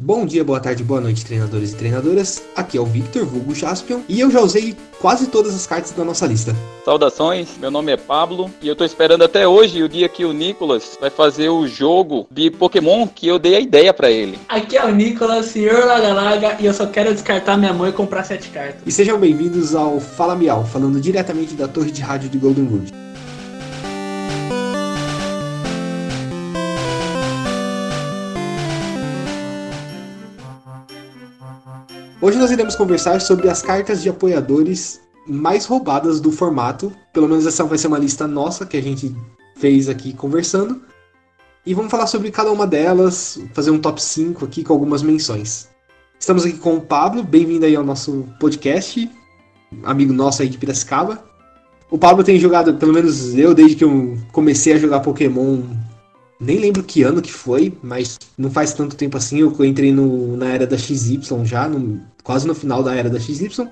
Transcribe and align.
Bom 0.00 0.24
dia, 0.24 0.44
boa 0.44 0.60
tarde, 0.60 0.84
boa 0.84 1.00
noite, 1.00 1.26
treinadores 1.26 1.72
e 1.72 1.74
treinadoras. 1.74 2.40
Aqui 2.54 2.78
é 2.78 2.80
o 2.80 2.84
Victor 2.84 3.26
Vulgo 3.26 3.52
Jaspion 3.52 4.02
e 4.08 4.20
eu 4.20 4.30
já 4.30 4.40
usei 4.40 4.76
quase 5.00 5.26
todas 5.26 5.52
as 5.56 5.66
cartas 5.66 5.90
da 5.90 6.04
nossa 6.04 6.24
lista. 6.24 6.54
Saudações, 6.84 7.58
meu 7.58 7.68
nome 7.68 7.90
é 7.90 7.96
Pablo 7.96 8.48
e 8.62 8.68
eu 8.68 8.76
tô 8.76 8.84
esperando 8.84 9.24
até 9.24 9.48
hoje 9.48 9.82
o 9.82 9.88
dia 9.88 10.08
que 10.08 10.24
o 10.24 10.32
Nicolas 10.32 10.96
vai 11.00 11.10
fazer 11.10 11.48
o 11.48 11.66
jogo 11.66 12.28
de 12.30 12.48
Pokémon 12.48 13.08
que 13.08 13.26
eu 13.26 13.40
dei 13.40 13.56
a 13.56 13.60
ideia 13.60 13.92
para 13.92 14.08
ele. 14.08 14.38
Aqui 14.48 14.76
é 14.76 14.84
o 14.84 14.94
Nicolas, 14.94 15.46
senhor 15.46 15.84
Lagalaga, 15.84 16.56
e 16.60 16.66
eu 16.66 16.72
só 16.72 16.86
quero 16.86 17.12
descartar 17.12 17.56
minha 17.56 17.72
mãe 17.72 17.90
e 17.90 17.92
comprar 17.92 18.22
sete 18.22 18.50
cartas. 18.50 18.80
E 18.86 18.92
sejam 18.92 19.18
bem-vindos 19.18 19.74
ao 19.74 19.98
Fala 19.98 20.36
Miau, 20.36 20.64
falando 20.64 21.00
diretamente 21.00 21.54
da 21.54 21.66
torre 21.66 21.90
de 21.90 22.02
rádio 22.02 22.28
de 22.28 22.38
Golden 22.38 22.66
Road. 22.66 23.07
Hoje 32.20 32.36
nós 32.36 32.50
iremos 32.50 32.74
conversar 32.74 33.20
sobre 33.20 33.48
as 33.48 33.62
cartas 33.62 34.02
de 34.02 34.08
apoiadores 34.08 35.00
mais 35.24 35.66
roubadas 35.66 36.20
do 36.20 36.32
formato. 36.32 36.92
Pelo 37.12 37.28
menos 37.28 37.46
essa 37.46 37.62
vai 37.62 37.78
ser 37.78 37.86
uma 37.86 37.98
lista 37.98 38.26
nossa 38.26 38.66
que 38.66 38.76
a 38.76 38.82
gente 38.82 39.14
fez 39.56 39.88
aqui 39.88 40.12
conversando. 40.12 40.82
E 41.64 41.72
vamos 41.72 41.92
falar 41.92 42.08
sobre 42.08 42.32
cada 42.32 42.50
uma 42.50 42.66
delas, 42.66 43.40
fazer 43.54 43.70
um 43.70 43.78
top 43.78 44.02
5 44.02 44.44
aqui 44.44 44.64
com 44.64 44.72
algumas 44.72 45.00
menções. 45.00 45.68
Estamos 46.18 46.44
aqui 46.44 46.58
com 46.58 46.78
o 46.78 46.80
Pablo, 46.80 47.22
bem-vindo 47.22 47.64
aí 47.64 47.76
ao 47.76 47.84
nosso 47.84 48.24
podcast, 48.40 49.08
amigo 49.84 50.12
nosso 50.12 50.42
aí 50.42 50.48
de 50.48 50.58
Piracicaba. 50.58 51.22
O 51.88 51.96
Pablo 51.96 52.24
tem 52.24 52.36
jogado, 52.40 52.74
pelo 52.74 52.92
menos 52.92 53.32
eu, 53.38 53.54
desde 53.54 53.76
que 53.76 53.84
eu 53.84 54.18
comecei 54.32 54.72
a 54.72 54.78
jogar 54.78 55.00
Pokémon, 55.00 55.62
nem 56.40 56.58
lembro 56.58 56.82
que 56.82 57.02
ano 57.02 57.20
que 57.20 57.32
foi, 57.32 57.72
mas 57.82 58.18
não 58.36 58.50
faz 58.50 58.72
tanto 58.72 58.96
tempo 58.96 59.16
assim. 59.16 59.40
Eu 59.40 59.64
entrei 59.64 59.92
no, 59.92 60.36
na 60.36 60.48
era 60.48 60.66
da 60.66 60.78
XY 60.78 61.20
já, 61.44 61.68
no, 61.68 62.00
quase 62.22 62.46
no 62.46 62.54
final 62.54 62.82
da 62.82 62.94
era 62.94 63.10
da 63.10 63.18
XY. 63.18 63.68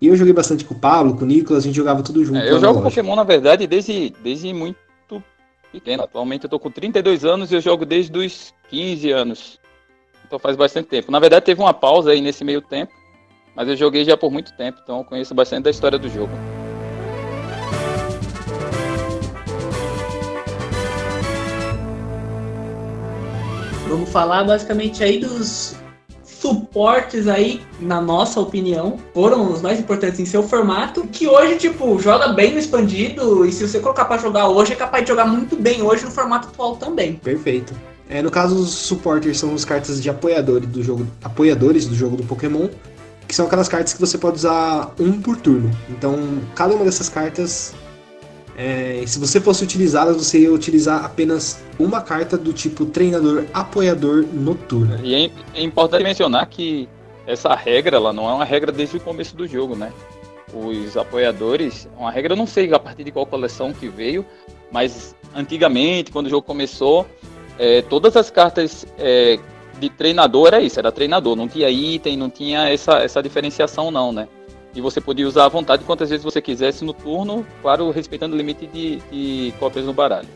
E 0.00 0.08
eu 0.08 0.16
joguei 0.16 0.32
bastante 0.32 0.64
com 0.64 0.74
o 0.74 0.78
Pablo, 0.78 1.16
com 1.16 1.24
o 1.24 1.26
Nicolas, 1.26 1.62
a 1.62 1.66
gente 1.66 1.76
jogava 1.76 2.02
tudo 2.02 2.24
junto. 2.24 2.40
É, 2.40 2.50
eu 2.50 2.60
jogo 2.60 2.82
Pokémon, 2.82 3.14
na 3.14 3.24
verdade, 3.24 3.66
desde, 3.66 4.12
desde 4.22 4.52
muito 4.52 4.76
pequeno. 5.72 6.02
Atualmente 6.02 6.44
eu 6.44 6.50
tô 6.50 6.58
com 6.58 6.70
32 6.70 7.24
anos 7.24 7.50
e 7.50 7.54
eu 7.54 7.60
jogo 7.60 7.86
desde 7.86 8.16
os 8.16 8.52
15 8.68 9.10
anos. 9.10 9.58
Então 10.26 10.38
faz 10.38 10.54
bastante 10.56 10.88
tempo. 10.88 11.10
Na 11.10 11.18
verdade, 11.18 11.46
teve 11.46 11.60
uma 11.60 11.74
pausa 11.74 12.10
aí 12.10 12.20
nesse 12.20 12.44
meio 12.44 12.60
tempo, 12.60 12.92
mas 13.56 13.68
eu 13.68 13.76
joguei 13.76 14.04
já 14.04 14.16
por 14.16 14.30
muito 14.30 14.52
tempo, 14.56 14.80
então 14.82 14.98
eu 14.98 15.04
conheço 15.04 15.34
bastante 15.34 15.64
da 15.64 15.70
história 15.70 15.98
do 15.98 16.08
jogo. 16.08 16.32
Vamos 23.92 24.08
falar 24.08 24.42
basicamente 24.44 25.04
aí 25.04 25.18
dos 25.18 25.76
suportes 26.24 27.28
aí, 27.28 27.60
na 27.78 28.00
nossa 28.00 28.40
opinião, 28.40 28.96
foram 29.12 29.52
os 29.52 29.60
mais 29.60 29.78
importantes 29.78 30.18
em 30.18 30.24
seu 30.24 30.42
formato, 30.42 31.06
que 31.08 31.28
hoje, 31.28 31.58
tipo, 31.58 31.98
joga 32.00 32.28
bem 32.28 32.52
no 32.52 32.58
expandido, 32.58 33.44
e 33.44 33.52
se 33.52 33.68
você 33.68 33.80
colocar 33.80 34.06
para 34.06 34.16
jogar 34.16 34.48
hoje, 34.48 34.72
é 34.72 34.76
capaz 34.76 35.04
de 35.04 35.10
jogar 35.10 35.26
muito 35.26 35.56
bem 35.56 35.82
hoje 35.82 36.06
no 36.06 36.10
formato 36.10 36.48
atual 36.48 36.76
também. 36.76 37.16
Perfeito. 37.16 37.74
É, 38.08 38.22
no 38.22 38.30
caso, 38.30 38.56
os 38.56 38.70
supporters 38.70 39.38
são 39.38 39.54
as 39.54 39.62
cartas 39.62 40.02
de 40.02 40.08
apoiadores 40.08 40.66
do 40.70 40.82
jogo, 40.82 41.06
apoiadores 41.22 41.84
do 41.84 41.94
jogo 41.94 42.16
do 42.16 42.22
Pokémon, 42.24 42.70
que 43.28 43.34
são 43.34 43.44
aquelas 43.44 43.68
cartas 43.68 43.92
que 43.92 44.00
você 44.00 44.16
pode 44.16 44.36
usar 44.36 44.94
um 44.98 45.20
por 45.20 45.36
turno. 45.36 45.70
Então, 45.90 46.16
cada 46.54 46.74
uma 46.74 46.84
dessas 46.86 47.10
cartas 47.10 47.74
é, 48.62 49.04
se 49.04 49.18
você 49.18 49.40
fosse 49.40 49.64
utilizá-las, 49.64 50.16
você 50.16 50.38
ia 50.38 50.52
utilizar 50.52 51.04
apenas 51.04 51.60
uma 51.80 52.00
carta 52.00 52.38
do 52.38 52.52
tipo 52.52 52.86
treinador 52.86 53.44
apoiador 53.52 54.24
noturno. 54.32 55.04
E 55.04 55.14
é, 55.14 55.30
é 55.54 55.62
importante 55.64 56.04
mencionar 56.04 56.46
que 56.46 56.88
essa 57.26 57.52
regra 57.56 57.96
ela 57.96 58.12
não 58.12 58.30
é 58.30 58.32
uma 58.32 58.44
regra 58.44 58.70
desde 58.70 58.98
o 58.98 59.00
começo 59.00 59.34
do 59.36 59.48
jogo, 59.48 59.74
né? 59.74 59.92
Os 60.54 60.96
apoiadores, 60.96 61.88
uma 61.98 62.12
regra 62.12 62.34
eu 62.34 62.36
não 62.36 62.46
sei 62.46 62.72
a 62.72 62.78
partir 62.78 63.02
de 63.02 63.10
qual 63.10 63.26
coleção 63.26 63.72
que 63.72 63.88
veio, 63.88 64.24
mas 64.70 65.16
antigamente, 65.34 66.12
quando 66.12 66.26
o 66.26 66.30
jogo 66.30 66.46
começou, 66.46 67.04
é, 67.58 67.82
todas 67.82 68.16
as 68.16 68.30
cartas 68.30 68.86
é, 68.96 69.40
de 69.80 69.90
treinador 69.90 70.46
era 70.48 70.60
isso, 70.60 70.78
era 70.78 70.92
treinador, 70.92 71.34
não 71.34 71.48
tinha 71.48 71.68
item, 71.68 72.16
não 72.16 72.30
tinha 72.30 72.68
essa, 72.68 72.98
essa 72.98 73.20
diferenciação 73.20 73.90
não, 73.90 74.12
né? 74.12 74.28
E 74.74 74.80
você 74.80 75.00
podia 75.00 75.26
usar 75.26 75.44
à 75.44 75.48
vontade 75.48 75.84
quantas 75.84 76.10
vezes 76.10 76.24
você 76.24 76.40
quisesse 76.40 76.84
no 76.84 76.92
turno, 76.92 77.46
claro, 77.60 77.90
respeitando 77.90 78.34
o 78.34 78.38
limite 78.38 78.66
de, 78.66 79.00
de 79.10 79.54
cópias 79.58 79.84
no 79.84 79.92
baralho. 79.92 80.28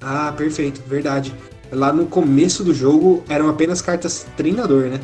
Ah, 0.00 0.32
perfeito, 0.36 0.82
verdade. 0.86 1.34
Lá 1.70 1.92
no 1.92 2.06
começo 2.06 2.64
do 2.64 2.74
jogo 2.74 3.22
eram 3.28 3.48
apenas 3.48 3.80
cartas 3.80 4.26
treinador, 4.36 4.88
né? 4.88 5.00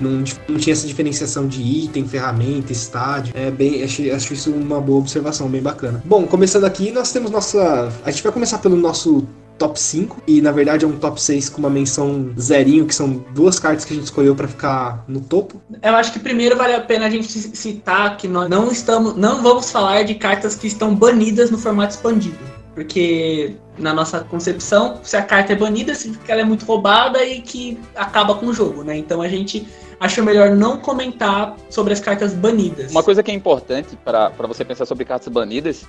Não, 0.00 0.24
não 0.48 0.58
tinha 0.58 0.72
essa 0.72 0.86
diferenciação 0.86 1.46
de 1.46 1.62
item, 1.62 2.06
ferramenta, 2.06 2.72
estádio. 2.72 3.32
É 3.36 3.50
bem, 3.50 3.82
acho, 3.82 4.10
acho 4.12 4.34
isso 4.34 4.50
uma 4.50 4.80
boa 4.80 4.98
observação, 4.98 5.48
bem 5.48 5.62
bacana. 5.62 6.02
Bom, 6.04 6.26
começando 6.26 6.64
aqui, 6.64 6.90
nós 6.90 7.12
temos 7.12 7.30
nossa. 7.30 7.92
A 8.04 8.10
gente 8.10 8.22
vai 8.22 8.32
começar 8.32 8.58
pelo 8.58 8.76
nosso 8.76 9.26
top 9.60 9.78
5 9.78 10.22
e 10.26 10.40
na 10.40 10.50
verdade 10.50 10.86
é 10.86 10.88
um 10.88 10.96
top 10.96 11.20
6 11.20 11.50
com 11.50 11.58
uma 11.58 11.68
menção 11.68 12.32
zerinho, 12.40 12.86
que 12.86 12.94
são 12.94 13.22
duas 13.34 13.60
cartas 13.60 13.84
que 13.84 13.92
a 13.92 13.96
gente 13.96 14.06
escolheu 14.06 14.34
para 14.34 14.48
ficar 14.48 15.04
no 15.06 15.20
topo. 15.20 15.60
Eu 15.82 15.94
acho 15.96 16.14
que 16.14 16.18
primeiro 16.18 16.56
vale 16.56 16.72
a 16.72 16.80
pena 16.80 17.06
a 17.06 17.10
gente 17.10 17.28
citar 17.28 18.16
que 18.16 18.26
nós 18.26 18.48
não 18.48 18.72
estamos, 18.72 19.14
não 19.16 19.42
vamos 19.42 19.70
falar 19.70 20.02
de 20.04 20.14
cartas 20.14 20.56
que 20.56 20.66
estão 20.66 20.94
banidas 20.94 21.50
no 21.50 21.58
formato 21.58 21.94
expandido, 21.94 22.38
porque 22.74 23.54
na 23.76 23.92
nossa 23.92 24.20
concepção, 24.20 24.98
se 25.02 25.14
a 25.14 25.22
carta 25.22 25.52
é 25.52 25.56
banida, 25.56 25.94
significa 25.94 26.24
que 26.24 26.32
ela 26.32 26.40
é 26.40 26.44
muito 26.44 26.64
roubada 26.64 27.22
e 27.22 27.42
que 27.42 27.78
acaba 27.94 28.34
com 28.36 28.46
o 28.46 28.54
jogo, 28.54 28.82
né? 28.82 28.96
Então 28.96 29.20
a 29.20 29.28
gente 29.28 29.68
acha 30.00 30.22
melhor 30.22 30.56
não 30.56 30.78
comentar 30.78 31.54
sobre 31.68 31.92
as 31.92 32.00
cartas 32.00 32.32
banidas. 32.32 32.90
Uma 32.90 33.02
coisa 33.02 33.22
que 33.22 33.30
é 33.30 33.34
importante 33.34 33.94
para 34.02 34.30
você 34.48 34.64
pensar 34.64 34.86
sobre 34.86 35.04
cartas 35.04 35.28
banidas 35.28 35.84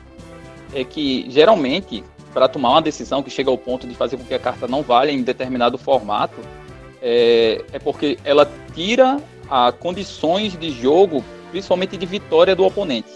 é 0.74 0.84
que 0.84 1.26
geralmente 1.30 2.04
para 2.34 2.48
tomar 2.48 2.70
uma 2.72 2.82
decisão 2.82 3.22
que 3.22 3.30
chega 3.30 3.50
ao 3.50 3.58
ponto 3.58 3.88
de 3.88 3.94
fazer 3.96 4.18
com 4.18 4.24
que 4.24 4.34
a 4.34 4.40
carta 4.40 4.68
não 4.68 4.82
valha 4.82 5.12
em 5.12 5.22
determinado 5.22 5.78
formato, 5.78 6.40
é, 7.02 7.64
é 7.72 7.80
porque 7.80 8.18
ela 8.24 8.50
tira 8.74 9.18
a 9.50 9.72
condições 9.72 10.58
de 10.58 10.72
jogo, 10.72 11.24
principalmente 11.52 11.98
de 11.98 12.06
vitória 12.06 12.56
do 12.56 12.64
oponente. 12.64 13.12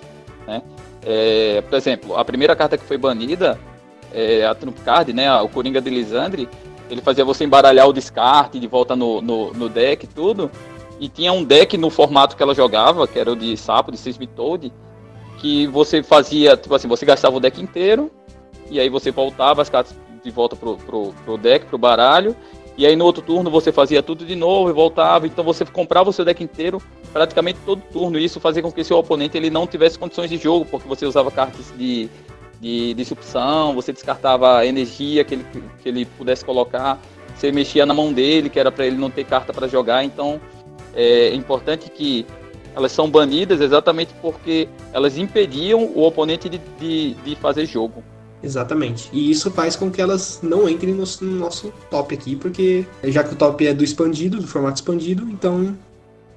Né? 0.47 0.61
É, 1.05 1.61
por 1.61 1.75
exemplo, 1.77 2.17
a 2.17 2.25
primeira 2.25 2.55
carta 2.55 2.77
que 2.77 2.83
foi 2.83 2.97
banida, 2.97 3.59
é, 4.13 4.45
a 4.45 4.55
Trump 4.55 4.77
Card, 4.83 5.13
né, 5.13 5.31
o 5.41 5.47
Coringa 5.47 5.79
de 5.79 5.89
Lisandre, 5.89 6.49
ele 6.89 7.01
fazia 7.01 7.25
você 7.25 7.43
embaralhar 7.43 7.87
o 7.87 7.93
descarte 7.93 8.59
de 8.59 8.67
volta 8.67 8.95
no, 8.95 9.21
no, 9.21 9.53
no 9.53 9.69
deck 9.69 10.05
e 10.05 10.07
tudo. 10.07 10.51
E 10.99 11.09
tinha 11.09 11.31
um 11.33 11.43
deck 11.43 11.77
no 11.77 11.89
formato 11.89 12.35
que 12.35 12.43
ela 12.43 12.53
jogava, 12.53 13.07
que 13.07 13.19
era 13.19 13.31
o 13.31 13.35
de 13.35 13.55
sapo, 13.57 13.91
de 13.91 13.97
Seismitoad, 13.97 14.71
que 15.37 15.67
você 15.67 16.01
fazia, 16.01 16.55
tipo 16.55 16.73
assim, 16.73 16.87
você 16.87 17.05
gastava 17.05 17.35
o 17.35 17.39
deck 17.39 17.61
inteiro, 17.61 18.09
e 18.69 18.79
aí 18.79 18.89
você 18.89 19.11
voltava 19.11 19.61
as 19.61 19.69
cartas 19.69 19.95
de 20.23 20.31
volta 20.31 20.55
pro, 20.55 20.77
pro, 20.77 21.13
pro 21.23 21.37
deck, 21.37 21.65
pro 21.67 21.77
baralho, 21.77 22.35
e 22.77 22.85
aí 22.85 22.95
no 22.95 23.05
outro 23.05 23.21
turno 23.21 23.49
você 23.49 23.71
fazia 23.71 24.03
tudo 24.03 24.25
de 24.25 24.35
novo 24.35 24.69
e 24.69 24.73
voltava, 24.73 25.27
então 25.27 25.43
você 25.43 25.63
comprava 25.63 26.09
o 26.09 26.13
seu 26.13 26.25
deck 26.25 26.43
inteiro 26.43 26.81
praticamente 27.13 27.59
todo 27.65 27.81
turno, 27.91 28.19
e 28.19 28.25
isso 28.25 28.39
fazia 28.39 28.61
com 28.61 28.71
que 28.71 28.83
seu 28.83 28.97
oponente 28.97 29.37
ele 29.37 29.49
não 29.49 29.65
tivesse 29.65 29.97
condições 29.97 30.29
de 30.29 30.37
jogo, 30.37 30.65
porque 30.65 30.87
você 30.87 31.05
usava 31.05 31.31
cartas 31.31 31.73
de, 31.77 32.09
de 32.59 32.93
disrupção, 32.93 33.73
você 33.73 33.93
descartava 33.93 34.57
a 34.57 34.65
energia 34.65 35.23
que 35.23 35.35
ele, 35.35 35.45
que 35.81 35.89
ele 35.89 36.05
pudesse 36.05 36.43
colocar, 36.43 36.99
você 37.33 37.51
mexia 37.51 37.85
na 37.85 37.93
mão 37.93 38.11
dele, 38.11 38.49
que 38.49 38.59
era 38.59 38.71
para 38.71 38.85
ele 38.85 38.97
não 38.97 39.09
ter 39.09 39.23
carta 39.23 39.53
para 39.53 39.67
jogar, 39.67 40.03
então 40.03 40.41
é 40.93 41.33
importante 41.33 41.89
que 41.89 42.25
elas 42.75 42.91
são 42.91 43.09
banidas 43.09 43.61
exatamente 43.61 44.13
porque 44.21 44.67
elas 44.91 45.17
impediam 45.17 45.85
o 45.85 46.03
oponente 46.03 46.49
de, 46.49 46.57
de, 46.79 47.13
de 47.13 47.35
fazer 47.37 47.65
jogo. 47.65 48.03
Exatamente. 48.45 49.09
E 49.11 49.31
isso 49.31 49.49
faz 49.49 49.75
com 49.75 49.89
que 49.89 49.99
elas 49.99 50.39
não 50.43 50.69
entrem 50.69 50.93
no, 50.93 51.03
no, 51.21 51.35
nosso 51.35 51.73
top 51.89 52.13
aqui, 52.13 52.35
porque 52.35 52.85
já 53.05 53.23
que 53.23 53.33
o 53.33 53.35
top 53.35 53.65
é 53.65 53.73
do 53.73 53.83
expandido, 53.83 54.39
do 54.39 54.47
formato 54.47 54.75
expandido, 54.75 55.27
então 55.29 55.75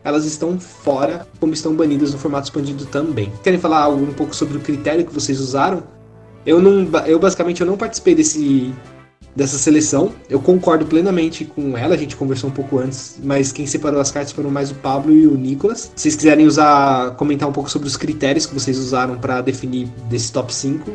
elas 0.02 0.24
estão 0.24 0.58
fora, 0.58 1.26
como 1.38 1.52
estão 1.52 1.74
banidas 1.74 2.12
no 2.12 2.18
formato 2.18 2.46
expandido 2.46 2.86
também. 2.86 3.30
Querem 3.42 3.60
falar 3.60 3.80
algo 3.80 4.02
um 4.02 4.14
pouco 4.14 4.34
sobre 4.34 4.56
o 4.56 4.60
critério 4.60 5.04
que 5.04 5.12
vocês 5.12 5.38
usaram? 5.38 5.82
Eu 6.46 6.62
não, 6.62 6.88
eu 7.06 7.18
basicamente 7.18 7.60
eu 7.60 7.66
não 7.66 7.76
participei 7.76 8.14
desse 8.14 8.72
dessa 9.36 9.56
seleção. 9.56 10.12
Eu 10.28 10.40
concordo 10.40 10.84
plenamente 10.84 11.44
com 11.44 11.78
ela, 11.78 11.94
a 11.94 11.98
gente 11.98 12.16
conversou 12.16 12.50
um 12.50 12.52
pouco 12.52 12.78
antes, 12.78 13.20
mas 13.22 13.52
quem 13.52 13.66
separou 13.66 14.00
as 14.00 14.10
cartas 14.10 14.32
foram 14.32 14.50
mais 14.50 14.70
o 14.72 14.74
Pablo 14.74 15.12
e 15.12 15.26
o 15.26 15.36
Nicolas. 15.36 15.92
Se 15.94 16.02
vocês 16.02 16.16
quiserem 16.16 16.46
usar, 16.46 17.14
comentar 17.16 17.48
um 17.48 17.52
pouco 17.52 17.70
sobre 17.70 17.86
os 17.86 17.96
critérios 17.96 18.46
que 18.46 18.54
vocês 18.54 18.78
usaram 18.78 19.16
para 19.16 19.40
definir 19.40 19.86
desse 20.08 20.32
top 20.32 20.52
5, 20.52 20.90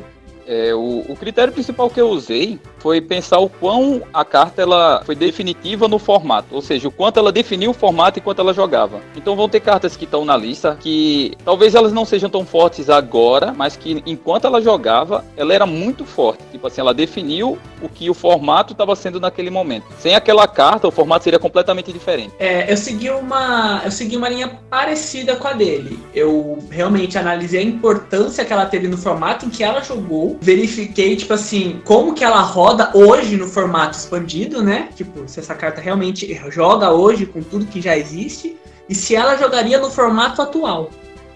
é, 0.47 0.73
o, 0.73 1.05
o, 1.07 1.15
critério 1.15 1.53
principal 1.53 1.89
que 1.89 1.99
eu 1.99 2.09
usei 2.09 2.59
foi 2.83 2.99
pensar 2.99 3.39
o 3.39 3.47
quão 3.47 4.01
a 4.13 4.25
carta 4.25 4.61
ela 4.61 5.01
foi 5.05 5.15
definitiva 5.15 5.87
no 5.87 5.97
formato, 5.97 6.53
ou 6.53 6.61
seja, 6.61 6.89
o 6.89 6.91
quanto 6.91 7.17
ela 7.17 7.31
definiu 7.31 7.71
o 7.71 7.73
formato 7.73 8.19
enquanto 8.19 8.39
ela 8.39 8.53
jogava. 8.53 8.99
Então 9.15 9.37
vão 9.37 9.47
ter 9.47 9.61
cartas 9.61 9.95
que 9.95 10.03
estão 10.03 10.25
na 10.25 10.35
lista 10.35 10.77
que 10.77 11.31
talvez 11.45 11.75
elas 11.75 11.93
não 11.93 12.03
sejam 12.03 12.29
tão 12.29 12.45
fortes 12.45 12.89
agora, 12.89 13.53
mas 13.55 13.77
que 13.77 14.03
enquanto 14.05 14.45
ela 14.45 14.61
jogava, 14.61 15.23
ela 15.37 15.53
era 15.53 15.65
muito 15.65 16.03
forte. 16.03 16.43
Tipo 16.51 16.67
assim, 16.67 16.81
ela 16.81 16.93
definiu 16.93 17.57
o 17.81 17.87
que 17.87 18.09
o 18.09 18.13
formato 18.13 18.73
estava 18.73 18.93
sendo 18.97 19.17
naquele 19.17 19.49
momento. 19.49 19.85
Sem 19.97 20.13
aquela 20.13 20.45
carta, 20.45 20.85
o 20.85 20.91
formato 20.91 21.23
seria 21.23 21.39
completamente 21.39 21.93
diferente. 21.93 22.33
É, 22.37 22.69
eu 22.69 22.75
segui 22.75 23.09
uma, 23.09 23.81
eu 23.85 23.91
segui 23.91 24.17
uma 24.17 24.27
linha 24.27 24.59
parecida 24.69 25.37
com 25.37 25.47
a 25.47 25.53
dele. 25.53 25.97
Eu 26.13 26.59
realmente 26.69 27.17
analisei 27.17 27.61
a 27.61 27.63
importância 27.63 28.43
que 28.43 28.51
ela 28.51 28.65
teve 28.65 28.89
no 28.89 28.97
formato 28.97 29.45
em 29.45 29.49
que 29.49 29.63
ela 29.63 29.81
jogou, 29.81 30.37
verifiquei 30.41 31.15
tipo 31.15 31.33
assim, 31.33 31.81
como 31.85 32.13
que 32.13 32.25
ela 32.25 32.41
roda 32.41 32.72
hoje 32.93 33.37
no 33.37 33.47
formato 33.47 33.97
expandido, 33.97 34.61
né? 34.61 34.89
Tipo, 34.95 35.27
se 35.27 35.39
essa 35.39 35.55
carta 35.55 35.81
realmente 35.81 36.33
joga 36.49 36.91
hoje 36.91 37.25
com 37.25 37.41
tudo 37.41 37.65
que 37.65 37.81
já 37.81 37.97
existe 37.97 38.57
e 38.87 38.95
se 38.95 39.15
ela 39.15 39.35
jogaria 39.37 39.79
no 39.79 39.89
formato 39.89 40.41
atual. 40.41 40.89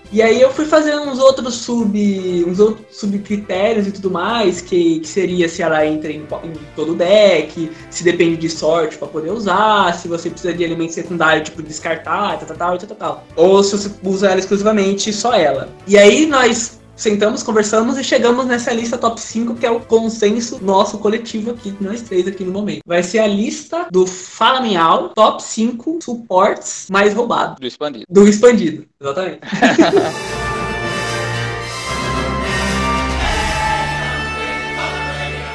E 0.10 0.22
aí 0.22 0.42
eu 0.42 0.52
fui 0.52 0.66
fazendo 0.66 1.02
uns 1.02 1.20
outros 1.20 1.56
sub. 1.56 2.46
uns 2.48 2.60
outros 2.60 2.86
subcritérios 2.98 3.88
e 3.88 3.92
tudo 3.92 4.10
mais, 4.10 4.62
que, 4.62 5.02
que 5.02 5.08
seria 5.08 5.50
se 5.50 5.62
ela 5.62 5.86
entra 5.86 6.12
em, 6.12 6.22
em 6.22 6.54
todo 6.76 6.94
o 6.94 6.96
deck, 6.96 7.70
se 7.90 8.04
depende 8.04 8.38
de 8.38 8.50
sorte 8.50 8.98
para 8.98 9.08
poder 9.08 9.32
usar, 9.32 9.94
se 9.94 10.08
você 10.08 10.30
precisa 10.30 10.54
de 10.54 10.64
elemento 10.64 10.94
secundário, 10.94 11.44
tipo 11.44 11.62
descartar, 11.62 12.40
tal, 12.40 12.48
tal, 12.48 12.58
tal, 12.58 12.78
tal, 12.78 12.98
tal. 12.98 13.24
Ou 13.36 13.62
se 13.64 13.78
você 13.78 13.92
usa 14.02 14.30
ela 14.30 14.40
exclusivamente 14.40 15.12
só 15.12 15.34
ela. 15.34 15.70
E 15.86 15.98
aí 15.98 16.26
nós 16.26 16.77
sentamos, 16.98 17.44
conversamos 17.44 17.98
e 17.98 18.04
chegamos 18.04 18.46
nessa 18.48 18.74
lista 18.74 18.98
top 18.98 19.22
5, 19.22 19.56
que 19.56 19.66
é 19.66 19.72
o 19.72 19.80
consenso 19.80 20.60
nosso 20.62 20.98
coletivo 20.98 21.52
aqui, 21.52 21.74
nós 21.80 22.02
três 22.02 22.28
aqui 22.28 22.44
no 22.44 22.52
momento. 22.52 22.82
Vai 22.86 23.04
ser 23.04 23.20
a 23.20 23.28
lista 23.28 23.88
do 23.92 24.06
Fala 24.08 24.60
Minhal, 24.60 25.10
top 25.10 25.42
5 25.42 26.00
suportes 26.02 26.88
mais 26.90 27.14
roubados. 27.14 27.58
Do 27.60 27.68
expandido. 27.68 28.06
Do 28.10 28.28
expandido, 28.28 28.86
exatamente. 29.00 29.42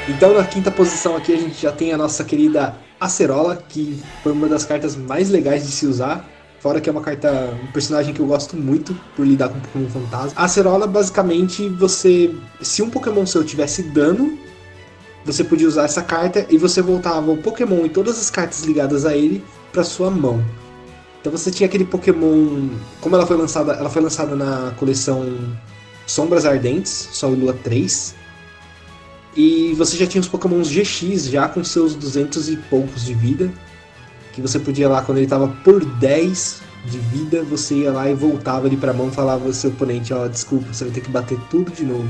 Então, 0.09 0.35
na 0.35 0.45
quinta 0.45 0.71
posição 0.71 1.17
aqui, 1.17 1.33
a 1.33 1.37
gente 1.37 1.63
já 1.63 1.71
tem 1.71 1.93
a 1.93 1.97
nossa 1.97 2.25
querida 2.25 2.77
Acerola, 3.01 3.57
que 3.57 4.01
foi 4.23 4.33
uma 4.33 4.49
das 4.49 4.65
cartas 4.65 4.95
mais 4.97 5.31
legais 5.31 5.65
de 5.65 5.71
se 5.73 5.87
usar. 5.87 6.29
Fora 6.63 6.81
que 6.81 6.89
é 6.89 6.93
uma 6.93 7.01
carta, 7.01 7.53
um 7.61 7.73
personagem 7.73 8.15
que 8.15 8.21
eu 8.21 8.27
gosto 8.27 8.57
muito 8.57 8.95
por 9.17 9.27
lidar 9.27 9.49
com 9.49 9.59
Pokémon 9.59 9.89
Fantasma. 9.89 10.41
A 10.41 10.45
Acerola, 10.45 10.87
basicamente, 10.87 11.69
você. 11.69 12.33
Se 12.61 12.81
um 12.83 12.89
Pokémon 12.89 13.27
seu 13.27 13.43
tivesse 13.43 13.83
dano, 13.83 14.39
você 15.25 15.43
podia 15.43 15.67
usar 15.67 15.87
essa 15.87 16.03
carta 16.03 16.47
e 16.49 16.57
você 16.57 16.81
voltava 16.81 17.33
o 17.33 17.37
Pokémon 17.37 17.85
e 17.85 17.89
todas 17.89 18.17
as 18.17 18.31
cartas 18.31 18.63
ligadas 18.63 19.05
a 19.05 19.17
ele 19.17 19.45
para 19.73 19.83
sua 19.83 20.09
mão. 20.09 20.41
Então 21.21 21.33
você 21.33 21.51
tinha 21.51 21.67
aquele 21.67 21.85
Pokémon. 21.85 22.69
Como 23.01 23.17
ela 23.17 23.27
foi 23.27 23.37
lançada? 23.37 23.73
Ela 23.73 23.91
foi 23.91 24.01
lançada 24.01 24.37
na 24.37 24.73
coleção 24.79 25.37
Sombras 26.07 26.47
Ardentes, 26.47 27.09
Sol 27.11 27.33
e 27.33 27.37
Lua 27.39 27.55
3. 27.55 28.15
E 29.37 29.75
você 29.77 29.97
já 29.97 30.07
tinha 30.07 30.21
os 30.21 30.29
Pokémons 30.29 30.69
GX 30.71 31.25
já 31.25 31.49
com 31.49 31.65
seus 31.65 31.97
200 31.97 32.51
e 32.51 32.57
poucos 32.57 33.05
de 33.05 33.15
vida. 33.15 33.51
Que 34.33 34.41
você 34.41 34.59
podia 34.59 34.89
lá, 34.89 35.03
quando 35.03 35.19
ele 35.19 35.27
tava 35.27 35.49
por 35.49 35.85
10 35.85 36.63
de 36.87 36.99
vida, 36.99 37.43
você 37.43 37.75
ia 37.75 37.93
lá 37.93 38.11
e 38.11 38.15
voltava 38.15 38.67
ali 38.67 38.77
pra 38.77 38.93
mão 38.93 39.09
e 39.09 39.11
falava 39.13 39.47
ao 39.47 39.53
seu 39.53 39.71
oponente, 39.71 40.13
ó, 40.13 40.27
desculpa, 40.27 40.73
você 40.73 40.85
vai 40.85 40.93
ter 40.93 41.01
que 41.01 41.11
bater 41.11 41.39
tudo 41.51 41.71
de 41.71 41.85
novo. 41.85 42.09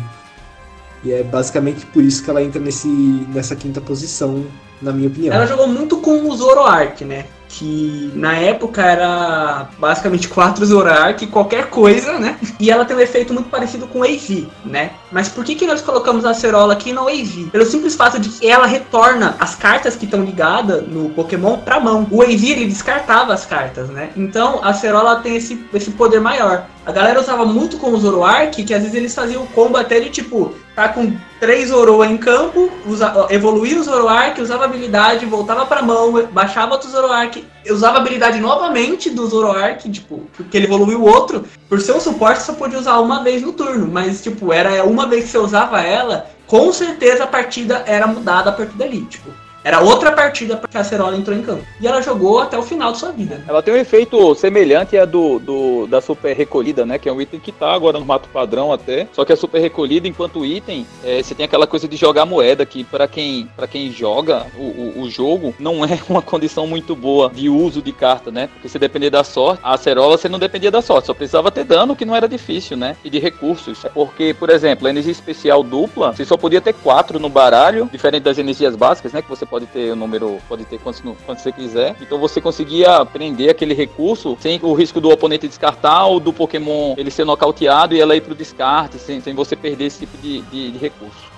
E 1.04 1.12
é 1.12 1.22
basicamente 1.22 1.84
por 1.86 2.02
isso 2.02 2.22
que 2.22 2.30
ela 2.30 2.42
entra 2.42 2.60
nesse, 2.60 2.88
nessa 2.88 3.56
quinta 3.56 3.80
posição, 3.80 4.46
na 4.80 4.92
minha 4.92 5.08
opinião. 5.08 5.34
Ela 5.34 5.46
jogou 5.46 5.66
muito 5.66 5.98
com 5.98 6.28
o 6.28 6.36
Zoroark, 6.36 7.04
né? 7.04 7.26
Que 7.52 8.10
na 8.14 8.34
época 8.34 8.82
era 8.82 9.68
basicamente 9.78 10.26
quatro 10.26 10.64
Zoroark, 10.64 11.26
qualquer 11.26 11.68
coisa, 11.68 12.18
né? 12.18 12.38
E 12.58 12.70
ela 12.70 12.84
tem 12.84 12.96
um 12.96 13.00
efeito 13.00 13.34
muito 13.34 13.50
parecido 13.50 13.86
com 13.86 14.02
AV, 14.02 14.48
né? 14.64 14.92
Mas 15.10 15.28
por 15.28 15.44
que, 15.44 15.54
que 15.54 15.66
nós 15.66 15.82
colocamos 15.82 16.24
a 16.24 16.30
Acerola 16.30 16.72
aqui 16.72 16.92
no 16.92 17.08
AV? 17.08 17.50
Pelo 17.52 17.66
simples 17.66 17.94
fato 17.94 18.18
de 18.18 18.30
que 18.30 18.48
ela 18.48 18.66
retorna 18.66 19.36
as 19.38 19.54
cartas 19.54 19.94
que 19.94 20.06
estão 20.06 20.24
ligadas 20.24 20.88
no 20.88 21.10
Pokémon 21.10 21.58
pra 21.58 21.78
mão. 21.78 22.06
O 22.10 22.22
AV 22.22 22.50
ele 22.50 22.66
descartava 22.66 23.34
as 23.34 23.44
cartas, 23.44 23.90
né? 23.90 24.10
Então 24.16 24.60
a 24.62 24.70
Acerola 24.70 25.16
tem 25.16 25.36
esse, 25.36 25.62
esse 25.74 25.90
poder 25.90 26.20
maior. 26.20 26.66
A 26.86 26.90
galera 26.90 27.20
usava 27.20 27.44
muito 27.44 27.76
com 27.76 27.90
o 27.92 28.00
Zoroark, 28.00 28.64
que 28.64 28.74
às 28.74 28.82
vezes 28.82 28.96
eles 28.96 29.14
faziam 29.14 29.44
o 29.44 29.46
combo 29.48 29.76
até 29.76 30.00
de 30.00 30.10
tipo, 30.10 30.54
tá 30.74 30.88
com 30.88 31.14
três 31.38 31.68
Zoroa 31.68 32.06
em 32.06 32.16
campo, 32.16 32.70
usa, 32.86 33.26
evoluía 33.30 33.78
o 33.78 33.82
Zoroark, 33.82 34.40
usava 34.40 34.64
habilidade, 34.64 35.26
voltava 35.26 35.66
pra 35.66 35.82
mão, 35.82 36.12
baixava 36.32 36.72
outro 36.72 36.88
Zoroark, 36.88 37.44
usava 37.68 37.98
habilidade 37.98 38.40
novamente 38.40 39.10
do 39.10 39.26
Zoroark, 39.26 39.90
tipo, 39.90 40.22
porque 40.36 40.56
ele 40.56 40.66
evoluiu 40.66 41.00
o 41.00 41.06
outro. 41.06 41.44
Por 41.68 41.80
ser 41.80 41.92
um 41.92 42.00
suporte, 42.00 42.42
só 42.42 42.54
podia 42.54 42.78
usar 42.78 42.98
uma 43.00 43.22
vez 43.22 43.42
no 43.42 43.52
turno, 43.52 43.88
mas 43.90 44.22
tipo, 44.22 44.52
era 44.52 44.84
uma 44.84 45.06
vez 45.06 45.24
que 45.24 45.30
você 45.30 45.38
usava 45.38 45.80
ela, 45.80 46.30
com 46.46 46.72
certeza 46.72 47.24
a 47.24 47.26
partida 47.26 47.82
era 47.86 48.06
mudada 48.06 48.50
a 48.50 48.52
partir 48.52 48.76
dali, 48.76 49.04
tipo. 49.06 49.41
Era 49.64 49.80
outra 49.80 50.12
partida 50.12 50.60
que 50.70 50.76
a 50.76 50.80
Acerola 50.80 51.16
entrou 51.16 51.36
em 51.36 51.42
campo. 51.42 51.62
E 51.80 51.86
ela 51.86 52.00
jogou 52.02 52.40
até 52.40 52.58
o 52.58 52.62
final 52.62 52.92
de 52.92 52.98
sua 52.98 53.12
vida. 53.12 53.36
né? 53.36 53.44
Ela 53.48 53.62
tem 53.62 53.72
um 53.74 53.76
efeito 53.76 54.34
semelhante 54.34 54.96
à 54.98 55.04
do, 55.04 55.38
do- 55.38 55.86
da 55.86 56.00
super 56.00 56.34
recolhida, 56.36 56.84
né? 56.84 56.98
Que 56.98 57.08
é 57.08 57.12
um 57.12 57.20
item 57.20 57.38
que 57.40 57.52
tá 57.52 57.72
agora 57.72 57.98
no 57.98 58.04
mato 58.04 58.28
padrão 58.28 58.72
até. 58.72 59.06
Só 59.12 59.24
que 59.24 59.32
a 59.32 59.36
super 59.36 59.60
recolhida, 59.60 60.08
enquanto 60.08 60.44
item, 60.44 60.86
é, 61.04 61.22
você 61.22 61.34
tem 61.34 61.44
aquela 61.44 61.66
coisa 61.66 61.86
de 61.86 61.96
jogar 61.96 62.26
moeda 62.26 62.64
que 62.66 62.82
para 62.84 63.06
quem 63.06 63.48
para 63.56 63.66
quem 63.66 63.90
joga 63.92 64.46
o, 64.58 64.62
o, 64.98 65.02
o 65.02 65.10
jogo 65.10 65.54
não 65.58 65.84
é 65.84 65.98
uma 66.08 66.22
condição 66.22 66.66
muito 66.66 66.96
boa 66.96 67.30
de 67.32 67.48
uso 67.48 67.80
de 67.80 67.92
carta, 67.92 68.30
né? 68.30 68.48
Porque 68.52 68.68
se 68.68 68.78
depender 68.78 69.10
da 69.10 69.22
sorte, 69.22 69.60
a 69.62 69.74
acerola 69.74 70.18
você 70.18 70.28
não 70.28 70.38
dependia 70.38 70.70
da 70.70 70.82
sorte, 70.82 71.06
só 71.06 71.14
precisava 71.14 71.50
ter 71.50 71.64
dano, 71.64 71.94
que 71.94 72.04
não 72.04 72.16
era 72.16 72.28
difícil, 72.28 72.76
né? 72.76 72.96
E 73.04 73.10
de 73.10 73.18
recursos. 73.18 73.78
Porque, 73.94 74.34
por 74.34 74.50
exemplo, 74.50 74.86
a 74.86 74.90
energia 74.90 75.12
especial 75.12 75.62
dupla, 75.62 76.12
você 76.12 76.24
só 76.24 76.36
podia 76.36 76.60
ter 76.60 76.72
quatro 76.74 77.20
no 77.20 77.28
baralho, 77.28 77.88
diferente 77.92 78.22
das 78.24 78.38
energias 78.38 78.74
básicas, 78.74 79.12
né? 79.12 79.22
Que 79.22 79.28
você 79.28 79.44
pode 79.52 79.66
ter 79.66 79.92
o 79.92 79.96
número, 79.96 80.38
pode 80.48 80.64
ter 80.64 80.78
quantos, 80.78 81.02
quantos 81.26 81.42
você 81.42 81.52
quiser. 81.52 81.94
Então 82.00 82.18
você 82.18 82.40
conseguia 82.40 83.04
prender 83.04 83.50
aquele 83.50 83.74
recurso 83.74 84.34
sem 84.40 84.58
o 84.62 84.72
risco 84.72 84.98
do 84.98 85.10
oponente 85.10 85.46
descartar 85.46 86.06
ou 86.06 86.18
do 86.18 86.32
Pokémon 86.32 86.94
ele 86.96 87.10
ser 87.10 87.26
nocauteado 87.26 87.94
e 87.94 88.00
ela 88.00 88.16
ir 88.16 88.22
pro 88.22 88.34
descarte, 88.34 88.98
sem, 88.98 89.20
sem 89.20 89.34
você 89.34 89.54
perder 89.54 89.84
esse 89.84 90.00
tipo 90.00 90.16
de, 90.16 90.40
de- 90.40 90.70
de 90.70 90.78
recurso. 90.78 91.30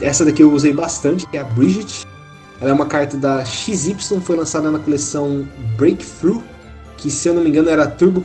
Essa 0.00 0.24
daqui 0.24 0.42
eu 0.42 0.52
usei 0.52 0.72
bastante, 0.72 1.26
que 1.26 1.36
é 1.36 1.40
a 1.40 1.44
Bridget. 1.44 2.06
Ela 2.60 2.70
é 2.70 2.72
uma 2.72 2.86
carta 2.86 3.16
da 3.16 3.44
XY, 3.44 3.94
foi 4.20 4.36
lançada 4.36 4.70
na 4.70 4.78
coleção 4.78 5.46
Breakthrough, 5.76 6.42
que 6.96 7.10
se 7.10 7.28
eu 7.28 7.34
não 7.34 7.42
me 7.42 7.48
engano 7.48 7.70
era 7.70 7.86
Turbo, 7.86 8.20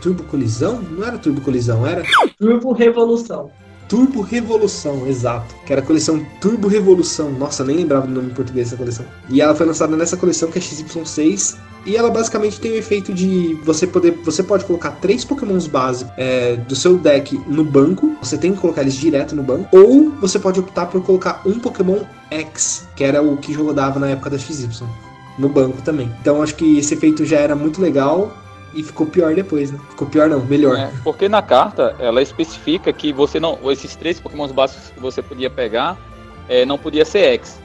Turbo 0.00 0.24
Colisão? 0.24 0.82
Não 0.90 1.06
era 1.06 1.16
Turbo 1.18 1.40
Colisão, 1.40 1.86
era 1.86 2.02
Turbo 2.38 2.72
Revolução. 2.72 3.50
Turbo 3.88 4.20
Revolução, 4.20 5.06
exato. 5.06 5.54
Que 5.64 5.72
era 5.72 5.80
a 5.80 5.84
coleção 5.84 6.24
Turbo 6.40 6.68
Revolução. 6.68 7.30
Nossa, 7.30 7.64
nem 7.64 7.76
lembrava 7.76 8.06
do 8.06 8.12
nome 8.12 8.30
em 8.30 8.34
português 8.34 8.66
dessa 8.66 8.76
coleção. 8.76 9.06
E 9.30 9.40
ela 9.40 9.54
foi 9.54 9.64
lançada 9.64 9.96
nessa 9.96 10.16
coleção 10.16 10.50
que 10.50 10.58
é 10.58 10.60
XY6. 10.60 11.56
E 11.88 11.96
ela 11.96 12.10
basicamente 12.10 12.60
tem 12.60 12.72
o 12.72 12.76
efeito 12.76 13.14
de 13.14 13.54
você 13.64 13.86
poder. 13.86 14.10
Você 14.22 14.42
pode 14.42 14.66
colocar 14.66 14.90
três 15.00 15.24
pokémons 15.24 15.66
básicos 15.66 16.12
é, 16.18 16.54
do 16.56 16.76
seu 16.76 16.98
deck 16.98 17.40
no 17.46 17.64
banco. 17.64 18.14
Você 18.20 18.36
tem 18.36 18.52
que 18.52 18.60
colocar 18.60 18.82
eles 18.82 18.94
direto 18.94 19.34
no 19.34 19.42
banco. 19.42 19.74
Ou 19.74 20.10
você 20.20 20.38
pode 20.38 20.60
optar 20.60 20.84
por 20.84 21.02
colocar 21.02 21.40
um 21.46 21.58
Pokémon 21.58 22.00
X, 22.30 22.86
que 22.94 23.02
era 23.02 23.22
o 23.22 23.38
que 23.38 23.54
rodava 23.54 23.98
na 23.98 24.10
época 24.10 24.28
da 24.28 24.36
XY. 24.36 24.68
No 25.38 25.48
banco 25.48 25.80
também. 25.80 26.12
Então 26.20 26.42
acho 26.42 26.56
que 26.56 26.78
esse 26.78 26.92
efeito 26.92 27.24
já 27.24 27.38
era 27.38 27.56
muito 27.56 27.80
legal. 27.80 28.36
E 28.74 28.82
ficou 28.82 29.06
pior 29.06 29.34
depois, 29.34 29.72
né? 29.72 29.78
Ficou 29.88 30.06
pior 30.06 30.28
não, 30.28 30.40
melhor. 30.44 30.76
É, 30.76 30.90
porque 31.02 31.26
na 31.26 31.40
carta 31.40 31.96
ela 31.98 32.20
especifica 32.20 32.92
que 32.92 33.14
você 33.14 33.40
não, 33.40 33.58
esses 33.72 33.96
três 33.96 34.20
Pokémons 34.20 34.52
básicos 34.52 34.90
que 34.90 35.00
você 35.00 35.22
podia 35.22 35.48
pegar, 35.48 35.96
é, 36.50 36.66
não 36.66 36.76
podia 36.76 37.06
ser 37.06 37.20
X. 37.36 37.58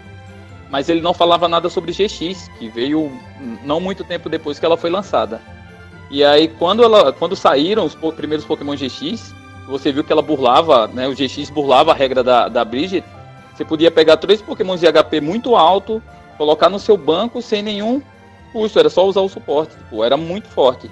Mas 0.74 0.90
ele 0.90 1.02
não 1.02 1.14
falava 1.14 1.48
nada 1.48 1.70
sobre 1.70 1.92
GX, 1.92 2.50
que 2.58 2.68
veio 2.68 3.12
não 3.64 3.80
muito 3.80 4.04
tempo 4.04 4.28
depois 4.28 4.58
que 4.58 4.66
ela 4.66 4.76
foi 4.76 4.90
lançada. 4.90 5.40
E 6.10 6.24
aí 6.24 6.48
quando 6.48 6.84
ela, 6.84 7.14
quando 7.14 7.36
saíram 7.36 7.86
os 7.86 7.94
primeiros 8.16 8.44
Pokémon 8.44 8.76
GX, 8.76 9.36
você 9.68 9.92
viu 9.92 10.04
que 10.04 10.12
ela 10.12 10.24
burlava, 10.24 10.88
né? 10.88 11.08
O 11.08 11.14
GX 11.14 11.52
burlava 11.52 11.92
a 11.92 11.94
regra 11.94 12.24
da, 12.24 12.50
da 12.50 12.66
Bridget. 12.66 13.06
Você 13.54 13.64
podia 13.64 13.92
pegar 13.92 14.18
três 14.18 14.42
Pokémons 14.42 14.80
de 14.80 14.92
HP 14.92 15.22
muito 15.22 15.56
alto, 15.56 16.02
colocar 16.40 16.70
no 16.70 16.80
seu 16.80 16.98
banco 16.98 17.40
sem 17.40 17.62
nenhum 17.62 18.02
custo, 18.52 18.80
era 18.80 18.90
só 18.90 19.06
usar 19.06 19.22
o 19.22 19.30
suporte, 19.30 19.78
tipo, 19.78 20.04
era 20.04 20.18
muito 20.18 20.48
forte. 20.48 20.90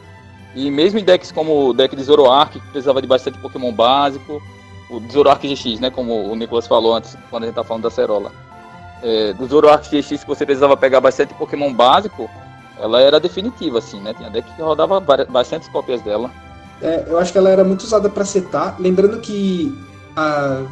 E 0.54 0.70
mesmo 0.70 1.00
em 1.00 1.04
decks 1.04 1.32
como 1.32 1.70
o 1.70 1.74
deck 1.74 1.96
de 1.96 2.04
Zoroark, 2.04 2.60
que 2.60 2.68
precisava 2.68 3.02
de 3.02 3.08
bastante 3.08 3.40
Pokémon 3.40 3.72
básico, 3.72 4.40
o 4.92 5.02
Zoroark 5.12 5.44
GX, 5.48 5.80
né, 5.80 5.90
como 5.90 6.32
o 6.32 6.36
Nicolas 6.36 6.68
falou 6.68 6.94
antes, 6.94 7.18
quando 7.32 7.46
a 7.46 7.46
gente 7.48 7.56
tá 7.56 7.64
falando 7.64 7.82
da 7.82 7.90
Cerola. 7.90 8.32
É, 9.03 9.34
do 9.34 9.48
Zoroark 9.48 9.89
GX 9.89 10.24
que 10.24 10.27
você 10.27 10.46
precisava 10.46 10.77
pegar 10.77 11.01
bastante 11.01 11.34
Pokémon 11.34 11.74
básico, 11.74 12.29
Ela 12.79 13.01
era 13.01 13.20
definitiva, 13.20 13.79
assim, 13.79 14.00
né? 14.00 14.13
Tinha 14.13 14.29
deck 14.29 14.51
que 14.55 14.62
rodava 14.62 15.00
bastantes 15.00 15.67
cópias 15.70 16.01
dela. 16.01 16.31
É, 16.81 17.05
eu 17.08 17.20
acho 17.20 17.31
que 17.31 17.38
ela 17.38 17.50
era 17.50 17.63
muito 17.63 17.81
usada 17.81 18.10
para 18.10 18.25
setar. 18.25 18.75
Lembrando 18.79 19.20
que 19.20 19.72
a, 20.15 20.63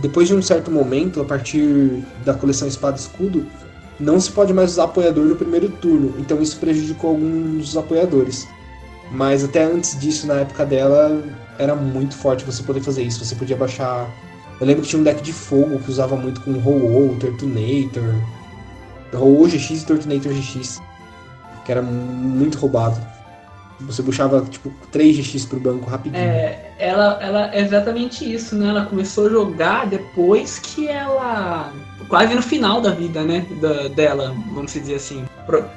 depois 0.00 0.28
de 0.28 0.34
um 0.34 0.42
certo 0.42 0.70
momento, 0.70 1.20
a 1.20 1.24
partir 1.24 2.04
da 2.24 2.34
coleção 2.34 2.68
Espada 2.68 2.96
e 2.96 3.00
Escudo, 3.00 3.46
não 3.98 4.20
se 4.20 4.30
pode 4.32 4.52
mais 4.52 4.72
usar 4.72 4.84
apoiador 4.84 5.24
no 5.24 5.36
primeiro 5.36 5.68
turno. 5.68 6.14
Então 6.18 6.40
isso 6.40 6.58
prejudicou 6.58 7.10
alguns 7.10 7.76
apoiadores. 7.76 8.46
Mas 9.10 9.44
até 9.44 9.64
antes 9.64 9.98
disso, 9.98 10.26
na 10.26 10.34
época 10.34 10.64
dela, 10.64 11.22
era 11.58 11.74
muito 11.74 12.14
forte 12.14 12.44
você 12.44 12.62
poder 12.62 12.80
fazer 12.80 13.02
isso. 13.02 13.24
Você 13.24 13.34
podia 13.34 13.56
baixar. 13.56 14.08
Eu 14.60 14.66
lembro 14.66 14.82
que 14.82 14.88
tinha 14.88 15.00
um 15.00 15.04
deck 15.04 15.22
de 15.22 15.32
fogo 15.32 15.78
que 15.78 15.90
usava 15.90 16.16
muito 16.16 16.42
com 16.42 16.52
Ho-Oh, 16.52 17.16
Tortunator. 17.18 18.14
Ho-Oh 19.14 19.46
GX 19.46 19.70
e 19.70 19.86
Tortunator 19.86 20.32
GX. 20.32 20.82
Que 21.64 21.72
era 21.72 21.80
muito 21.80 22.58
roubado. 22.58 23.00
Você 23.80 24.02
puxava, 24.02 24.42
tipo, 24.42 24.70
3 24.92 25.16
GX 25.16 25.46
pro 25.46 25.58
banco 25.58 25.88
rapidinho. 25.88 26.22
É, 26.22 26.72
ela, 26.78 27.18
ela 27.22 27.54
é 27.54 27.60
exatamente 27.60 28.30
isso, 28.30 28.54
né? 28.54 28.68
Ela 28.68 28.84
começou 28.84 29.26
a 29.26 29.30
jogar 29.30 29.86
depois 29.86 30.58
que 30.58 30.86
ela. 30.86 31.72
Quase 32.08 32.34
no 32.34 32.42
final 32.42 32.82
da 32.82 32.90
vida, 32.90 33.22
né? 33.22 33.46
Da, 33.62 33.88
dela, 33.88 34.34
vamos 34.52 34.74
dizer 34.74 34.96
assim. 34.96 35.24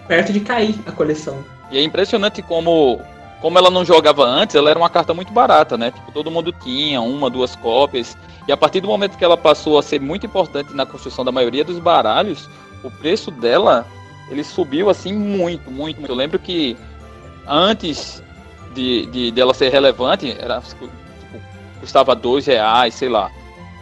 perto 0.09 0.33
de 0.33 0.41
cair 0.41 0.75
a 0.85 0.91
coleção. 0.91 1.37
E 1.71 1.77
é 1.77 1.81
impressionante 1.81 2.41
como 2.41 2.99
como 3.43 3.57
ela 3.57 3.69
não 3.69 3.83
jogava 3.83 4.23
antes, 4.23 4.55
ela 4.55 4.69
era 4.69 4.79
uma 4.79 4.89
carta 4.89 5.13
muito 5.13 5.33
barata, 5.33 5.77
né? 5.77 5.91
Tipo, 5.91 6.13
todo 6.13 6.31
mundo 6.31 6.53
tinha 6.63 7.01
uma, 7.01 7.29
duas 7.29 7.57
cópias. 7.57 8.17
E 8.47 8.53
a 8.53 8.55
partir 8.55 8.79
do 8.79 8.88
momento 8.88 9.17
que 9.17 9.25
ela 9.25 9.35
passou 9.35 9.77
a 9.77 9.83
ser 9.83 10.00
muito 10.00 10.25
importante 10.25 10.73
na 10.73 10.85
construção 10.85 11.25
da 11.25 11.31
maioria 11.31 11.65
dos 11.65 11.77
baralhos, 11.77 12.50
o 12.81 12.89
preço 12.89 13.29
dela 13.29 13.85
ele 14.29 14.45
subiu 14.45 14.89
assim 14.89 15.12
muito, 15.12 15.69
muito, 15.69 16.00
muito. 16.00 16.09
Eu 16.09 16.15
lembro 16.15 16.39
que 16.39 16.77
antes 17.45 18.23
de, 18.73 19.07
de 19.07 19.31
dela 19.31 19.53
ser 19.53 19.67
relevante, 19.67 20.33
era 20.39 20.62
tipo, 20.62 20.89
custava 21.81 22.15
dois 22.15 22.45
reais, 22.45 22.95
sei 22.95 23.09
lá. 23.09 23.29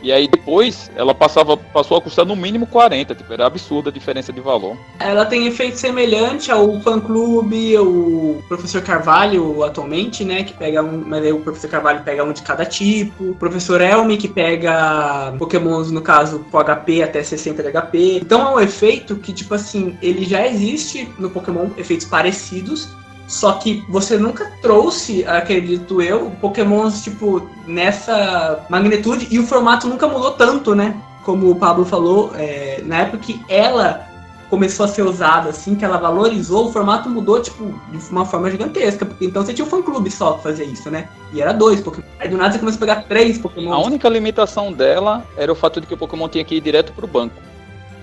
E 0.01 0.11
aí 0.11 0.27
depois 0.27 0.89
ela 0.95 1.13
passava, 1.13 1.55
passou 1.55 1.97
a 1.97 2.01
custar 2.01 2.25
no 2.25 2.35
mínimo 2.35 2.65
40, 2.65 3.15
tipo, 3.15 3.31
era 3.31 3.45
absurda 3.45 3.89
a 3.89 3.93
diferença 3.93 4.33
de 4.33 4.41
valor. 4.41 4.75
Ela 4.99 5.25
tem 5.25 5.47
efeito 5.47 5.77
semelhante 5.77 6.51
ao 6.51 6.79
fã 6.81 6.99
clube, 6.99 7.77
o 7.77 8.41
professor 8.47 8.81
Carvalho 8.81 9.63
atualmente, 9.63 10.23
né? 10.23 10.43
Que 10.43 10.53
pega 10.53 10.81
um. 10.81 11.03
Mas 11.05 11.23
aí 11.23 11.31
o 11.31 11.39
professor 11.39 11.69
Carvalho 11.69 12.03
pega 12.03 12.23
um 12.23 12.33
de 12.33 12.41
cada 12.41 12.65
tipo. 12.65 13.31
O 13.31 13.35
professor 13.35 13.81
Elmi, 13.81 14.17
que 14.17 14.27
pega 14.27 15.33
Pokémons, 15.37 15.91
no 15.91 16.01
caso, 16.01 16.45
com 16.51 16.57
HP 16.57 17.03
até 17.03 17.23
60 17.23 17.63
de 17.63 17.71
HP. 17.71 18.19
Então 18.21 18.47
é 18.47 18.55
um 18.55 18.59
efeito 18.59 19.15
que, 19.15 19.33
tipo 19.33 19.53
assim, 19.53 19.97
ele 20.01 20.25
já 20.25 20.45
existe 20.47 21.07
no 21.19 21.29
Pokémon, 21.29 21.69
efeitos 21.77 22.07
parecidos, 22.07 22.89
só 23.31 23.53
que 23.53 23.81
você 23.87 24.17
nunca 24.17 24.51
trouxe, 24.61 25.23
acredito 25.23 26.01
eu, 26.01 26.31
Pokémons, 26.41 27.01
tipo, 27.01 27.49
nessa 27.65 28.65
magnitude 28.69 29.25
e 29.31 29.39
o 29.39 29.47
formato 29.47 29.87
nunca 29.87 30.05
mudou 30.05 30.31
tanto, 30.31 30.75
né? 30.75 31.01
Como 31.23 31.49
o 31.49 31.55
Pablo 31.55 31.85
falou, 31.85 32.31
é, 32.35 32.81
na 32.83 32.97
época 32.97 33.19
que 33.19 33.41
ela 33.47 34.05
começou 34.49 34.83
a 34.85 34.89
ser 34.89 35.03
usada, 35.03 35.49
assim, 35.49 35.75
que 35.75 35.85
ela 35.85 35.95
valorizou, 35.95 36.67
o 36.67 36.73
formato 36.73 37.09
mudou, 37.09 37.41
tipo, 37.41 37.73
de 37.89 38.11
uma 38.11 38.25
forma 38.25 38.51
gigantesca. 38.51 39.05
Porque 39.05 39.23
então 39.23 39.45
você 39.45 39.53
tinha 39.53 39.65
um 39.65 39.69
fã-clube 39.69 40.11
só 40.11 40.33
que 40.33 40.43
fazia 40.43 40.65
isso, 40.65 40.91
né? 40.91 41.07
E 41.31 41.41
era 41.41 41.53
dois 41.53 41.79
Pokémon. 41.79 42.05
Aí 42.19 42.27
do 42.27 42.35
nada 42.35 42.51
você 42.51 42.59
começou 42.59 42.79
a 42.79 42.81
pegar 42.81 43.03
três 43.03 43.37
Pokémon. 43.37 43.71
A 43.71 43.79
única 43.79 44.09
limitação 44.09 44.73
dela 44.73 45.25
era 45.37 45.49
o 45.49 45.55
fato 45.55 45.79
de 45.79 45.87
que 45.87 45.93
o 45.93 45.97
Pokémon 45.97 46.27
tinha 46.27 46.43
que 46.43 46.55
ir 46.55 46.59
direto 46.61 46.91
pro 46.91 47.07
banco. 47.07 47.35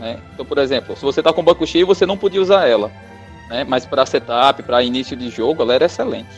Né? 0.00 0.20
Então, 0.32 0.46
por 0.46 0.56
exemplo, 0.56 0.96
se 0.96 1.02
você 1.02 1.22
tá 1.22 1.34
com 1.34 1.42
o 1.42 1.44
banco 1.44 1.66
cheio, 1.66 1.86
você 1.86 2.06
não 2.06 2.16
podia 2.16 2.40
usar 2.40 2.66
ela 2.66 2.90
né? 3.48 3.64
Mas 3.64 3.86
para 3.86 4.06
setup, 4.06 4.62
para 4.62 4.82
início 4.82 5.16
de 5.16 5.30
jogo, 5.30 5.62
ela 5.62 5.74
era 5.74 5.86
excelente. 5.86 6.28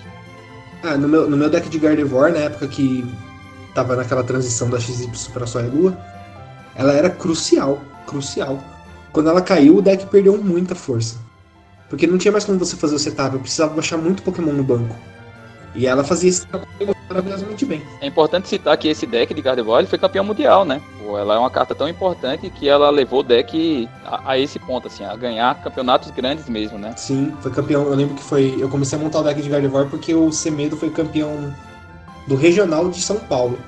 Ah, 0.82 0.96
no 0.96 1.08
meu, 1.08 1.28
no 1.28 1.36
meu 1.36 1.50
deck 1.50 1.68
de 1.68 1.78
Gardevoir, 1.78 2.32
na 2.32 2.40
época 2.40 2.66
que 2.66 3.04
tava 3.74 3.96
naquela 3.96 4.24
transição 4.24 4.70
da 4.70 4.80
XY 4.80 5.10
para 5.32 5.46
sua 5.46 5.62
Lua, 5.62 5.98
ela 6.74 6.92
era 6.92 7.10
crucial, 7.10 7.80
crucial. 8.06 8.58
Quando 9.12 9.28
ela 9.28 9.42
caiu, 9.42 9.76
o 9.76 9.82
deck 9.82 10.06
perdeu 10.06 10.36
muita 10.38 10.74
força. 10.74 11.16
Porque 11.88 12.06
não 12.06 12.16
tinha 12.16 12.32
mais 12.32 12.44
como 12.44 12.58
você 12.58 12.76
fazer 12.76 12.94
o 12.94 12.98
setup, 12.98 13.34
eu 13.34 13.40
precisava 13.40 13.74
baixar 13.74 13.98
muito 13.98 14.22
Pokémon 14.22 14.52
no 14.52 14.62
banco. 14.62 14.96
E 15.74 15.86
ela 15.86 16.02
fazia 16.02 16.30
esse 16.30 16.46
trabalho 16.46 16.96
maravilhosamente 17.08 17.64
bem. 17.64 17.82
É 18.00 18.06
importante 18.06 18.48
citar 18.48 18.76
que 18.76 18.88
esse 18.88 19.06
deck 19.06 19.32
de 19.32 19.42
Gardevoir 19.42 19.86
foi 19.86 19.98
campeão 19.98 20.24
mundial, 20.24 20.64
né? 20.64 20.80
Ela 21.02 21.34
é 21.34 21.38
uma 21.38 21.50
carta 21.50 21.74
tão 21.74 21.88
importante 21.88 22.50
que 22.50 22.68
ela 22.68 22.88
levou 22.88 23.20
o 23.20 23.22
deck 23.24 23.88
a, 24.04 24.32
a, 24.32 24.38
esse 24.38 24.58
ponto, 24.58 24.86
assim, 24.86 25.04
a 25.04 25.14
ganhar 25.16 25.60
campeonatos 25.62 26.10
grandes 26.10 26.48
mesmo, 26.48 26.78
né? 26.78 26.94
Sim, 26.96 27.32
foi 27.40 27.50
campeão. 27.50 27.84
Eu 27.84 27.94
lembro 27.94 28.14
que 28.14 28.22
foi. 28.22 28.56
Eu 28.58 28.68
comecei 28.68 28.98
a 28.98 29.02
montar 29.02 29.20
o 29.20 29.22
deck 29.24 29.42
de 29.42 29.48
Gardevoir 29.48 29.88
porque 29.88 30.14
o 30.14 30.30
Semedo 30.30 30.76
foi 30.76 30.90
campeão 30.90 31.52
do 32.28 32.36
Regional 32.36 32.88
de 32.88 33.00
São 33.00 33.16
Paulo. 33.16 33.58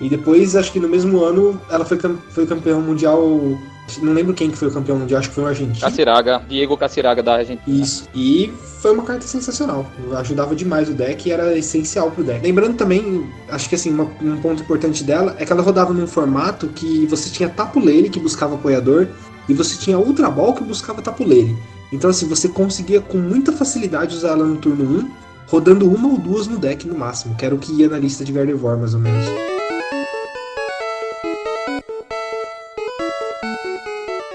E 0.00 0.08
depois, 0.08 0.56
acho 0.56 0.72
que 0.72 0.80
no 0.80 0.88
mesmo 0.88 1.22
ano, 1.22 1.60
ela 1.70 1.84
foi, 1.84 1.98
foi 2.30 2.46
campeão 2.46 2.80
mundial 2.80 3.22
não 3.98 4.12
lembro 4.12 4.34
quem 4.34 4.50
que 4.50 4.56
foi 4.56 4.68
o 4.68 4.70
campeão 4.70 4.98
mundial, 4.98 5.20
acho 5.20 5.28
que 5.28 5.34
foi 5.34 5.44
o 5.44 5.46
argentino. 5.46 5.80
Caciraga, 5.80 6.42
Diego 6.48 6.76
Caciraga 6.76 7.22
da 7.22 7.34
Argentina. 7.34 7.62
Isso. 7.66 8.08
E 8.14 8.52
foi 8.80 8.92
uma 8.92 9.02
carta 9.02 9.26
sensacional. 9.26 9.86
Ajudava 10.16 10.54
demais 10.54 10.88
o 10.88 10.94
deck 10.94 11.28
e 11.28 11.32
era 11.32 11.56
essencial 11.56 12.10
pro 12.10 12.24
deck. 12.24 12.42
Lembrando 12.42 12.76
também, 12.76 13.26
acho 13.48 13.68
que 13.68 13.74
assim, 13.74 13.90
uma, 13.90 14.04
um 14.22 14.40
ponto 14.40 14.62
importante 14.62 15.04
dela 15.04 15.36
é 15.38 15.44
que 15.44 15.52
ela 15.52 15.62
rodava 15.62 15.92
num 15.92 16.06
formato 16.06 16.68
que 16.68 17.06
você 17.06 17.30
tinha 17.30 17.48
Tapulele, 17.48 18.08
que 18.08 18.20
buscava 18.20 18.54
apoiador, 18.54 19.08
e 19.48 19.54
você 19.54 19.76
tinha 19.76 19.98
Ultra 19.98 20.30
Ball, 20.30 20.54
que 20.54 20.62
buscava 20.62 21.02
Tapulele. 21.02 21.56
Então, 21.92 22.10
assim, 22.10 22.26
você 22.28 22.48
conseguia 22.48 23.00
com 23.00 23.18
muita 23.18 23.52
facilidade 23.52 24.14
usar 24.14 24.30
ela 24.30 24.44
no 24.44 24.56
turno 24.56 24.84
1, 25.00 25.10
rodando 25.48 25.92
uma 25.92 26.08
ou 26.08 26.18
duas 26.18 26.46
no 26.46 26.56
deck 26.56 26.86
no 26.86 26.96
máximo, 26.96 27.34
que 27.34 27.44
era 27.44 27.54
o 27.54 27.58
que 27.58 27.72
ia 27.72 27.88
na 27.88 27.98
lista 27.98 28.24
de 28.24 28.32
Gardevoir, 28.32 28.78
mais 28.78 28.94
ou 28.94 29.00
menos. 29.00 29.26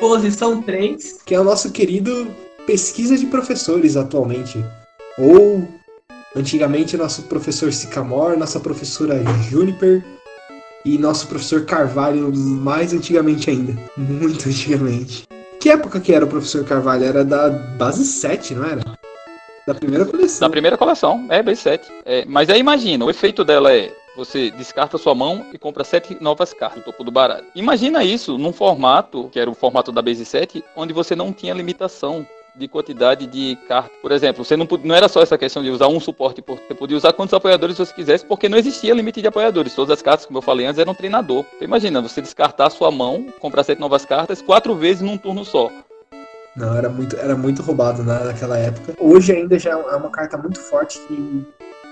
Posição 0.08 0.62
3. 0.62 1.24
Que 1.26 1.34
é 1.34 1.40
o 1.40 1.44
nosso 1.44 1.72
querido 1.72 2.28
pesquisa 2.68 3.18
de 3.18 3.26
professores 3.26 3.98
atualmente. 3.98 4.64
Ou 5.18 5.68
antigamente 6.36 6.96
nosso 6.96 7.24
professor 7.24 7.74
Sicamore, 7.74 8.38
nossa 8.38 8.60
professora 8.60 9.24
Juniper 9.50 10.06
e 10.86 11.00
nosso 11.00 11.26
professor 11.26 11.66
Carvalho 11.66 12.32
mais 12.36 12.94
antigamente 12.94 13.50
ainda. 13.50 13.76
Muito 13.98 14.48
antigamente. 14.48 15.28
Que 15.60 15.72
época 15.72 16.00
que 16.00 16.14
era 16.14 16.24
o 16.24 16.28
professor 16.28 16.64
Carvalho? 16.64 17.04
Era 17.04 17.26
da 17.26 17.50
base 17.50 18.06
7, 18.06 18.54
não 18.54 18.64
era? 18.64 18.84
Da 19.66 19.74
primeira 19.74 20.06
coleção. 20.06 20.48
Da 20.48 20.52
primeira 20.52 20.78
coleção, 20.78 21.26
é, 21.30 21.42
base 21.42 21.62
7. 21.62 21.92
É, 22.06 22.26
mas 22.28 22.48
aí 22.52 22.60
imagina, 22.60 23.04
o 23.04 23.10
efeito 23.10 23.44
dela 23.44 23.74
é 23.74 23.92
você 24.16 24.50
descarta 24.52 24.98
sua 24.98 25.14
mão 25.14 25.46
e 25.54 25.58
compra 25.58 25.84
sete 25.84 26.18
novas 26.22 26.54
cartas 26.54 26.80
no 26.80 26.86
topo 26.86 27.04
do 27.04 27.12
baralho. 27.12 27.46
Imagina 27.56 28.04
isso 28.04 28.38
num 28.38 28.54
formato, 28.54 29.30
que 29.32 29.40
era 29.40 29.50
o 29.50 29.56
formato 29.56 29.92
da 29.92 30.02
Base 30.02 30.26
7, 30.26 30.64
onde 30.76 30.94
você 30.94 31.16
não 31.16 31.34
tinha 31.34 31.54
limitação 31.54 32.26
de 32.56 32.68
quantidade 32.68 33.28
de 33.28 33.58
cartas. 33.68 33.92
Por 34.02 34.12
exemplo, 34.12 34.44
você 34.44 34.56
não, 34.56 34.68
não 34.84 34.96
era 34.96 35.10
só 35.10 35.22
essa 35.22 35.38
questão 35.38 35.62
de 35.62 35.70
usar 35.70 35.88
um 35.88 36.00
suporte, 36.00 36.44
você 36.46 36.74
podia 36.74 36.98
usar 36.98 37.14
quantos 37.14 37.34
apoiadores 37.34 37.78
você 37.78 37.94
quisesse, 37.94 38.26
porque 38.26 38.48
não 38.48 38.58
existia 38.58 38.94
limite 38.94 39.22
de 39.22 39.28
apoiadores. 39.28 39.76
Todas 39.76 39.98
as 39.98 40.02
cartas, 40.02 40.26
como 40.26 40.38
eu 40.38 40.42
falei 40.42 40.66
antes, 40.66 40.80
eram 40.80 40.94
treinador. 40.94 41.46
Então, 41.56 41.68
imagina, 41.68 42.02
você 42.02 42.22
descartar 42.22 42.70
sua 42.70 42.92
mão, 42.92 43.26
comprar 43.40 43.64
sete 43.64 43.80
novas 43.80 44.06
cartas, 44.06 44.42
quatro 44.42 44.76
vezes 44.76 45.02
num 45.02 45.18
turno 45.18 45.44
só. 45.44 45.70
Não, 46.56 46.74
era 46.74 46.88
muito, 46.88 47.18
era 47.18 47.36
muito 47.36 47.62
roubado 47.62 48.02
né, 48.02 48.18
naquela 48.24 48.58
época. 48.58 48.94
Hoje 48.98 49.34
ainda 49.34 49.60
já 49.60 49.72
é 49.72 49.96
uma 49.96 50.10
carta 50.10 50.38
muito 50.38 50.58
forte 50.58 50.98
que 51.00 51.46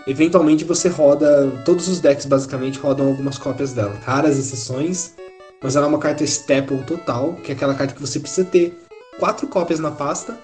Eventualmente 0.05 0.63
você 0.63 0.89
roda. 0.89 1.49
Todos 1.65 1.87
os 1.87 1.99
decks 1.99 2.25
basicamente 2.25 2.79
rodam 2.79 3.07
algumas 3.07 3.37
cópias 3.37 3.73
dela. 3.73 3.95
Raras 4.03 4.37
exceções, 4.37 5.15
mas 5.61 5.75
ela 5.75 5.85
é 5.85 5.89
uma 5.89 5.99
carta 5.99 6.23
staple 6.23 6.83
total, 6.83 7.33
que 7.43 7.51
é 7.51 7.55
aquela 7.55 7.73
carta 7.73 7.93
que 7.93 8.01
você 8.01 8.19
precisa 8.19 8.45
ter 8.45 8.77
quatro 9.19 9.47
cópias 9.47 9.79
na 9.79 9.91
pasta 9.91 10.37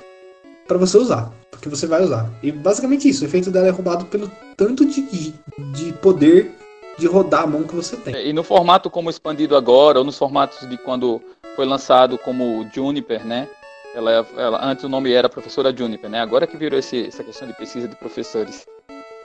para 0.68 0.78
você 0.78 0.98
usar. 0.98 1.32
Porque 1.52 1.68
você 1.68 1.86
vai 1.86 2.02
usar. 2.02 2.30
E 2.42 2.52
basicamente 2.52 3.10
isso, 3.10 3.24
o 3.24 3.28
efeito 3.28 3.52
dela 3.52 3.68
é 3.68 3.72
roubado 3.72 4.06
pelo 4.06 4.32
tanto 4.56 4.86
de, 4.86 5.34
de 5.74 5.94
poder 6.02 6.56
de 6.98 7.08
rodar 7.08 7.44
a 7.44 7.48
mão 7.48 7.64
que 7.64 7.76
você 7.76 7.96
tem. 7.96 8.28
E 8.28 8.34
no 8.34 8.44
formato 8.44 8.90
como 8.90 9.10
expandido 9.10 9.56
agora, 9.56 10.00
ou 10.00 10.06
nos 10.06 10.18
formatos 10.18 10.68
de 10.70 10.78
quando 10.78 11.22
foi 11.56 11.66
lançado 11.66 12.18
como 12.18 12.68
Juniper, 12.74 13.26
né? 13.26 13.48
Ela, 13.96 14.28
ela, 14.38 14.66
antes 14.66 14.84
o 14.84 14.90
nome 14.90 15.12
era 15.12 15.30
professora 15.30 15.76
Juniper, 15.76 16.10
né? 16.10 16.20
Agora 16.20 16.46
que 16.46 16.58
virou 16.58 16.78
esse, 16.78 17.08
essa 17.08 17.24
questão 17.24 17.48
de 17.48 17.54
pesquisa 17.56 17.88
de 17.88 17.96
professores 17.96 18.68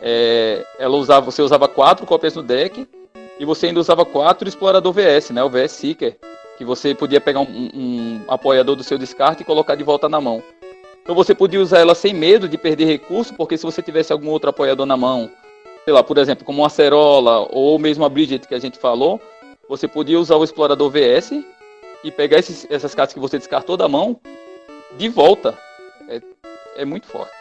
é, 0.01 0.65
ela 0.79 0.97
usava, 0.97 1.25
você 1.25 1.43
usava 1.43 1.69
quatro 1.69 2.07
cópias 2.07 2.35
no 2.35 2.43
deck 2.43 2.87
e 3.39 3.45
você 3.45 3.67
ainda 3.67 3.81
usava 3.81 4.05
quatro 4.05 4.49
explorador 4.49 4.93
VS, 4.93 5.31
né? 5.31 5.43
O 5.43 5.51
VS 5.51 5.73
Seeker, 5.73 6.17
que 6.57 6.65
você 6.65 6.95
podia 6.95 7.21
pegar 7.21 7.41
um, 7.41 7.71
um, 7.75 8.21
apoiador 8.29 8.77
do 8.77 8.85
seu 8.85 8.99
descarte 8.99 9.43
e 9.43 9.47
colocar 9.47 9.75
de 9.75 9.83
volta 9.83 10.09
na 10.09 10.21
mão. 10.21 10.43
Então 11.03 11.15
você 11.15 11.35
podia 11.35 11.61
usar 11.61 11.81
ela 11.81 11.95
sem 11.95 12.15
medo 12.15 12.49
de 12.49 12.57
perder 12.57 12.87
recurso, 12.87 13.35
porque 13.35 13.57
se 13.57 13.65
você 13.65 13.83
tivesse 13.83 14.13
algum 14.13 14.31
outro 14.31 14.51
apoiador 14.51 14.87
na 14.87 14.97
mão, 14.97 15.31
sei 15.85 15.93
lá, 15.93 16.03
por 16.03 16.17
exemplo, 16.17 16.45
como 16.45 16.63
uma 16.63 16.69
Acerola 16.69 17.47
ou 17.51 17.79
mesmo 17.79 18.05
a 18.05 18.09
Bridget 18.09 18.49
que 18.49 18.55
a 18.55 18.59
gente 18.59 18.79
falou, 18.79 19.21
você 19.69 19.89
podia 19.89 20.19
usar 20.19 20.37
o 20.37 20.45
explorador 20.45 20.91
VS 20.91 21.33
e 22.03 22.11
pegar 22.11 22.39
esses, 22.39 22.67
essas 22.71 22.95
cartas 22.95 23.15
que 23.15 23.21
você 23.21 23.39
descartou 23.39 23.77
da 23.77 23.89
mão 23.89 24.19
de 24.97 25.09
volta. 25.09 25.59
É, 26.09 26.21
é 26.77 26.85
muito 26.85 27.07
forte. 27.07 27.33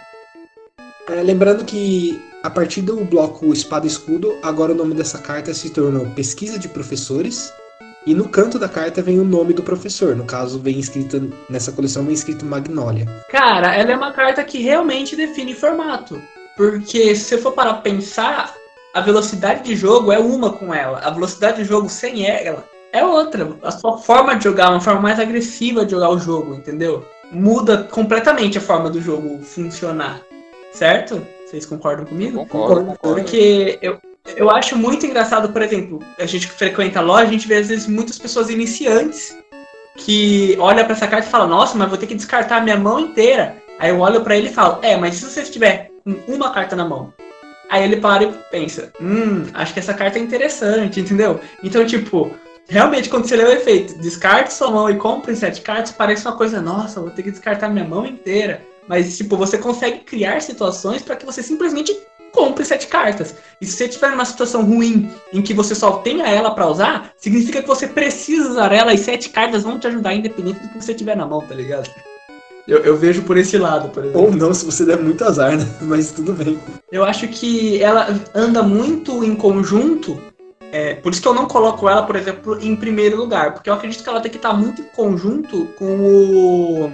É, 1.10 1.22
lembrando 1.22 1.66
que 1.66 2.22
a 2.44 2.50
partir 2.50 2.82
do 2.82 2.98
bloco 3.06 3.54
Espada 3.54 3.86
e 3.86 3.90
Escudo, 3.90 4.38
agora 4.44 4.74
o 4.74 4.76
nome 4.76 4.94
dessa 4.94 5.18
carta 5.18 5.54
se 5.54 5.70
tornou 5.70 6.06
Pesquisa 6.08 6.60
de 6.60 6.68
Professores. 6.68 7.54
E 8.06 8.14
no 8.14 8.28
canto 8.28 8.60
da 8.60 8.68
carta 8.68 9.02
vem 9.02 9.18
o 9.18 9.24
nome 9.24 9.54
do 9.54 9.64
professor. 9.64 10.14
No 10.14 10.26
caso, 10.26 10.60
vem 10.60 10.78
escrito 10.78 11.32
nessa 11.50 11.72
coleção 11.72 12.04
vem 12.04 12.14
escrito 12.14 12.46
Magnolia. 12.46 13.06
Cara, 13.30 13.74
ela 13.74 13.94
é 13.94 13.96
uma 13.96 14.12
carta 14.12 14.44
que 14.44 14.58
realmente 14.58 15.16
define 15.16 15.56
formato. 15.56 16.22
Porque 16.58 17.16
se 17.16 17.24
você 17.24 17.38
for 17.38 17.54
para 17.54 17.76
pensar, 17.76 18.54
a 18.94 19.00
velocidade 19.00 19.64
de 19.64 19.74
jogo 19.74 20.12
é 20.12 20.20
uma 20.20 20.52
com 20.52 20.74
ela. 20.74 21.00
A 21.00 21.10
velocidade 21.12 21.58
de 21.58 21.64
jogo 21.64 21.88
sem 21.88 22.26
ela 22.26 22.66
é 22.92 23.06
outra. 23.06 23.58
A 23.64 23.72
sua 23.72 23.98
forma 23.98 24.36
de 24.36 24.44
jogar 24.44 24.70
uma 24.70 24.82
forma 24.82 25.00
mais 25.00 25.18
agressiva 25.18 25.86
de 25.86 25.92
jogar 25.92 26.10
o 26.10 26.20
jogo, 26.20 26.56
entendeu? 26.56 27.08
Muda 27.32 27.84
completamente 27.84 28.58
a 28.58 28.62
forma 28.62 28.90
do 28.90 29.02
jogo 29.02 29.42
funcionar. 29.42 30.20
Certo? 30.74 31.26
Vocês 31.54 31.68
concordam 31.68 32.04
comigo? 32.04 32.40
Concordo, 32.48 32.86
concordo. 32.86 33.22
Porque 33.22 33.78
eu, 33.80 34.00
eu 34.36 34.50
acho 34.50 34.76
muito 34.76 35.06
engraçado, 35.06 35.54
por 35.54 35.62
exemplo, 35.62 36.00
a 36.18 36.26
gente 36.26 36.48
que 36.48 36.54
frequenta 36.54 36.98
a 36.98 37.04
loja, 37.04 37.26
a 37.26 37.32
gente 37.32 37.48
vê 37.48 37.58
às 37.58 37.68
vezes 37.68 37.86
muitas 37.86 38.18
pessoas 38.18 38.50
iniciantes 38.50 39.38
que 39.98 40.58
olha 40.60 40.84
para 40.84 40.94
essa 40.94 41.08
carta 41.08 41.28
e 41.28 41.30
fala: 41.30 41.46
"Nossa, 41.46 41.78
mas 41.78 41.90
vou 41.90 41.98
ter 42.00 42.08
que 42.08 42.16
descartar 42.16 42.58
a 42.58 42.62
minha 42.62 42.76
mão 42.76 43.00
inteira". 43.00 43.56
Aí 43.78 43.92
eu 43.92 44.00
olho 44.00 44.22
para 44.22 44.36
ele 44.36 44.48
e 44.50 44.54
falo: 44.54 44.80
"É, 44.82 44.98
mas 44.98 45.14
se 45.14 45.26
você 45.26 45.44
estiver 45.44 45.92
com 46.04 46.16
uma 46.28 46.52
carta 46.52 46.76
na 46.76 46.86
mão, 46.86 47.14
Aí 47.70 47.84
ele 47.84 47.98
para 47.98 48.24
e 48.24 48.32
pensa, 48.52 48.92
hum, 49.02 49.46
acho 49.54 49.74
que 49.74 49.80
essa 49.80 49.96
carta 49.96 50.20
é 50.20 50.22
interessante, 50.22 51.00
entendeu? 51.00 51.40
Então, 51.64 51.84
tipo, 51.84 52.30
realmente 52.70 53.10
quando 53.10 53.26
você 53.26 53.36
lê 53.36 53.46
o 53.46 53.52
efeito, 53.52 53.98
descarte 53.98 54.54
sua 54.54 54.70
mão 54.70 54.90
e 54.92 54.96
compre 54.96 55.36
sete 55.36 55.62
cartas, 55.62 55.92
parece 55.92 56.28
uma 56.28 56.38
coisa, 56.38 56.62
nossa, 56.62 57.02
vou 57.02 57.10
ter 57.10 57.24
que 57.24 57.32
descartar 57.32 57.70
minha 57.70 57.86
mão 57.86 58.06
inteira. 58.06 58.62
Mas, 58.88 59.18
tipo, 59.18 59.38
você 59.38 59.58
consegue 59.58 60.00
criar 60.00 60.42
situações 60.42 61.02
para 61.02 61.16
que 61.16 61.26
você 61.26 61.42
simplesmente 61.42 61.96
compre 62.34 62.66
sete 62.66 62.88
cartas. 62.88 63.36
E 63.62 63.66
se 63.66 63.78
você 63.78 63.86
estiver 63.86 64.10
numa 64.10 64.26
situação 64.26 64.66
ruim 64.66 65.10
em 65.32 65.42
que 65.42 65.54
você 65.54 65.76
só 65.76 65.98
tenha 65.98 66.28
ela 66.28 66.52
para 66.52 66.68
usar, 66.68 67.12
significa 67.18 67.62
que 67.62 67.68
você 67.68 67.88
precisa 67.88 68.50
usar 68.50 68.74
ela 68.74 68.94
e 68.94 68.98
sete 68.98 69.30
cartas 69.30 69.64
vão 69.64 69.80
te 69.80 69.88
ajudar 69.88 70.14
independente 70.14 70.60
do 70.60 70.70
que 70.70 70.82
você 70.82 70.94
tiver 70.94 71.16
na 71.16 71.26
mão, 71.26 71.42
tá 71.42 71.54
ligado? 71.54 71.90
Eu, 72.68 72.80
eu, 72.80 72.98
vejo 72.98 73.24
por 73.24 73.38
esse 73.38 73.58
lado, 73.58 73.90
por 73.90 74.04
exemplo. 74.04 74.22
Ou 74.22 74.32
não, 74.32 74.54
se 74.54 74.66
você 74.66 74.86
der 74.86 74.98
muito 74.98 75.24
azar, 75.24 75.58
né? 75.58 75.66
Mas 75.82 76.12
tudo 76.12 76.34
bem. 76.34 76.58
Eu 76.92 77.04
acho 77.04 77.28
que 77.28 77.82
ela 77.82 78.08
anda 78.34 78.64
muito 78.64 79.24
em 79.24 79.36
conjunto. 79.36 80.20
É, 80.72 80.96
por 80.96 81.12
isso 81.12 81.22
que 81.22 81.28
eu 81.28 81.34
não 81.34 81.46
coloco 81.46 81.88
ela, 81.90 82.04
por 82.04 82.16
exemplo, 82.16 82.58
em 82.62 82.76
primeiro 82.76 83.18
lugar. 83.18 83.54
Porque 83.54 83.70
eu 83.70 83.74
acredito 83.74 84.02
que 84.02 84.10
ela 84.10 84.22
tem 84.22 84.32
que 84.32 84.38
estar 84.38 84.54
muito 84.54 84.82
em 84.82 84.86
conjunto 84.86 85.68
com 85.78 86.00
o. 86.00 86.92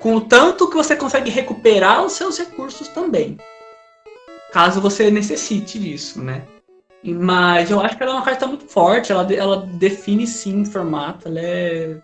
com 0.00 0.16
o 0.16 0.20
tanto 0.20 0.68
que 0.68 0.76
você 0.76 0.96
consegue 0.96 1.30
recuperar 1.30 2.04
os 2.04 2.12
seus 2.12 2.38
recursos 2.38 2.88
também. 2.88 3.36
Caso 4.52 4.80
você 4.80 5.10
necessite 5.10 5.78
disso, 5.78 6.22
né? 6.22 6.42
Mas 7.02 7.70
eu 7.70 7.80
acho 7.80 7.96
que 7.96 8.02
ela 8.02 8.12
é 8.12 8.14
uma 8.16 8.24
carta 8.24 8.46
muito 8.46 8.66
forte, 8.66 9.12
ela, 9.12 9.32
ela 9.32 9.66
define 9.74 10.26
sim 10.26 10.62
o 10.62 10.66
formato, 10.66 11.28
ela 11.28 11.38
é 11.40 11.96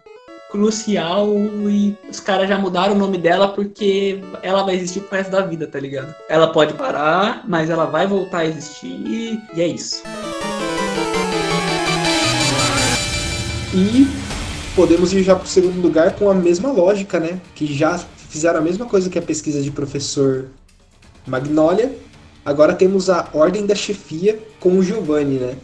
crucial 0.50 1.28
e 1.68 1.96
os 2.08 2.20
caras 2.20 2.48
já 2.48 2.56
mudaram 2.56 2.94
o 2.94 2.98
nome 2.98 3.18
dela 3.18 3.48
porque 3.48 4.22
ela 4.40 4.62
vai 4.62 4.76
existir 4.76 5.00
pro 5.00 5.16
resto 5.16 5.30
da 5.32 5.40
vida, 5.40 5.66
tá 5.66 5.80
ligado? 5.80 6.14
Ela 6.28 6.52
pode 6.52 6.74
parar, 6.74 7.42
mas 7.48 7.70
ela 7.70 7.86
vai 7.86 8.06
voltar 8.06 8.38
a 8.38 8.46
existir 8.46 9.42
e 9.52 9.60
é 9.60 9.66
isso. 9.66 10.04
E 13.74 14.06
podemos 14.74 15.12
ir 15.12 15.22
já 15.22 15.36
pro 15.36 15.48
segundo 15.48 15.80
lugar 15.80 16.16
com 16.16 16.28
a 16.28 16.34
mesma 16.34 16.70
lógica, 16.72 17.20
né? 17.20 17.40
Que 17.54 17.66
já 17.66 17.98
fizeram 18.28 18.58
a 18.58 18.62
mesma 18.62 18.86
coisa 18.86 19.08
que 19.08 19.18
a 19.18 19.22
pesquisa 19.22 19.62
de 19.62 19.70
professor 19.70 20.46
Magnolia. 21.26 21.96
Agora 22.44 22.74
temos 22.74 23.08
a 23.08 23.28
Ordem 23.32 23.66
da 23.66 23.74
Chefia 23.74 24.38
com 24.60 24.78
o 24.78 24.82
Giovanni, 24.82 25.38
né? 25.38 25.56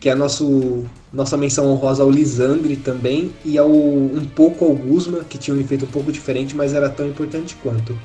Que 0.00 0.08
é 0.08 0.14
nosso 0.14 0.84
nossa 1.12 1.36
menção 1.36 1.66
honrosa 1.66 2.02
ao 2.02 2.10
Lisandre 2.10 2.76
também 2.76 3.32
e 3.44 3.58
ao 3.58 3.70
um 3.70 4.24
pouco 4.34 4.64
ao 4.64 4.74
Guzma, 4.74 5.24
que 5.24 5.36
tinha 5.36 5.54
um 5.54 5.60
efeito 5.60 5.84
um 5.84 5.88
pouco 5.88 6.10
diferente, 6.12 6.56
mas 6.56 6.74
era 6.74 6.88
tão 6.88 7.06
importante 7.06 7.56
quanto. 7.62 7.98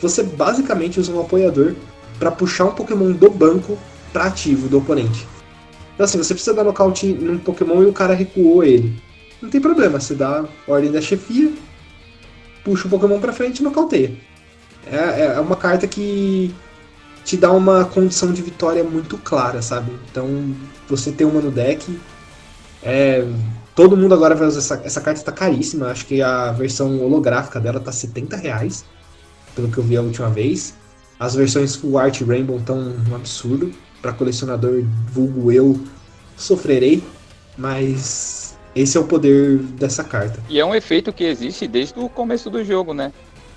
Você 0.00 0.22
basicamente 0.22 1.00
usa 1.00 1.12
um 1.12 1.20
apoiador 1.20 1.74
para 2.18 2.30
puxar 2.30 2.66
um 2.66 2.72
Pokémon 2.72 3.12
do 3.12 3.30
banco 3.30 3.78
para 4.12 4.24
ativo 4.24 4.68
do 4.68 4.78
oponente. 4.78 5.26
Então 5.94 6.04
assim, 6.04 6.18
você 6.18 6.34
precisa 6.34 6.54
dar 6.54 6.64
nocaute 6.64 7.06
num 7.06 7.38
Pokémon 7.38 7.82
e 7.82 7.86
o 7.86 7.92
cara 7.92 8.12
recuou 8.12 8.62
ele. 8.62 9.05
Não 9.40 9.50
tem 9.50 9.60
problema, 9.60 10.00
você 10.00 10.14
dá 10.14 10.44
ordem 10.66 10.90
da 10.90 11.00
chefia, 11.00 11.52
puxa 12.64 12.86
o 12.86 12.90
Pokémon 12.90 13.20
para 13.20 13.32
frente 13.32 13.60
e 13.60 13.62
nocauteia. 13.62 14.16
É, 14.86 15.26
é 15.36 15.40
uma 15.40 15.56
carta 15.56 15.86
que 15.86 16.54
te 17.24 17.36
dá 17.36 17.52
uma 17.52 17.84
condição 17.84 18.32
de 18.32 18.40
vitória 18.40 18.84
muito 18.84 19.18
clara, 19.18 19.60
sabe? 19.60 19.92
Então, 20.10 20.54
você 20.88 21.10
ter 21.10 21.24
uma 21.24 21.40
no 21.40 21.50
deck 21.50 21.98
é, 22.82 23.26
todo 23.74 23.96
mundo 23.96 24.14
agora 24.14 24.36
vai 24.36 24.46
usar 24.46 24.58
essa, 24.58 24.80
essa 24.84 25.00
carta, 25.00 25.18
está 25.18 25.32
caríssima. 25.32 25.88
Acho 25.88 26.06
que 26.06 26.22
a 26.22 26.52
versão 26.52 27.00
holográfica 27.02 27.58
dela 27.58 27.80
tá 27.80 27.90
70 27.90 28.36
reais, 28.36 28.84
pelo 29.56 29.68
que 29.68 29.78
eu 29.78 29.84
vi 29.84 29.96
a 29.96 30.02
última 30.02 30.30
vez. 30.30 30.74
As 31.18 31.34
versões 31.34 31.74
Full 31.74 31.98
Art 31.98 32.20
Rainbow 32.22 32.58
estão 32.58 32.94
um 33.10 33.14
absurdo. 33.14 33.72
Para 34.00 34.12
colecionador 34.12 34.84
vulgo 35.10 35.50
eu 35.50 35.80
sofrerei, 36.36 37.02
mas 37.58 38.45
esse 38.76 38.98
é 38.98 39.00
o 39.00 39.04
poder 39.04 39.56
dessa 39.56 40.04
carta. 40.04 40.38
E 40.50 40.60
é 40.60 40.64
um 40.64 40.74
efeito 40.74 41.10
que 41.10 41.24
existe 41.24 41.66
desde 41.66 41.98
o 41.98 42.10
começo 42.10 42.50
do 42.50 42.62
jogo, 42.62 42.92
né? 42.92 43.10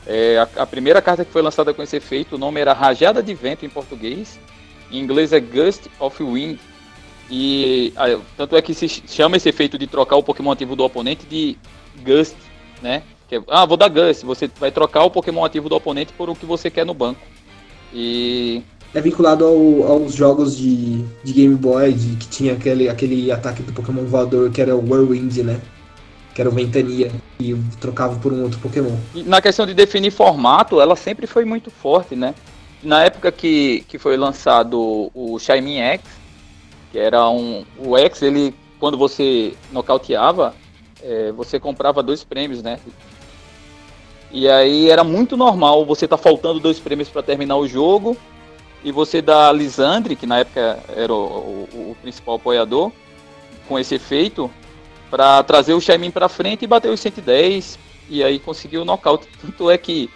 É, 0.08 0.38
a, 0.38 0.64
a, 0.64 0.66
primeira 0.66 1.02
carta 1.02 1.26
que 1.26 1.32
foi 1.32 1.42
lançada 1.42 1.74
com 1.74 1.84
esse 1.84 1.98
efeito, 1.98 2.36
o 2.36 2.38
nome 2.40 2.62
era 2.62 2.72
Rajada 2.72 3.22
de 3.22 3.34
Vento 3.34 3.66
em 3.66 3.70
português. 3.70 4.40
Em 4.90 4.98
inglês 4.98 5.34
é 5.34 5.40
Gust 5.42 5.88
of 6.00 6.24
Wind. 6.24 6.58
E 7.30 7.94
ah, 7.98 8.18
tanto 8.38 8.56
é 8.56 8.62
que 8.62 8.74
se 8.74 8.88
chama 8.88 9.36
esse 9.36 9.50
efeito 9.50 9.78
de 9.78 9.86
trocar 9.86 10.16
o 10.16 10.24
Pokémon 10.24 10.52
ativo 10.52 10.76
do 10.76 10.86
oponente 10.86 11.26
de 11.26 11.58
Gust, 12.04 12.36
né? 12.82 13.04
Que 13.28 13.36
é, 13.36 13.42
ah, 13.50 13.66
vou 13.66 13.76
dar 13.76 13.90
Gust. 13.90 14.24
Você 14.24 14.50
vai 14.58 14.72
trocar 14.72 15.04
o 15.04 15.12
Pokémon 15.12 15.44
ativo 15.44 15.68
do 15.68 15.76
oponente 15.76 16.14
por 16.14 16.30
o 16.30 16.36
que 16.36 16.46
você 16.46 16.72
quer 16.72 16.86
no 16.86 16.94
banco. 16.94 17.20
E. 17.94 18.64
É 18.94 19.00
vinculado 19.00 19.46
ao, 19.46 19.92
aos 19.92 20.14
jogos 20.14 20.58
de, 20.58 21.04
de 21.24 21.34
Game 21.34 21.56
Boy, 21.56 21.94
de, 21.94 22.16
que 22.16 22.28
tinha 22.28 22.54
aquele, 22.54 22.90
aquele 22.90 23.32
ataque 23.32 23.62
do 23.62 23.72
Pokémon 23.72 24.04
voador 24.06 24.50
que 24.50 24.62
era 24.62 24.76
o 24.76 24.80
Whirlwind, 24.80 25.44
né? 25.44 25.62
Que 26.34 26.42
era 26.42 26.50
o 26.50 26.54
Ventania, 26.54 27.12
e 27.40 27.56
trocava 27.80 28.18
por 28.20 28.34
um 28.34 28.44
outro 28.44 28.60
Pokémon. 28.60 28.96
E 29.14 29.24
na 29.24 29.42
questão 29.42 29.66
de 29.66 29.74
definir 29.74 30.12
formato, 30.12 30.82
ela 30.82 30.96
sempre 30.96 31.28
foi 31.28 31.46
muito 31.46 31.70
forte, 31.70 32.16
né? 32.16 32.34
Na 32.82 33.04
época 33.04 33.32
que, 33.32 33.84
que 33.88 34.00
foi 34.00 34.18
lançado 34.18 35.12
o 35.14 35.38
Shaymin 35.38 35.80
X, 35.80 36.02
que 36.92 36.98
era 36.98 37.30
um 37.30 37.66
o 37.78 37.96
X, 37.98 38.22
ele 38.22 38.56
quando 38.80 38.98
você 38.98 39.54
nocauteava, 39.72 40.56
é, 41.04 41.32
você 41.34 41.60
comprava 41.60 42.02
dois 42.02 42.24
prêmios, 42.24 42.64
né? 42.64 42.80
E 44.32 44.48
aí 44.48 44.90
era 44.90 45.04
muito 45.04 45.36
normal 45.36 45.86
você 45.86 46.08
tá 46.08 46.18
faltando 46.18 46.60
dois 46.60 46.80
prêmios 46.80 47.10
para 47.10 47.22
terminar 47.22 47.58
o 47.58 47.68
jogo 47.68 48.16
e 48.84 48.92
você 48.92 49.22
dá 49.22 49.52
Lisandre, 49.52 50.16
que 50.16 50.26
na 50.26 50.40
época 50.40 50.80
era 50.96 51.14
o, 51.14 51.68
o, 51.74 51.92
o 51.92 51.98
principal 52.02 52.36
apoiador, 52.36 52.92
com 53.68 53.78
esse 53.78 53.96
efeito, 53.96 54.50
para 55.10 55.44
trazer 55.44 55.74
o 55.74 55.82
Shaimin 55.82 56.12
para 56.12 56.30
frente 56.30 56.64
e 56.64 56.68
bater 56.68 56.90
os 56.90 57.00
110 57.00 57.78
e 58.10 58.24
aí 58.24 58.40
conseguiu 58.40 58.82
o 58.82 58.86
nocaute. 58.86 59.28
Tanto 59.42 59.70
é 59.70 59.78
que 59.78 60.10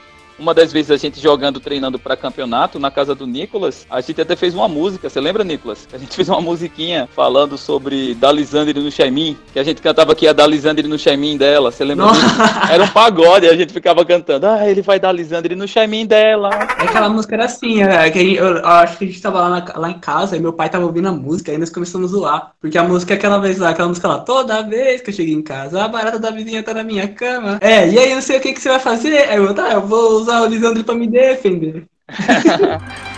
uma 0.43 0.53
das 0.53 0.73
vezes 0.73 0.91
a 0.91 0.97
gente 0.97 1.21
jogando, 1.21 1.59
treinando 1.61 1.97
para 1.97 2.17
campeonato 2.17 2.77
na 2.77 2.91
casa 2.91 3.15
do 3.15 3.25
Nicolas, 3.25 3.87
a 3.89 4.01
gente 4.01 4.19
até 4.19 4.35
fez 4.35 4.53
uma 4.53 4.67
música. 4.67 5.09
Você 5.09 5.21
lembra, 5.21 5.41
Nicolas? 5.43 5.87
A 5.93 5.97
gente 5.97 6.13
fez 6.15 6.27
uma 6.27 6.41
musiquinha 6.41 7.07
falando 7.15 7.57
sobre 7.57 8.13
Dalisandre 8.13 8.77
no 8.77 8.91
Xaimin, 8.91 9.37
que 9.53 9.59
a 9.59 9.63
gente 9.63 9.81
cantava 9.81 10.13
que 10.13 10.25
ia 10.25 10.33
Dalisandre 10.33 10.85
no 10.85 10.99
Xaimin 10.99 11.37
dela. 11.37 11.71
Você 11.71 11.85
lembra? 11.85 12.07
Era 12.69 12.83
um 12.83 12.87
pagode, 12.89 13.47
a 13.47 13.55
gente 13.55 13.71
ficava 13.71 14.03
cantando. 14.03 14.45
Ah, 14.45 14.69
ele 14.69 14.81
vai 14.81 14.99
dar 14.99 15.13
Lisandre 15.13 15.55
no 15.55 15.65
Xaimin 15.65 16.05
dela. 16.05 16.49
Aquela 16.49 17.07
música 17.07 17.35
era 17.35 17.45
assim, 17.45 17.81
é, 17.81 18.09
que 18.11 18.35
eu, 18.35 18.57
eu, 18.57 18.67
acho 18.67 18.97
que 18.97 19.05
a 19.05 19.07
gente 19.07 19.21
tava 19.21 19.39
lá, 19.39 19.49
na, 19.49 19.79
lá 19.79 19.89
em 19.91 19.99
casa 19.99 20.35
e 20.35 20.41
meu 20.41 20.51
pai 20.51 20.69
tava 20.69 20.85
ouvindo 20.85 21.07
a 21.07 21.13
música, 21.13 21.53
aí 21.53 21.57
nós 21.57 21.69
começamos 21.69 22.13
a 22.13 22.17
zoar. 22.17 22.51
Porque 22.59 22.77
a 22.77 22.83
música 22.83 23.13
é 23.13 23.17
aquela 23.17 23.37
vez 23.37 23.57
lá, 23.59 23.69
aquela 23.69 23.87
música 23.87 24.09
lá, 24.09 24.19
toda 24.19 24.61
vez 24.61 25.01
que 25.01 25.09
eu 25.09 25.13
cheguei 25.13 25.33
em 25.33 25.41
casa, 25.41 25.81
a 25.81 25.87
barata 25.87 26.19
da 26.19 26.31
vizinha 26.31 26.61
tá 26.61 26.73
na 26.73 26.83
minha 26.83 27.07
cama. 27.07 27.57
É, 27.61 27.87
e 27.87 27.97
aí 27.97 28.13
não 28.13 28.21
sei 28.21 28.37
o 28.37 28.41
que, 28.41 28.51
que 28.51 28.61
você 28.61 28.69
vai 28.69 28.79
fazer. 28.79 29.29
Aí 29.29 29.37
eu, 29.37 29.53
tá, 29.53 29.71
eu 29.71 29.81
vou 29.81 30.19
usar 30.19 30.32
o 30.41 30.47
Lisandro 30.47 30.83
pra 30.83 30.95
me 30.95 31.07
defender. 31.07 31.85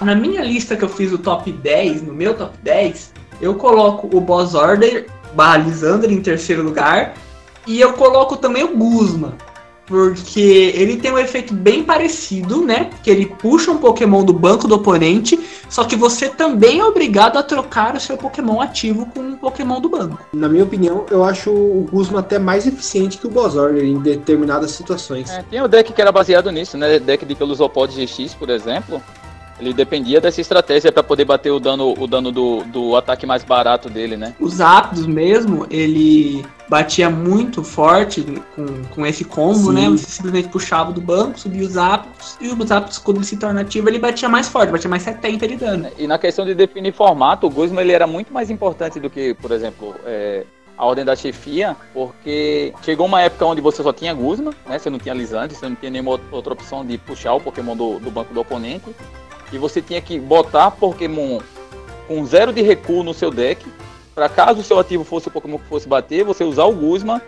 Na 0.00 0.14
minha 0.14 0.42
lista 0.42 0.76
que 0.76 0.84
eu 0.84 0.88
fiz 0.88 1.10
o 1.12 1.18
top 1.18 1.50
10, 1.50 2.02
no 2.02 2.12
meu 2.12 2.34
top 2.34 2.54
10, 2.62 3.14
eu 3.40 3.54
coloco 3.54 4.14
o 4.14 4.20
Boss 4.20 4.54
Order 4.54 5.06
barra 5.34 5.56
Lisandro 5.56 6.12
em 6.12 6.20
terceiro 6.20 6.62
lugar. 6.62 7.14
E 7.66 7.80
eu 7.80 7.94
coloco 7.94 8.36
também 8.36 8.62
o 8.62 8.76
Guzma. 8.76 9.34
Porque 9.86 10.72
ele 10.74 10.96
tem 10.96 11.12
um 11.12 11.18
efeito 11.18 11.52
bem 11.52 11.82
parecido, 11.82 12.64
né? 12.64 12.90
Que 13.02 13.10
ele 13.10 13.26
puxa 13.26 13.70
um 13.70 13.78
Pokémon 13.78 14.24
do 14.24 14.32
banco 14.32 14.66
do 14.66 14.76
oponente, 14.76 15.38
só 15.68 15.84
que 15.84 15.96
você 15.96 16.28
também 16.28 16.80
é 16.80 16.84
obrigado 16.84 17.36
a 17.36 17.42
trocar 17.42 17.94
o 17.94 18.00
seu 18.00 18.16
Pokémon 18.16 18.60
ativo 18.60 19.06
com 19.06 19.20
um 19.20 19.36
Pokémon 19.36 19.80
do 19.80 19.88
banco. 19.88 20.18
Na 20.32 20.48
minha 20.48 20.64
opinião, 20.64 21.04
eu 21.10 21.24
acho 21.24 21.50
o 21.50 21.86
Guzma 21.90 22.20
até 22.20 22.38
mais 22.38 22.66
eficiente 22.66 23.18
que 23.18 23.26
o 23.26 23.30
Boss 23.30 23.56
Order 23.56 23.84
em 23.84 23.98
determinadas 23.98 24.70
situações. 24.70 25.30
É, 25.30 25.42
tem 25.42 25.60
o 25.60 25.68
deck 25.68 25.92
que 25.92 26.00
era 26.00 26.12
baseado 26.12 26.50
nisso, 26.50 26.76
né? 26.76 26.98
Deck 26.98 27.24
de 27.24 27.34
Pelusopod 27.34 27.92
GX, 27.94 28.34
por 28.34 28.48
exemplo. 28.48 29.02
Ele 29.58 29.72
dependia 29.72 30.20
dessa 30.20 30.40
estratégia 30.40 30.90
para 30.90 31.02
poder 31.02 31.24
bater 31.24 31.50
o 31.50 31.60
dano, 31.60 31.94
o 31.98 32.06
dano 32.06 32.32
do, 32.32 32.64
do 32.64 32.96
ataque 32.96 33.26
mais 33.26 33.44
barato 33.44 33.88
dele, 33.88 34.16
né? 34.16 34.34
Os 34.40 34.54
Zapdos 34.54 35.06
mesmo, 35.06 35.66
ele 35.70 36.44
batia 36.68 37.08
muito 37.08 37.62
forte 37.62 38.24
com, 38.56 38.66
com 38.90 39.06
esse 39.06 39.24
combo, 39.24 39.72
né? 39.72 39.82
Sim. 39.82 39.90
né? 39.90 39.96
Você 39.96 40.10
simplesmente 40.10 40.48
puxava 40.48 40.92
do 40.92 41.00
banco, 41.00 41.38
subia 41.38 41.62
os 41.62 41.72
Zapdos, 41.72 42.36
e 42.40 42.48
os 42.48 42.68
Zapdos, 42.68 42.98
quando 42.98 43.18
ele 43.18 43.26
se 43.26 43.36
torna 43.36 43.60
ativo, 43.60 43.88
ele 43.88 43.98
batia 43.98 44.28
mais 44.28 44.48
forte, 44.48 44.72
batia 44.72 44.90
mais 44.90 45.02
70 45.02 45.46
de 45.46 45.56
dano. 45.56 45.88
E 45.98 46.06
na 46.06 46.18
questão 46.18 46.44
de 46.44 46.54
definir 46.54 46.92
formato, 46.92 47.46
o 47.46 47.50
Guzma 47.50 47.80
ele 47.80 47.92
era 47.92 48.06
muito 48.06 48.32
mais 48.32 48.50
importante 48.50 48.98
do 48.98 49.08
que, 49.08 49.34
por 49.34 49.52
exemplo, 49.52 49.94
é, 50.04 50.44
a 50.76 50.84
ordem 50.84 51.04
da 51.04 51.14
chefia, 51.14 51.76
porque 51.92 52.72
chegou 52.82 53.06
uma 53.06 53.20
época 53.20 53.46
onde 53.46 53.60
você 53.60 53.82
só 53.82 53.92
tinha 53.92 54.12
Guzma, 54.12 54.52
né? 54.66 54.78
Você 54.78 54.90
não 54.90 54.98
tinha 54.98 55.14
Lisandre, 55.14 55.56
você 55.56 55.68
não 55.68 55.76
tinha 55.76 55.90
nenhuma 55.90 56.18
outra 56.32 56.52
opção 56.52 56.84
de 56.84 56.98
puxar 56.98 57.34
o 57.34 57.40
Pokémon 57.40 57.76
do, 57.76 58.00
do 58.00 58.10
banco 58.10 58.34
do 58.34 58.40
oponente 58.40 58.94
e 59.54 59.58
você 59.58 59.80
tinha 59.80 60.00
que 60.00 60.18
botar 60.18 60.72
Pokémon 60.72 61.40
com 62.08 62.24
zero 62.26 62.52
de 62.52 62.62
recuo 62.62 63.02
no 63.02 63.14
seu 63.14 63.30
deck, 63.30 63.64
para 64.14 64.28
caso 64.28 64.60
o 64.60 64.64
seu 64.64 64.78
ativo 64.78 65.04
fosse 65.04 65.28
o 65.28 65.30
Pokémon 65.30 65.58
que 65.58 65.68
fosse 65.68 65.88
bater, 65.88 66.24
você 66.24 66.44
usar 66.44 66.64
o 66.64 66.72
Guzma, 66.72 67.22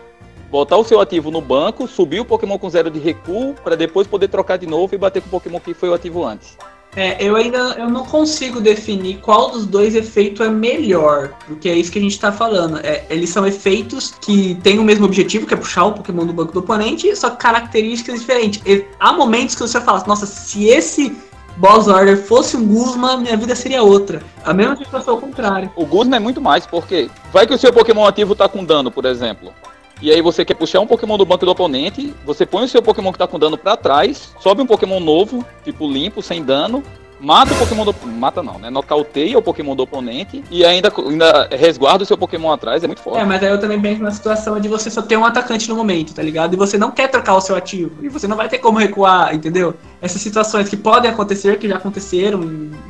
botar 0.49 0.77
o 0.77 0.83
seu 0.83 1.01
ativo 1.01 1.31
no 1.31 1.41
banco, 1.41 1.87
subir 1.87 2.19
o 2.19 2.25
Pokémon 2.25 2.57
com 2.57 2.69
zero 2.69 2.89
de 2.89 2.99
recuo, 2.99 3.53
para 3.63 3.75
depois 3.75 4.07
poder 4.07 4.27
trocar 4.27 4.57
de 4.57 4.67
novo 4.67 4.93
e 4.93 4.97
bater 4.97 5.21
com 5.21 5.27
o 5.27 5.31
Pokémon 5.31 5.59
que 5.59 5.73
foi 5.73 5.89
o 5.89 5.93
ativo 5.93 6.23
antes. 6.25 6.57
É, 6.95 7.23
eu 7.23 7.35
ainda 7.35 7.75
eu 7.77 7.89
não 7.89 8.05
consigo 8.05 8.59
definir 8.59 9.17
qual 9.17 9.51
dos 9.51 9.67
dois 9.67 9.93
efeitos 9.93 10.45
é 10.45 10.49
melhor, 10.49 11.33
porque 11.45 11.69
é 11.69 11.75
isso 11.75 11.91
que 11.91 11.99
a 11.99 12.01
gente 12.01 12.13
está 12.13 12.31
falando. 12.31 12.79
É, 12.79 13.05
eles 13.09 13.29
são 13.29 13.45
efeitos 13.45 14.15
que 14.21 14.55
têm 14.63 14.79
o 14.79 14.83
mesmo 14.83 15.05
objetivo, 15.05 15.45
que 15.45 15.53
é 15.53 15.57
puxar 15.57 15.85
o 15.85 15.93
Pokémon 15.93 16.25
do 16.25 16.33
banco 16.33 16.53
do 16.53 16.59
oponente, 16.59 17.13
só 17.15 17.29
que 17.29 17.37
características 17.37 18.21
diferentes. 18.21 18.61
E, 18.65 18.85
há 18.99 19.13
momentos 19.13 19.53
que 19.53 19.61
você 19.61 19.79
fala, 19.79 20.03
nossa, 20.07 20.25
se 20.25 20.65
esse 20.69 21.15
Boss 21.57 21.87
Order 21.87 22.17
fosse 22.17 22.55
um 22.55 22.67
Guzma, 22.67 23.17
minha 23.17 23.35
vida 23.35 23.55
seria 23.55 23.81
outra. 23.81 24.21
A 24.43 24.53
mesma 24.53 24.75
situação 24.75 25.15
ao 25.15 25.19
contrário. 25.19 25.71
O 25.75 25.85
Guzma 25.85 26.15
é 26.15 26.19
muito 26.19 26.39
mais, 26.39 26.67
porque 26.67 27.09
vai 27.33 27.47
que 27.47 27.53
o 27.53 27.57
seu 27.57 27.73
Pokémon 27.73 28.05
ativo 28.05 28.35
tá 28.35 28.47
com 28.47 28.63
dano, 28.63 28.91
por 28.91 29.05
exemplo. 29.05 29.51
E 29.99 30.11
aí 30.11 30.21
você 30.21 30.45
quer 30.45 30.53
puxar 30.53 30.79
um 30.79 30.85
Pokémon 30.85 31.17
do 31.17 31.25
banco 31.25 31.43
do 31.43 31.51
oponente, 31.51 32.13
você 32.23 32.45
põe 32.45 32.65
o 32.65 32.67
seu 32.67 32.83
Pokémon 32.83 33.11
que 33.11 33.17
tá 33.17 33.25
com 33.25 33.39
dano 33.39 33.57
para 33.57 33.75
trás, 33.75 34.35
sobe 34.39 34.61
um 34.61 34.67
Pokémon 34.67 34.99
novo, 34.99 35.43
tipo 35.63 35.91
limpo, 35.91 36.21
sem 36.21 36.43
dano, 36.43 36.83
mata 37.19 37.53
o 37.53 37.57
Pokémon 37.57 37.85
do. 37.85 37.95
Mata 38.07 38.43
não, 38.43 38.59
né? 38.59 38.69
Nocauteia 38.69 39.37
o 39.37 39.41
Pokémon 39.41 39.75
do 39.75 39.83
oponente 39.83 40.43
e 40.49 40.65
ainda, 40.65 40.91
ainda 40.97 41.49
resguarda 41.51 42.03
o 42.03 42.05
seu 42.05 42.17
Pokémon 42.17 42.51
atrás, 42.51 42.83
é 42.83 42.87
muito 42.87 43.01
forte. 43.01 43.19
É, 43.19 43.25
mas 43.25 43.41
aí 43.43 43.49
eu 43.49 43.59
também 43.59 43.81
penso 43.81 44.01
na 44.01 44.11
situação 44.11 44.59
de 44.59 44.67
você 44.67 44.89
só 44.89 45.01
ter 45.01 45.17
um 45.17 45.25
atacante 45.25 45.69
no 45.69 45.75
momento, 45.75 46.13
tá 46.13 46.21
ligado? 46.21 46.53
E 46.53 46.57
você 46.57 46.77
não 46.77 46.91
quer 46.91 47.07
trocar 47.09 47.35
o 47.35 47.41
seu 47.41 47.55
ativo. 47.55 47.91
E 48.01 48.09
você 48.09 48.27
não 48.27 48.37
vai 48.37 48.47
ter 48.47 48.59
como 48.59 48.79
recuar, 48.79 49.33
entendeu? 49.33 49.75
Essas 50.01 50.21
situações 50.21 50.69
que 50.69 50.77
podem 50.77 51.09
acontecer, 51.09 51.57
que 51.59 51.67
já 51.67 51.77
aconteceram 51.77 52.39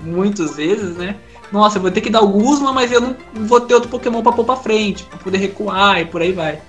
muitas 0.03 0.55
vezes, 0.55 0.95
né? 0.97 1.15
Nossa, 1.51 1.77
eu 1.77 1.81
vou 1.81 1.91
ter 1.91 2.01
que 2.01 2.09
dar 2.09 2.21
o 2.21 2.27
Guzma, 2.27 2.73
mas 2.73 2.91
eu 2.91 2.99
não 2.99 3.15
vou 3.33 3.61
ter 3.61 3.73
outro 3.73 3.89
Pokémon 3.89 4.21
pra 4.21 4.33
pôr 4.33 4.43
pra 4.43 4.57
frente, 4.57 5.03
pra 5.05 5.17
poder 5.17 5.37
recuar 5.37 6.01
e 6.01 6.05
por 6.05 6.21
aí 6.21 6.31
vai. 6.31 6.59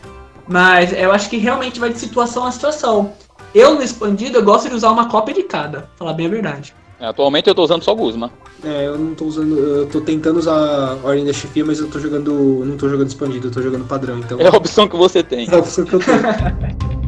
Mas 0.47 0.93
eu 0.93 1.13
acho 1.13 1.29
que 1.29 1.37
realmente 1.37 1.81
vai 1.81 1.93
de 1.93 1.99
situação 1.99 2.45
a 2.45 2.53
situação. 2.53 3.13
Eu, 3.55 3.75
no 3.75 3.83
expandido, 3.83 4.39
eu 4.39 4.45
gosto 4.45 4.69
de 4.69 4.75
usar 4.75 4.91
uma 4.91 5.09
cópia 5.09 5.35
de 5.35 5.43
cada, 5.43 5.91
falar 5.97 6.13
bem 6.13 6.27
a 6.27 6.31
verdade. 6.31 6.75
É, 7.01 7.07
atualmente 7.07 7.49
eu 7.49 7.55
tô 7.55 7.63
usando 7.63 7.83
só 7.85 7.95
Guzma. 7.95 8.31
É, 8.65 8.87
eu 8.87 8.99
não 8.99 9.15
tô 9.15 9.25
usando. 9.27 9.57
Eu 9.57 9.87
tô 9.87 10.01
tentando 10.01 10.39
usar 10.39 10.53
a 10.53 11.07
ordem 11.07 11.25
da 11.25 11.33
chefia, 11.33 11.65
mas 11.65 11.79
eu 11.79 11.89
tô 11.89 11.99
jogando. 12.01 12.65
Não 12.65 12.77
tô 12.77 12.89
jogando 12.89 13.07
expandido, 13.07 13.49
eu 13.49 13.53
tô 13.53 13.63
jogando 13.63 13.87
padrão, 13.87 14.19
então. 14.19 14.41
É 14.41 14.49
a 14.49 14.57
opção 14.57 14.89
que 14.89 14.97
você 14.97 15.23
tem. 15.23 15.49
É 15.49 15.55
a 15.55 15.59
opção 15.59 15.85
que 15.85 15.95
eu 15.95 16.01
tenho. 16.01 16.99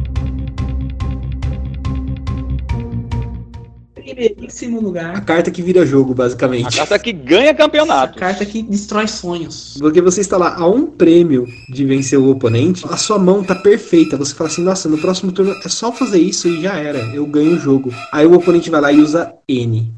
primeiríssimo 4.13 4.79
lugar. 4.79 5.15
A 5.15 5.21
carta 5.21 5.49
que 5.49 5.61
vira 5.61 5.85
jogo, 5.85 6.13
basicamente. 6.13 6.75
A 6.75 6.79
carta 6.79 6.99
que 6.99 7.11
ganha 7.11 7.53
campeonato. 7.53 8.17
A 8.17 8.19
carta 8.19 8.45
que 8.45 8.61
destrói 8.61 9.07
sonhos. 9.07 9.77
Porque 9.79 10.01
você 10.01 10.21
está 10.21 10.37
lá 10.37 10.55
a 10.57 10.67
um 10.67 10.85
prêmio 10.85 11.47
de 11.69 11.85
vencer 11.85 12.19
o 12.19 12.29
oponente, 12.29 12.85
a 12.89 12.97
sua 12.97 13.17
mão 13.17 13.43
tá 13.43 13.55
perfeita. 13.55 14.17
Você 14.17 14.33
fala 14.33 14.49
assim, 14.49 14.63
nossa, 14.63 14.89
no 14.89 14.97
próximo 14.97 15.31
turno 15.31 15.55
é 15.63 15.69
só 15.69 15.91
fazer 15.91 16.19
isso 16.19 16.47
e 16.47 16.61
já 16.61 16.75
era. 16.75 16.99
Eu 17.13 17.25
ganho 17.25 17.55
o 17.55 17.59
jogo. 17.59 17.93
Aí 18.11 18.25
o 18.25 18.33
oponente 18.33 18.69
vai 18.69 18.81
lá 18.81 18.91
e 18.91 18.99
usa 18.99 19.33
N. 19.47 19.91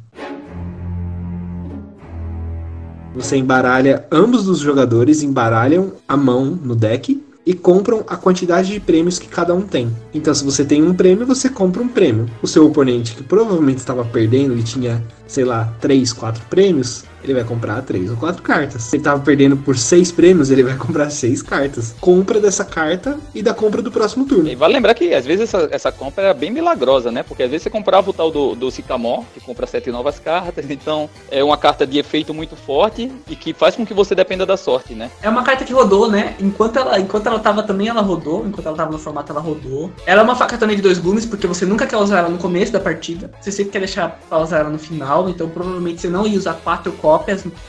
Você 3.15 3.38
embaralha, 3.38 4.08
ambos 4.12 4.47
os 4.47 4.60
jogadores 4.60 5.21
embaralham 5.21 5.93
a 6.08 6.17
mão 6.17 6.45
no 6.45 6.76
deck 6.76 7.21
e 7.45 7.53
compram 7.53 8.03
a 8.08 8.15
quantidade 8.15 8.71
de 8.71 8.79
prêmios 8.79 9.19
que 9.19 9.27
cada 9.27 9.53
um 9.53 9.62
tem. 9.62 9.93
Então, 10.13 10.34
se 10.34 10.43
você 10.43 10.63
tem 10.63 10.82
um 10.84 10.93
prêmio, 10.93 11.25
você 11.25 11.49
compra 11.49 11.82
um 11.82 11.88
prêmio. 11.88 12.29
O 12.41 12.47
seu 12.47 12.65
oponente, 12.65 13.15
que 13.15 13.23
provavelmente 13.23 13.79
estava 13.79 14.06
perdendo, 14.06 14.53
ele 14.53 14.63
tinha, 14.63 15.03
sei 15.27 15.43
lá, 15.43 15.73
3, 15.82 16.13
4 16.13 16.45
prêmios, 16.49 17.03
ele 17.23 17.33
vai 17.33 17.43
comprar 17.43 17.81
três 17.81 18.09
ou 18.09 18.17
quatro 18.17 18.41
cartas. 18.41 18.83
Se 18.83 18.95
ele 18.95 19.03
tava 19.03 19.21
perdendo 19.21 19.57
por 19.57 19.77
seis 19.77 20.12
prêmios, 20.12 20.51
ele 20.51 20.63
vai 20.63 20.75
comprar 20.77 21.09
seis 21.09 21.41
cartas. 21.41 21.95
Compra 21.99 22.39
dessa 22.39 22.65
carta 22.65 23.17
e 23.33 23.41
da 23.41 23.53
compra 23.53 23.81
do 23.81 23.91
próximo 23.91 24.25
turno. 24.25 24.49
E 24.49 24.55
vale 24.55 24.73
lembrar 24.73 24.93
que 24.93 25.13
às 25.13 25.25
vezes 25.25 25.53
essa, 25.53 25.69
essa 25.71 25.91
compra 25.91 26.25
era 26.25 26.33
bem 26.33 26.51
milagrosa, 26.51 27.12
né? 27.12 27.23
Porque 27.23 27.43
às 27.43 27.49
vezes 27.49 27.63
você 27.63 27.69
comprava 27.69 28.09
o 28.09 28.13
tal 28.13 28.29
do, 28.29 28.55
do 28.55 28.71
que 29.33 29.39
compra 29.39 29.67
sete 29.67 29.91
novas 29.91 30.19
cartas, 30.19 30.65
então 30.69 31.09
é 31.31 31.43
uma 31.43 31.57
carta 31.57 31.86
de 31.86 31.97
efeito 31.99 32.33
muito 32.33 32.55
forte 32.55 33.12
e 33.27 33.36
que 33.36 33.53
faz 33.53 33.75
com 33.75 33.86
que 33.86 33.93
você 33.93 34.15
dependa 34.15 34.45
da 34.45 34.57
sorte, 34.57 34.93
né? 34.93 35.09
É 35.21 35.29
uma 35.29 35.43
carta 35.43 35.63
que 35.63 35.73
rodou, 35.73 36.09
né? 36.09 36.36
Enquanto 36.39 36.77
ela, 36.77 36.99
enquanto 36.99 37.27
ela 37.27 37.39
tava 37.39 37.63
também, 37.63 37.88
ela 37.88 38.01
rodou. 38.01 38.45
Enquanto 38.45 38.65
ela 38.65 38.75
tava 38.75 38.91
no 38.91 38.99
formato, 38.99 39.31
ela 39.31 39.41
rodou. 39.41 39.91
Ela 40.05 40.21
é 40.21 40.23
uma 40.23 40.36
faca 40.36 40.57
também 40.57 40.75
de 40.75 40.81
dois 40.81 40.97
gumes, 40.97 41.25
porque 41.25 41.47
você 41.47 41.65
nunca 41.65 41.86
quer 41.86 41.97
usar 41.97 42.19
ela 42.19 42.29
no 42.29 42.38
começo 42.38 42.71
da 42.71 42.79
partida. 42.79 43.31
Você 43.39 43.51
sempre 43.51 43.71
quer 43.71 43.79
deixar 43.79 44.19
pra 44.27 44.39
usar 44.39 44.59
ela 44.59 44.69
no 44.69 44.79
final, 44.79 45.29
então 45.29 45.49
provavelmente 45.49 46.01
você 46.01 46.09
não 46.09 46.25
ia 46.25 46.38
usar 46.38 46.53
quatro 46.55 46.91
cópias 46.93 47.12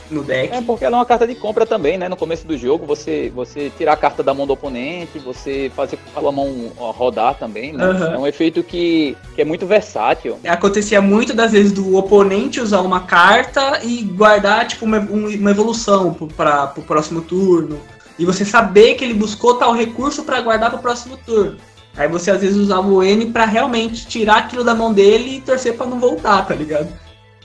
no 0.09 0.23
deck. 0.23 0.53
É 0.53 0.61
porque 0.61 0.85
ela 0.85 0.97
é 0.97 0.99
uma 0.99 1.05
carta 1.05 1.27
de 1.27 1.35
compra 1.35 1.65
também, 1.65 1.97
né? 1.97 2.07
No 2.07 2.15
começo 2.15 2.45
do 2.47 2.57
jogo, 2.57 2.85
você, 2.85 3.31
você 3.33 3.71
tirar 3.77 3.93
a 3.93 3.97
carta 3.97 4.23
da 4.23 4.33
mão 4.33 4.47
do 4.47 4.53
oponente, 4.53 5.19
você 5.19 5.71
fazer 5.75 5.97
com 6.13 6.27
a 6.27 6.31
mão 6.31 6.71
rodar 6.77 7.35
também, 7.35 7.73
né? 7.73 7.85
Uhum. 7.85 8.13
É 8.13 8.17
um 8.17 8.27
efeito 8.27 8.63
que, 8.63 9.17
que 9.35 9.41
é 9.41 9.45
muito 9.45 9.65
versátil. 9.65 10.37
Acontecia 10.45 11.01
muito 11.01 11.33
das 11.33 11.51
vezes 11.51 11.71
do 11.71 11.95
oponente 11.95 12.59
usar 12.59 12.81
uma 12.81 13.01
carta 13.01 13.79
e 13.83 14.01
guardar, 14.03 14.67
tipo, 14.67 14.85
uma, 14.85 14.99
uma 14.99 15.51
evolução 15.51 16.13
para 16.35 16.73
o 16.77 16.81
próximo 16.81 17.21
turno. 17.21 17.79
E 18.17 18.25
você 18.25 18.45
saber 18.45 18.95
que 18.95 19.03
ele 19.03 19.13
buscou 19.13 19.55
tal 19.55 19.73
recurso 19.73 20.23
para 20.23 20.41
guardar 20.41 20.69
para 20.69 20.79
o 20.79 20.81
próximo 20.81 21.17
turno. 21.17 21.57
Aí 21.97 22.07
você 22.07 22.29
às 22.31 22.41
vezes 22.41 22.57
usava 22.57 22.87
o 22.87 23.01
N 23.01 23.27
para 23.27 23.45
realmente 23.45 24.05
tirar 24.05 24.37
aquilo 24.37 24.63
da 24.63 24.75
mão 24.75 24.93
dele 24.93 25.37
e 25.37 25.41
torcer 25.41 25.75
para 25.75 25.85
não 25.85 25.99
voltar, 25.99 26.45
tá 26.45 26.53
ligado? 26.53 26.89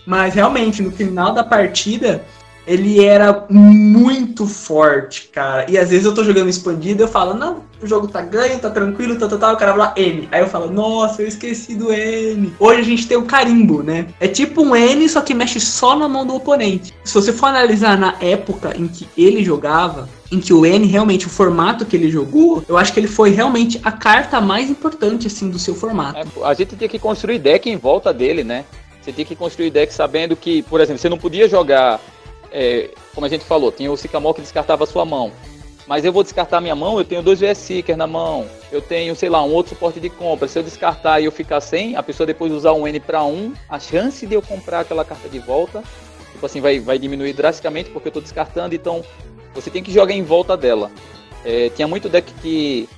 Mas 0.07 0.35
realmente, 0.35 0.83
no 0.83 0.91
final 0.91 1.33
da 1.33 1.45
partida, 1.45 2.25
ele 2.67 3.05
era 3.05 3.47
muito 3.49 4.47
forte, 4.47 5.29
cara. 5.33 5.67
E 5.69 5.77
às 5.79 5.91
vezes 5.91 6.05
eu 6.05 6.15
tô 6.15 6.23
jogando 6.23 6.49
expandido 6.49 7.03
eu 7.03 7.09
falo, 7.09 7.35
não, 7.35 7.65
o 7.83 7.87
jogo 7.87 8.07
tá 8.07 8.21
ganho, 8.21 8.59
tá 8.59 8.71
tranquilo, 8.71 9.17
tá, 9.17 9.27
tá, 9.27 9.37
tá. 9.37 9.53
O 9.53 9.57
cara 9.57 9.75
lá, 9.75 9.95
N. 9.97 10.29
Aí 10.31 10.41
eu 10.41 10.47
falo, 10.47 10.71
nossa, 10.71 11.23
eu 11.23 11.27
esqueci 11.27 11.75
do 11.75 11.93
N. 11.93 12.53
Hoje 12.59 12.81
a 12.81 12.85
gente 12.85 13.09
tem 13.09 13.17
o 13.17 13.25
carimbo, 13.25 13.83
né? 13.83 14.07
É 14.21 14.29
tipo 14.29 14.63
um 14.63 14.77
N, 14.77 15.09
só 15.09 15.21
que 15.21 15.35
mexe 15.35 15.59
só 15.59 15.97
na 15.97 16.09
mão 16.09 16.27
do 16.27 16.35
oponente. 16.35 16.95
Se 17.03 17.15
você 17.15 17.33
for 17.33 17.47
analisar 17.47 17.99
na 17.99 18.15
época 18.21 18.75
em 18.77 18.87
que 18.87 19.09
ele 19.17 19.43
jogava, 19.43 20.09
em 20.31 20.39
que 20.39 20.53
o 20.53 20.65
N 20.65 20.87
realmente, 20.87 21.27
o 21.27 21.31
formato 21.31 21.85
que 21.85 21.97
ele 21.97 22.11
jogou, 22.11 22.63
eu 22.69 22.77
acho 22.77 22.93
que 22.93 23.01
ele 23.01 23.09
foi 23.09 23.31
realmente 23.31 23.81
a 23.83 23.91
carta 23.91 24.41
mais 24.41 24.71
importante, 24.71 25.27
assim, 25.27 25.51
do 25.51 25.59
seu 25.59 25.75
formato. 25.75 26.19
É, 26.19 26.45
a 26.45 26.55
gente 26.55 26.77
tinha 26.77 26.89
que 26.89 26.99
construir 26.99 27.39
deck 27.39 27.69
em 27.69 27.77
volta 27.77 28.13
dele, 28.13 28.45
né? 28.45 28.65
Você 29.01 29.13
tinha 29.13 29.25
que 29.25 29.37
construir 29.37 29.71
deck 29.71 29.93
sabendo 29.93 30.37
que, 30.37 30.63
por 30.63 30.81
exemplo, 30.81 31.01
você 31.01 31.09
não 31.09 31.19
podia 31.19 31.49
jogar 31.49 32.01
é, 32.53 32.91
como 33.15 33.27
a 33.27 33.29
gente 33.29 33.45
falou, 33.45 33.71
tinha 33.71 33.91
o 33.91 33.97
Sycamore 33.97 34.35
que 34.35 34.41
descartava 34.43 34.85
a 34.85 34.87
sua 34.87 35.05
mão. 35.05 35.33
Mas 35.87 36.05
eu 36.05 36.13
vou 36.13 36.23
descartar 36.23 36.61
minha 36.61 36.75
mão, 36.75 36.99
eu 36.99 37.05
tenho 37.05 37.23
dois 37.23 37.41
VS 37.41 37.59
Seeker 37.59 37.97
na 37.97 38.07
mão, 38.07 38.47
eu 38.71 38.81
tenho, 38.81 39.17
sei 39.17 39.29
lá, 39.29 39.43
um 39.43 39.53
outro 39.53 39.71
suporte 39.71 39.99
de 39.99 40.09
compra. 40.09 40.47
Se 40.47 40.59
eu 40.59 40.63
descartar 40.63 41.21
e 41.21 41.25
eu 41.25 41.33
ficar 41.33 41.61
sem, 41.61 41.97
a 41.97 42.03
pessoa 42.03 42.27
depois 42.27 42.53
usar 42.53 42.73
um 42.73 42.87
N 42.87 43.01
para 43.01 43.25
um, 43.25 43.53
a 43.69 43.79
chance 43.81 44.25
de 44.27 44.35
eu 44.35 44.43
comprar 44.43 44.81
aquela 44.81 45.05
carta 45.05 45.29
de 45.29 45.39
volta, 45.41 45.83
tipo 46.33 46.47
assim, 46.47 46.61
vai, 46.61 46.79
vai 46.79 46.99
diminuir 46.99 47.33
drasticamente 47.33 47.91
porque 47.91 48.07
eu 48.07 48.11
estou 48.11 48.23
descartando, 48.23 48.75
então 48.75 49.05
você 49.53 49.69
tem 49.69 49.83
que 49.83 49.93
jogar 49.93 50.15
em 50.15 50.23
volta 50.23 50.57
dela. 50.57 50.93
É, 51.45 51.71
tinha 51.71 51.89
muito 51.89 52.09
deck 52.09 52.33
que 52.35 52.89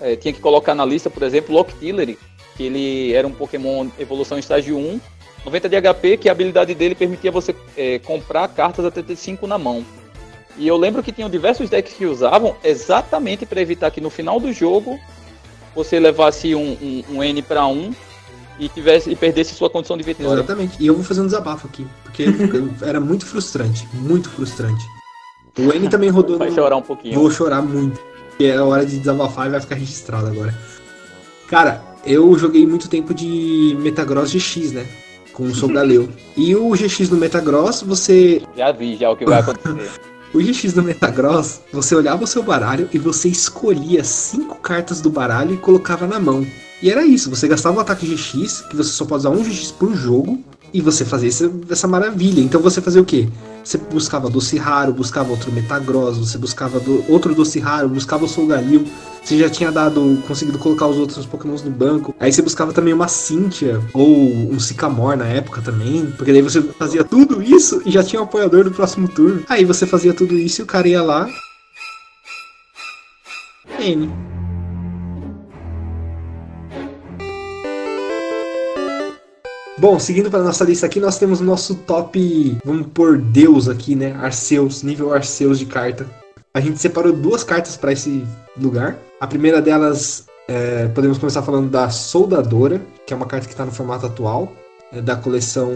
é, 0.00 0.14
tinha 0.14 0.32
que 0.32 0.40
colocar 0.40 0.76
na 0.76 0.84
lista, 0.84 1.10
por 1.10 1.24
exemplo, 1.24 1.52
Lock 1.52 1.74
Tillery, 1.74 2.16
que 2.56 2.62
ele 2.62 3.12
era 3.14 3.26
um 3.26 3.32
Pokémon 3.32 3.88
evolução 3.98 4.38
estágio 4.38 4.78
1, 4.78 5.00
90 5.48 5.68
de 5.68 5.80
HP, 5.80 6.16
que 6.18 6.28
a 6.28 6.32
habilidade 6.32 6.74
dele 6.74 6.94
permitia 6.94 7.32
você 7.32 7.54
é, 7.76 7.98
comprar 8.00 8.46
cartas 8.48 8.84
até 8.84 9.02
ter 9.02 9.16
5 9.16 9.46
na 9.46 9.58
mão. 9.58 9.84
E 10.56 10.66
eu 10.66 10.76
lembro 10.76 11.02
que 11.02 11.12
tinham 11.12 11.30
diversos 11.30 11.70
decks 11.70 11.94
que 11.94 12.04
usavam 12.04 12.56
exatamente 12.62 13.46
para 13.46 13.60
evitar 13.60 13.90
que 13.90 14.00
no 14.00 14.10
final 14.10 14.38
do 14.38 14.52
jogo 14.52 14.98
você 15.74 15.98
levasse 15.98 16.54
um, 16.54 16.72
um, 16.72 17.04
um 17.16 17.24
N 17.24 17.40
para 17.42 17.66
1 17.66 17.94
e 18.58 18.68
tivesse 18.68 19.10
e 19.10 19.16
perdesse 19.16 19.54
sua 19.54 19.70
condição 19.70 19.96
de 19.96 20.02
vitória. 20.02 20.40
Exatamente. 20.40 20.76
E 20.80 20.86
eu 20.86 20.94
vou 20.94 21.04
fazer 21.04 21.20
um 21.20 21.26
desabafo 21.26 21.68
aqui, 21.68 21.86
porque 22.02 22.24
era 22.82 23.00
muito 23.00 23.24
frustrante, 23.24 23.88
muito 23.94 24.28
frustrante. 24.28 24.84
O 25.56 25.72
N 25.72 25.88
também 25.88 26.10
rodou. 26.10 26.38
Vai 26.38 26.50
no... 26.50 26.54
chorar 26.54 26.76
um 26.76 26.82
pouquinho. 26.82 27.14
Vou 27.14 27.30
chorar 27.30 27.62
muito. 27.62 28.00
Porque 28.30 28.44
é 28.44 28.60
hora 28.60 28.84
de 28.84 28.98
desabafar 28.98 29.46
e 29.46 29.50
vai 29.50 29.60
ficar 29.60 29.76
registrado 29.76 30.26
agora. 30.26 30.56
Cara, 31.48 31.82
eu 32.04 32.36
joguei 32.36 32.66
muito 32.66 32.88
tempo 32.88 33.14
de 33.14 33.76
Metagross 33.80 34.32
GX, 34.32 34.72
né? 34.72 34.86
Com 35.38 35.44
o 35.44 35.54
Soul 35.54 35.72
Galeu. 35.72 36.08
E 36.36 36.56
o 36.56 36.70
GX 36.72 37.10
no 37.10 37.16
Metagross, 37.16 37.82
você. 37.82 38.42
Já 38.56 38.72
vi 38.72 38.96
já 38.96 39.08
o 39.08 39.16
que 39.16 39.24
vai 39.24 39.38
acontecer. 39.38 39.88
O 40.34 40.42
GX 40.42 40.74
do 40.74 40.82
Metagross, 40.82 41.62
você 41.72 41.94
olhava 41.94 42.24
o 42.24 42.26
seu 42.26 42.42
baralho 42.42 42.86
e 42.92 42.98
você 42.98 43.30
escolhia 43.30 44.04
cinco 44.04 44.56
cartas 44.56 45.00
do 45.00 45.08
baralho 45.08 45.54
e 45.54 45.56
colocava 45.56 46.06
na 46.06 46.20
mão. 46.20 46.46
E 46.82 46.90
era 46.90 47.02
isso, 47.02 47.30
você 47.30 47.48
gastava 47.48 47.78
o 47.78 47.80
ataque 47.80 48.06
GX, 48.06 48.60
que 48.68 48.76
você 48.76 48.90
só 48.90 49.06
pode 49.06 49.20
usar 49.20 49.30
um 49.30 49.42
GX 49.42 49.72
por 49.72 49.94
jogo, 49.94 50.38
e 50.70 50.82
você 50.82 51.02
fazia 51.02 51.30
essa, 51.30 51.50
essa 51.70 51.88
maravilha. 51.88 52.42
Então 52.42 52.60
você 52.60 52.82
fazia 52.82 53.00
o 53.00 53.06
quê? 53.06 53.26
Você 53.68 53.76
buscava 53.76 54.30
doce 54.30 54.56
raro, 54.56 54.94
buscava 54.94 55.28
outro 55.28 55.52
Metagross, 55.52 56.16
você 56.16 56.38
buscava 56.38 56.80
do, 56.80 57.04
outro 57.06 57.34
doce 57.34 57.60
raro, 57.60 57.86
buscava 57.86 58.24
o 58.24 58.28
Solgalil. 58.28 58.86
Você 59.22 59.36
já 59.36 59.50
tinha 59.50 59.70
dado, 59.70 60.22
conseguido 60.26 60.58
colocar 60.58 60.86
os 60.86 60.96
outros 60.96 61.26
pokémons 61.26 61.62
no 61.62 61.70
banco. 61.70 62.14
Aí 62.18 62.32
você 62.32 62.40
buscava 62.40 62.72
também 62.72 62.94
uma 62.94 63.08
Cynthia, 63.08 63.78
ou 63.92 64.08
um 64.26 64.58
Sycamore 64.58 65.18
na 65.18 65.26
época 65.26 65.60
também. 65.60 66.06
Porque 66.16 66.32
daí 66.32 66.40
você 66.40 66.62
fazia 66.62 67.04
tudo 67.04 67.42
isso 67.42 67.82
e 67.84 67.90
já 67.90 68.02
tinha 68.02 68.22
um 68.22 68.24
apoiador 68.24 68.64
do 68.64 68.70
próximo 68.70 69.06
turno. 69.06 69.44
Aí 69.50 69.66
você 69.66 69.86
fazia 69.86 70.14
tudo 70.14 70.34
isso 70.34 70.62
e 70.62 70.64
o 70.64 70.66
cara 70.66 70.88
ia 70.88 71.02
lá. 71.02 71.28
N. 73.78 74.10
Bom, 79.80 79.96
seguindo 79.96 80.28
para 80.28 80.42
nossa 80.42 80.64
lista 80.64 80.86
aqui, 80.86 80.98
nós 80.98 81.20
temos 81.20 81.40
o 81.40 81.44
nosso 81.44 81.76
top, 81.76 82.58
vamos 82.64 82.88
por 82.88 83.16
Deus 83.16 83.68
aqui, 83.68 83.94
né? 83.94 84.12
Arceus, 84.20 84.82
nível 84.82 85.14
Arceus 85.14 85.56
de 85.56 85.66
carta. 85.66 86.04
A 86.52 86.60
gente 86.60 86.80
separou 86.80 87.12
duas 87.12 87.44
cartas 87.44 87.76
para 87.76 87.92
esse 87.92 88.26
lugar. 88.60 88.98
A 89.20 89.26
primeira 89.28 89.62
delas, 89.62 90.26
é, 90.48 90.88
podemos 90.88 91.16
começar 91.16 91.42
falando 91.42 91.70
da 91.70 91.90
Soldadora, 91.90 92.82
que 93.06 93.14
é 93.14 93.16
uma 93.16 93.26
carta 93.26 93.46
que 93.46 93.52
está 93.52 93.64
no 93.64 93.70
formato 93.70 94.06
atual, 94.06 94.52
é 94.92 95.00
da 95.00 95.14
coleção 95.14 95.72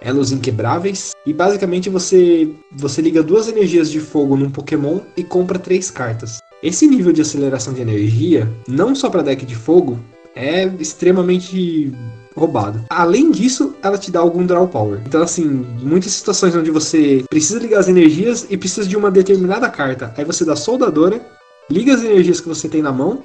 Elos 0.00 0.32
Inquebráveis. 0.32 1.12
E 1.24 1.32
basicamente 1.32 1.88
você, 1.88 2.52
você 2.72 3.00
liga 3.00 3.22
duas 3.22 3.46
energias 3.46 3.88
de 3.88 4.00
fogo 4.00 4.36
num 4.36 4.50
Pokémon 4.50 4.98
e 5.16 5.22
compra 5.22 5.60
três 5.60 5.92
cartas. 5.92 6.40
Esse 6.60 6.88
nível 6.88 7.12
de 7.12 7.20
aceleração 7.20 7.72
de 7.72 7.82
energia, 7.82 8.50
não 8.66 8.96
só 8.96 9.08
para 9.08 9.22
deck 9.22 9.46
de 9.46 9.54
fogo, 9.54 9.96
é 10.34 10.64
extremamente 10.80 11.92
roubado. 12.38 12.84
Além 12.88 13.30
disso, 13.30 13.74
ela 13.82 13.98
te 13.98 14.10
dá 14.10 14.20
algum 14.20 14.46
draw 14.46 14.66
power. 14.66 15.02
Então, 15.06 15.22
assim, 15.22 15.44
muitas 15.82 16.12
situações 16.12 16.54
onde 16.54 16.70
você 16.70 17.24
precisa 17.28 17.58
ligar 17.58 17.80
as 17.80 17.88
energias 17.88 18.46
e 18.48 18.56
precisa 18.56 18.88
de 18.88 18.96
uma 18.96 19.10
determinada 19.10 19.68
carta. 19.68 20.14
Aí 20.16 20.24
você 20.24 20.44
dá 20.44 20.56
soldadora, 20.56 21.20
liga 21.70 21.94
as 21.94 22.02
energias 22.02 22.40
que 22.40 22.48
você 22.48 22.68
tem 22.68 22.82
na 22.82 22.92
mão 22.92 23.22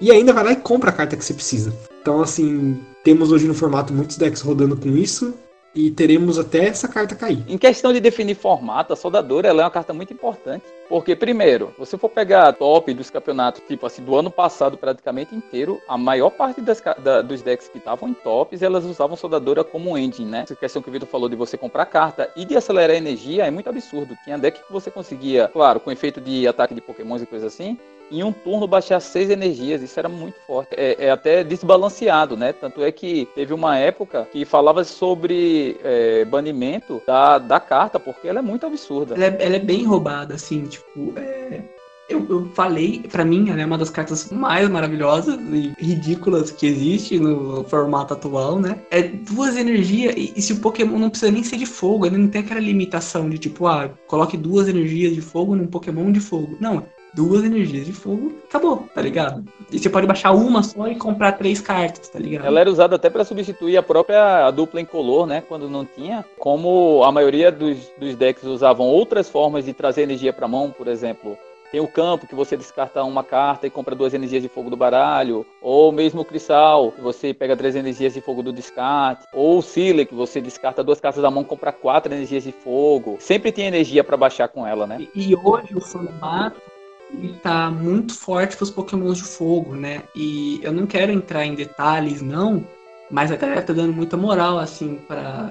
e 0.00 0.10
ainda 0.10 0.32
vai 0.32 0.44
lá 0.44 0.52
e 0.52 0.56
compra 0.56 0.90
a 0.90 0.92
carta 0.92 1.16
que 1.16 1.24
você 1.24 1.34
precisa. 1.34 1.72
Então, 2.00 2.22
assim, 2.22 2.78
temos 3.04 3.32
hoje 3.32 3.46
no 3.46 3.54
formato 3.54 3.92
muitos 3.92 4.16
decks 4.16 4.40
rodando 4.40 4.76
com 4.76 4.88
isso 4.96 5.34
e 5.74 5.90
teremos 5.90 6.38
até 6.38 6.66
essa 6.66 6.88
carta 6.88 7.14
cair. 7.14 7.44
Em 7.46 7.58
questão 7.58 7.92
de 7.92 8.00
definir 8.00 8.34
formato, 8.34 8.92
a 8.92 8.96
soldadora 8.96 9.48
ela 9.48 9.62
é 9.62 9.64
uma 9.64 9.70
carta 9.70 9.92
muito 9.92 10.12
importante. 10.12 10.64
Porque, 10.90 11.14
primeiro, 11.14 11.72
você 11.78 11.96
for 11.96 12.08
pegar 12.08 12.48
a 12.48 12.52
top 12.52 12.92
dos 12.92 13.08
campeonatos, 13.10 13.62
tipo 13.68 13.86
assim, 13.86 14.02
do 14.02 14.16
ano 14.16 14.28
passado 14.28 14.76
praticamente 14.76 15.32
inteiro, 15.32 15.80
a 15.86 15.96
maior 15.96 16.30
parte 16.30 16.60
das, 16.60 16.82
da, 16.98 17.22
dos 17.22 17.42
decks 17.42 17.68
que 17.68 17.78
estavam 17.78 18.08
em 18.08 18.12
tops, 18.12 18.60
elas 18.60 18.84
usavam 18.84 19.16
soldadora 19.16 19.62
como 19.62 19.96
engine, 19.96 20.28
né? 20.28 20.40
Essa 20.42 20.56
questão 20.56 20.82
que 20.82 20.88
o 20.88 20.92
Vitor 20.92 21.08
falou 21.08 21.28
de 21.28 21.36
você 21.36 21.56
comprar 21.56 21.86
carta 21.86 22.28
e 22.34 22.44
de 22.44 22.56
acelerar 22.56 22.96
a 22.96 22.98
energia 22.98 23.46
é 23.46 23.50
muito 23.52 23.70
absurdo. 23.70 24.18
Tinha 24.24 24.36
deck 24.36 24.66
que 24.66 24.72
você 24.72 24.90
conseguia, 24.90 25.46
claro, 25.46 25.78
com 25.78 25.92
efeito 25.92 26.20
de 26.20 26.48
ataque 26.48 26.74
de 26.74 26.80
pokémons 26.80 27.22
e 27.22 27.26
coisas 27.26 27.54
assim, 27.54 27.78
em 28.10 28.24
um 28.24 28.32
turno 28.32 28.66
baixar 28.66 28.98
seis 29.00 29.30
energias. 29.30 29.82
Isso 29.82 29.98
era 29.98 30.08
muito 30.08 30.36
forte. 30.46 30.74
É, 30.76 31.06
é, 31.06 31.10
até 31.10 31.44
desbalanceado, 31.44 32.36
né? 32.36 32.52
Tanto 32.52 32.82
é 32.82 32.90
que 32.90 33.28
teve 33.34 33.54
uma 33.54 33.78
época 33.78 34.26
que 34.32 34.44
falava 34.44 34.82
sobre 34.84 35.78
é, 35.84 36.24
banimento 36.24 37.00
da, 37.06 37.38
da 37.38 37.60
carta, 37.60 38.00
porque 38.00 38.26
ela 38.26 38.40
é 38.40 38.42
muito 38.42 38.66
absurda. 38.66 39.14
Ela 39.14 39.26
é, 39.26 39.46
ela 39.46 39.56
é 39.56 39.60
bem 39.60 39.84
roubada, 39.84 40.34
assim, 40.34 40.64
tipo. 40.64 40.79
É... 41.16 41.62
Eu, 42.08 42.26
eu, 42.28 42.50
falei, 42.54 43.04
para 43.08 43.24
mim, 43.24 43.50
ela 43.50 43.60
é 43.60 43.64
uma 43.64 43.78
das 43.78 43.88
cartas 43.88 44.32
mais 44.32 44.68
maravilhosas 44.68 45.38
e 45.52 45.72
ridículas 45.78 46.50
que 46.50 46.66
existe 46.66 47.20
no 47.20 47.62
formato 47.62 48.14
atual, 48.14 48.58
né? 48.58 48.80
É 48.90 49.00
duas 49.00 49.56
energias, 49.56 50.12
e, 50.16 50.32
e, 50.34 50.42
se 50.42 50.52
o 50.52 50.60
Pokémon 50.60 50.98
não 50.98 51.08
precisa 51.08 51.30
nem 51.30 51.44
ser 51.44 51.56
de 51.56 51.66
fogo, 51.66 52.04
ele 52.04 52.18
não 52.18 52.26
tem 52.26 52.40
aquela 52.40 52.58
limitação 52.58 53.30
de 53.30 53.38
tipo, 53.38 53.68
ah, 53.68 53.88
coloque 54.08 54.36
duas 54.36 54.66
energias 54.66 55.14
de 55.14 55.20
fogo 55.20 55.54
num 55.54 55.68
Pokémon 55.68 56.10
de 56.10 56.18
fogo. 56.18 56.56
Não, 56.58 56.84
duas 57.14 57.44
energias 57.44 57.86
de 57.86 57.92
fogo, 57.92 58.32
acabou, 58.48 58.88
tá 58.94 59.00
ligado? 59.00 59.44
E 59.70 59.78
você 59.78 59.88
pode 59.88 60.06
baixar 60.06 60.32
uma 60.32 60.62
só 60.62 60.88
e 60.88 60.96
comprar 60.96 61.32
três 61.32 61.60
cartas, 61.60 62.08
tá 62.08 62.18
ligado? 62.18 62.46
Ela 62.46 62.60
era 62.60 62.70
usada 62.70 62.96
até 62.96 63.10
para 63.10 63.24
substituir 63.24 63.76
a 63.76 63.82
própria 63.82 64.46
a 64.46 64.50
dupla 64.50 64.80
incolor, 64.80 65.26
né? 65.26 65.42
Quando 65.46 65.68
não 65.68 65.84
tinha. 65.84 66.24
Como 66.38 67.02
a 67.04 67.12
maioria 67.12 67.50
dos, 67.50 67.78
dos 67.98 68.14
decks 68.16 68.44
usavam 68.44 68.86
outras 68.86 69.28
formas 69.28 69.64
de 69.64 69.72
trazer 69.72 70.02
energia 70.02 70.32
para 70.32 70.48
mão, 70.48 70.70
por 70.70 70.88
exemplo. 70.88 71.36
Tem 71.70 71.80
o 71.80 71.86
campo 71.86 72.26
que 72.26 72.34
você 72.34 72.56
descarta 72.56 73.04
uma 73.04 73.22
carta 73.22 73.64
e 73.64 73.70
compra 73.70 73.94
duas 73.94 74.12
energias 74.12 74.42
de 74.42 74.48
fogo 74.48 74.70
do 74.70 74.76
baralho. 74.76 75.46
Ou 75.62 75.92
mesmo 75.92 76.22
o 76.22 76.24
Cristal, 76.24 76.90
que 76.90 77.00
você 77.00 77.32
pega 77.32 77.56
três 77.56 77.76
energias 77.76 78.12
de 78.12 78.20
fogo 78.20 78.42
do 78.42 78.52
descarte. 78.52 79.24
Ou 79.32 79.58
o 79.58 79.62
Sile, 79.62 80.04
que 80.04 80.14
você 80.14 80.40
descarta 80.40 80.82
duas 80.82 81.00
cartas 81.00 81.22
da 81.22 81.30
mão 81.30 81.42
e 81.42 81.46
compra 81.46 81.70
quatro 81.70 82.12
energias 82.12 82.42
de 82.42 82.50
fogo. 82.50 83.18
Sempre 83.20 83.52
tem 83.52 83.66
energia 83.66 84.02
para 84.02 84.16
baixar 84.16 84.48
com 84.48 84.66
ela, 84.66 84.84
né? 84.84 85.06
E, 85.14 85.30
e 85.30 85.36
hoje 85.36 85.76
o 85.76 85.80
formato 85.80 86.60
tá 87.42 87.70
muito 87.70 88.14
forte 88.14 88.56
para 88.56 88.64
os 88.64 88.70
pokémons 88.70 89.18
de 89.18 89.24
fogo, 89.24 89.74
né? 89.74 90.02
E 90.14 90.60
eu 90.62 90.72
não 90.72 90.86
quero 90.86 91.12
entrar 91.12 91.44
em 91.44 91.54
detalhes, 91.54 92.22
não, 92.22 92.64
mas 93.10 93.32
a 93.32 93.36
galera 93.36 93.62
tá 93.62 93.72
dando 93.72 93.92
muita 93.92 94.16
moral, 94.16 94.58
assim, 94.58 95.00
para 95.08 95.50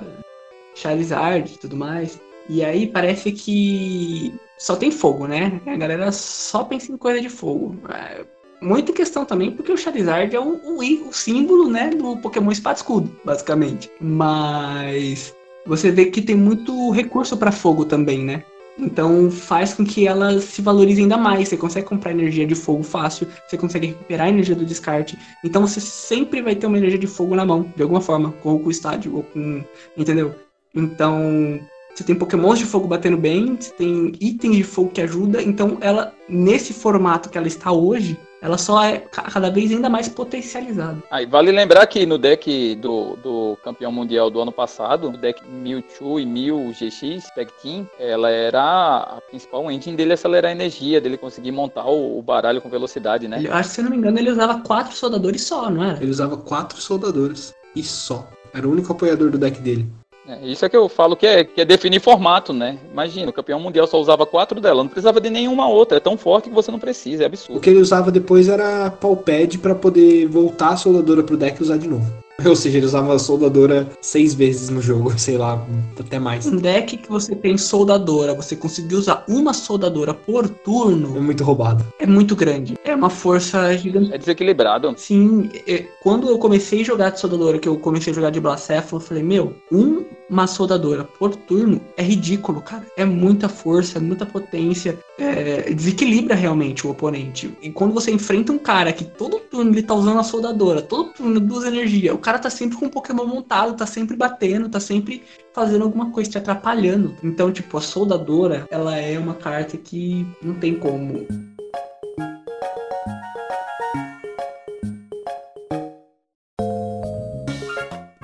Charizard 0.75 1.53
e 1.53 1.57
tudo 1.57 1.75
mais. 1.75 2.19
E 2.47 2.63
aí 2.63 2.87
parece 2.87 3.31
que 3.31 4.33
só 4.57 4.75
tem 4.75 4.91
fogo, 4.91 5.27
né? 5.27 5.61
A 5.67 5.75
galera 5.75 6.11
só 6.11 6.63
pensa 6.63 6.91
em 6.91 6.97
coisa 6.97 7.21
de 7.21 7.29
fogo. 7.29 7.77
É, 7.89 8.25
muita 8.61 8.93
questão 8.93 9.25
também, 9.25 9.51
porque 9.51 9.71
o 9.71 9.77
Charizard 9.77 10.35
é 10.35 10.39
o, 10.39 10.59
o, 10.63 11.07
o 11.07 11.13
símbolo, 11.13 11.69
né, 11.69 11.89
do 11.89 12.17
Pokémon 12.17 12.51
Espada 12.51 12.77
Escudo, 12.77 13.15
basicamente. 13.23 13.91
Mas 13.99 15.33
você 15.65 15.91
vê 15.91 16.05
que 16.07 16.21
tem 16.21 16.35
muito 16.35 16.89
recurso 16.91 17.37
para 17.37 17.51
fogo 17.51 17.85
também, 17.85 18.23
né? 18.23 18.43
Então 18.79 19.29
faz 19.29 19.73
com 19.73 19.83
que 19.83 20.07
ela 20.07 20.39
se 20.39 20.61
valorize 20.61 21.01
ainda 21.01 21.17
mais. 21.17 21.49
Você 21.49 21.57
consegue 21.57 21.87
comprar 21.87 22.11
energia 22.11 22.47
de 22.47 22.55
fogo 22.55 22.83
fácil, 22.83 23.27
você 23.47 23.57
consegue 23.57 23.87
recuperar 23.87 24.27
a 24.27 24.29
energia 24.29 24.55
do 24.55 24.65
descarte. 24.65 25.17
Então 25.43 25.67
você 25.67 25.79
sempre 25.79 26.41
vai 26.41 26.55
ter 26.55 26.67
uma 26.67 26.77
energia 26.77 26.99
de 26.99 27.07
fogo 27.07 27.35
na 27.35 27.45
mão, 27.45 27.71
de 27.75 27.83
alguma 27.83 28.01
forma, 28.01 28.33
ou 28.43 28.59
com 28.59 28.67
o 28.67 28.71
estádio, 28.71 29.15
ou 29.15 29.23
com. 29.23 29.63
Entendeu? 29.97 30.33
Então. 30.73 31.59
Você 31.93 32.03
tem 32.03 32.15
pokémons 32.15 32.59
de 32.59 32.65
fogo 32.65 32.87
batendo 32.87 33.17
bem, 33.17 33.57
você 33.59 33.73
tem 33.73 34.13
itens 34.21 34.55
de 34.55 34.63
fogo 34.63 34.91
que 34.91 35.01
ajuda, 35.01 35.41
então 35.41 35.77
ela, 35.81 36.13
nesse 36.29 36.71
formato 36.71 37.29
que 37.29 37.37
ela 37.37 37.47
está 37.47 37.73
hoje, 37.73 38.17
ela 38.41 38.57
só 38.57 38.83
é 38.83 38.99
cada 38.99 39.49
vez 39.49 39.71
ainda 39.71 39.89
mais 39.89 40.07
potencializada. 40.07 40.97
Aí 41.11 41.25
vale 41.25 41.51
lembrar 41.51 41.85
que 41.87 42.05
no 42.05 42.17
deck 42.17 42.75
do, 42.75 43.15
do 43.17 43.57
campeão 43.63 43.91
mundial 43.91 44.29
do 44.29 44.39
ano 44.39 44.51
passado, 44.51 45.09
o 45.09 45.17
deck 45.17 45.41
Mewtwo 45.47 46.19
e 46.19 46.25
Mew 46.25 46.71
GX 46.71 47.27
Tag 47.35 47.51
Team, 47.61 47.87
ela 47.99 48.29
era 48.29 49.17
a 49.17 49.21
principal 49.29 49.69
engine 49.71 49.97
dele 49.97 50.13
acelerar 50.13 50.49
a 50.49 50.55
energia, 50.55 51.01
dele 51.01 51.17
conseguir 51.17 51.51
montar 51.51 51.85
o, 51.85 52.17
o 52.17 52.21
baralho 52.21 52.61
com 52.61 52.69
velocidade, 52.69 53.27
né? 53.27 53.41
Eu 53.43 53.53
acho 53.53 53.69
que, 53.69 53.75
se 53.75 53.81
não 53.81 53.89
me 53.89 53.97
engano, 53.97 54.17
ele 54.17 54.31
usava 54.31 54.61
quatro 54.61 54.95
soldadores 54.95 55.43
só, 55.43 55.69
não 55.69 55.83
era? 55.83 56.01
Ele 56.01 56.11
usava 56.11 56.37
quatro 56.37 56.79
soldadores 56.79 57.53
e 57.75 57.83
só. 57.83 58.27
Era 58.53 58.67
o 58.67 58.71
único 58.71 58.91
apoiador 58.91 59.29
do 59.29 59.37
deck 59.37 59.59
dele. 59.61 59.87
É, 60.29 60.45
isso 60.45 60.63
é 60.63 60.69
que 60.69 60.77
eu 60.77 60.87
falo 60.87 61.15
que 61.15 61.25
é, 61.25 61.43
que 61.43 61.59
é 61.59 61.65
definir 61.65 61.99
formato, 61.99 62.53
né? 62.53 62.77
Imagina, 62.91 63.31
o 63.31 63.33
campeão 63.33 63.59
mundial 63.59 63.87
só 63.87 63.99
usava 63.99 64.27
quatro 64.27 64.61
dela, 64.61 64.83
não 64.83 64.89
precisava 64.89 65.19
de 65.19 65.29
nenhuma 65.29 65.67
outra, 65.67 65.97
é 65.97 65.99
tão 65.99 66.15
forte 66.15 66.49
que 66.49 66.55
você 66.55 66.69
não 66.69 66.77
precisa, 66.77 67.23
é 67.23 67.25
absurdo. 67.25 67.57
O 67.57 67.59
que 67.59 67.69
ele 67.71 67.79
usava 67.79 68.11
depois 68.11 68.47
era 68.47 68.91
palpad 68.91 69.57
para 69.57 69.73
poder 69.73 70.27
voltar 70.27 70.69
a 70.69 70.77
soldadora 70.77 71.23
pro 71.23 71.35
deck 71.35 71.59
e 71.59 71.63
usar 71.63 71.77
de 71.77 71.87
novo. 71.87 72.05
Ou 72.45 72.55
seja, 72.55 72.77
ele 72.77 72.85
usava 72.85 73.13
a 73.13 73.19
soldadora 73.19 73.89
seis 74.01 74.33
vezes 74.33 74.69
no 74.69 74.81
jogo, 74.81 75.13
sei 75.17 75.37
lá, 75.37 75.65
até 75.99 76.19
mais. 76.19 76.45
Um 76.45 76.57
deck 76.57 76.97
que 76.97 77.09
você 77.09 77.35
tem 77.35 77.57
soldadora, 77.57 78.33
você 78.33 78.55
conseguir 78.55 78.95
usar 78.95 79.23
uma 79.27 79.53
soldadora 79.53 80.13
por 80.13 80.47
turno. 80.47 81.15
É 81.17 81.19
muito 81.19 81.43
roubado. 81.43 81.85
É 81.99 82.05
muito 82.05 82.35
grande. 82.35 82.77
É 82.83 82.95
uma 82.95 83.09
força 83.09 83.75
gigante. 83.77 84.13
É 84.13 84.17
desequilibrado. 84.17 84.93
Sim. 84.97 85.49
É, 85.67 85.85
quando 86.01 86.29
eu 86.29 86.37
comecei 86.37 86.81
a 86.81 86.85
jogar 86.85 87.09
de 87.09 87.19
soldadora, 87.19 87.59
que 87.59 87.67
eu 87.67 87.77
comecei 87.77 88.11
a 88.11 88.15
jogar 88.15 88.29
de 88.29 88.39
Blacéfalo, 88.39 89.01
eu 89.01 89.05
falei, 89.05 89.23
meu, 89.23 89.55
um 89.71 90.05
uma 90.29 90.45
soldadora 90.45 91.03
por 91.03 91.35
turno 91.35 91.81
é 91.97 92.03
ridículo, 92.03 92.61
cara. 92.61 92.85
É 92.95 93.03
muita 93.03 93.49
força, 93.49 93.97
é 93.97 94.01
muita 94.01 94.25
potência, 94.25 94.99
é, 95.17 95.73
desequilibra 95.73 96.35
realmente 96.35 96.85
o 96.85 96.91
oponente. 96.91 97.51
E 97.61 97.71
quando 97.71 97.93
você 97.93 98.11
enfrenta 98.11 98.51
um 98.51 98.59
cara 98.59 98.93
que 98.93 99.03
todo 99.03 99.39
turno 99.39 99.71
ele 99.71 99.81
tá 99.81 99.95
usando 99.95 100.19
a 100.19 100.23
soldadora, 100.23 100.81
todo 100.81 101.13
turno 101.13 101.39
duas 101.39 101.65
energias, 101.65 102.13
o 102.13 102.19
cara 102.19 102.28
tá 102.37 102.49
sempre 102.49 102.77
com 102.77 102.85
um 102.85 102.89
Pokémon 102.89 103.25
montado, 103.25 103.75
tá 103.75 103.85
sempre 103.85 104.15
batendo, 104.15 104.69
tá 104.69 104.79
sempre 104.79 105.23
fazendo 105.53 105.83
alguma 105.83 106.11
coisa, 106.11 106.29
te 106.29 106.37
atrapalhando. 106.37 107.15
Então, 107.23 107.51
tipo, 107.51 107.77
a 107.77 107.81
soldadora, 107.81 108.67
ela 108.69 108.97
é 108.97 109.17
uma 109.17 109.33
carta 109.33 109.77
que 109.77 110.27
não 110.41 110.53
tem 110.53 110.77
como 110.77 111.25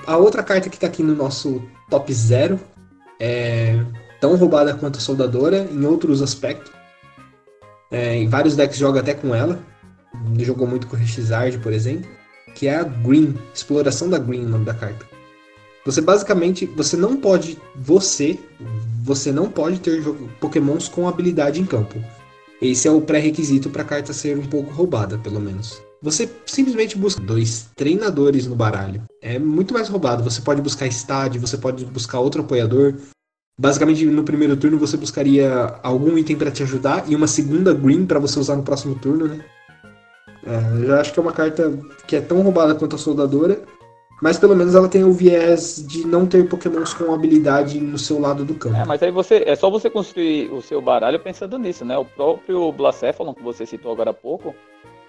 A 0.08 0.18
outra 0.18 0.44
carta 0.44 0.70
que 0.70 0.80
tá 0.80 0.86
aqui 0.86 1.02
no 1.02 1.15
nosso 1.15 1.63
top 1.89 2.13
0 2.13 2.60
é 3.20 3.84
tão 4.22 4.36
roubada 4.36 4.74
quanto 4.76 4.98
a 4.98 5.02
Soldadora 5.02 5.68
em 5.72 5.84
outros 5.86 6.22
aspectos. 6.22 6.72
É, 7.91 8.15
em 8.15 8.28
vários 8.28 8.56
decks 8.56 8.78
joga 8.78 9.00
até 9.00 9.13
com 9.13 9.34
ela. 9.34 9.60
Jogou 10.39 10.68
muito 10.68 10.88
com 10.88 10.96
o 10.96 11.00
Rexizard, 11.00 11.58
por 11.58 11.74
exemplo. 11.74 12.10
Que 12.56 12.68
é 12.68 12.78
a 12.78 12.84
Green, 12.84 13.36
Exploração 13.54 14.10
da 14.10 14.18
Green, 14.18 14.46
o 14.46 14.50
nome 14.50 14.65
da 14.65 14.74
carta. 14.74 15.06
Você 15.86 16.02
basicamente, 16.02 16.65
você 16.65 16.98
não 16.98 17.15
pode, 17.15 17.60
você, 17.76 18.39
você 19.04 19.32
não 19.32 19.52
pode 19.52 19.80
ter 19.80 20.02
pokémons 20.39 20.88
com 20.88 21.08
habilidade 21.08 21.62
em 21.62 21.65
campo. 21.65 22.04
Esse 22.60 22.88
é 22.88 22.91
o 22.91 23.02
pré-requisito 23.02 23.70
para 23.70 23.84
a 23.84 23.86
carta 23.86 24.12
ser 24.12 24.36
um 24.36 24.48
pouco 24.48 24.72
roubada, 24.72 25.20
pelo 25.20 25.39
menos. 25.39 25.80
Você 26.02 26.30
simplesmente 26.46 26.98
busca 26.98 27.22
dois 27.22 27.68
treinadores 27.76 28.48
no 28.48 28.56
baralho. 28.56 29.04
É 29.22 29.38
muito 29.38 29.74
mais 29.74 29.89
roubado. 29.89 30.24
Você 30.24 30.41
pode 30.41 30.62
buscar 30.62 30.88
estádio, 30.88 31.41
você 31.41 31.58
pode 31.58 31.86
buscar 31.86 32.20
outro 32.20 32.41
apoiador. 32.41 32.96
Basicamente, 33.60 34.06
no 34.06 34.24
primeiro 34.24 34.58
turno 34.58 34.78
você 34.78 34.98
buscaria 34.98 35.52
algum 35.84 36.18
item 36.18 36.36
para 36.36 36.52
te 36.52 36.63
ajudar 36.63 37.06
e 37.08 37.15
uma 37.15 37.28
segunda 37.28 37.74
green 37.74 38.06
para 38.06 38.20
você 38.20 38.39
usar 38.39 38.56
no 38.56 38.63
próximo 38.63 38.96
turno, 38.96 39.28
né? 39.28 39.46
É, 40.45 40.86
já 40.86 41.01
acho 41.01 41.13
que 41.13 41.19
é 41.19 41.21
uma 41.21 41.31
carta 41.31 41.77
que 42.08 42.15
é 42.15 42.21
tão 42.21 42.41
roubada 42.41 42.75
quanto 42.75 42.95
a 42.95 42.99
soldadora, 42.99 43.62
mas 44.21 44.38
pelo 44.38 44.55
menos 44.55 44.75
ela 44.75 44.88
tem 44.88 45.03
o 45.03 45.12
viés 45.12 45.86
de 45.88 46.05
não 46.05 46.25
ter 46.25 46.47
pokémons 46.47 46.93
com 46.93 47.13
habilidade 47.13 47.79
no 47.79 47.97
seu 47.97 48.19
lado 48.19 48.45
do 48.45 48.53
campo. 48.55 48.77
É, 48.77 48.86
mas 48.86 49.01
aí 49.01 49.12
você 49.12 49.43
é 49.45 49.55
só 49.55 49.69
você 49.69 49.89
construir 49.89 50.51
o 50.53 50.62
seu 50.62 50.81
baralho 50.81 51.19
pensando 51.19 51.58
nisso, 51.58 51.84
né? 51.84 51.97
O 51.97 52.05
próprio 52.05 52.71
Blacephalon 52.71 53.34
que 53.34 53.43
você 53.43 53.65
citou 53.65 53.91
agora 53.91 54.12
há 54.12 54.13
pouco, 54.13 54.55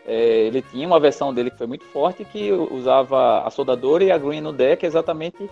é, 0.06 0.46
ele 0.46 0.62
tinha 0.62 0.86
uma 0.86 0.98
versão 0.98 1.34
dele 1.34 1.50
que 1.50 1.58
foi 1.58 1.66
muito 1.66 1.84
forte 1.86 2.24
que 2.24 2.50
usava 2.52 3.42
a 3.46 3.50
soldadora 3.50 4.04
e 4.04 4.10
a 4.10 4.18
green 4.18 4.40
no 4.40 4.52
deck 4.52 4.84
exatamente 4.86 5.50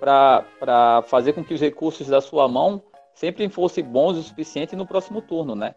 para 0.00 1.02
fazer 1.06 1.32
com 1.32 1.44
que 1.44 1.54
os 1.54 1.60
recursos 1.60 2.06
da 2.06 2.20
sua 2.20 2.48
mão 2.48 2.82
sempre 3.14 3.48
fossem 3.48 3.82
bons 3.82 4.16
o 4.16 4.22
suficiente 4.22 4.76
no 4.76 4.86
próximo 4.86 5.20
turno, 5.20 5.54
né? 5.54 5.74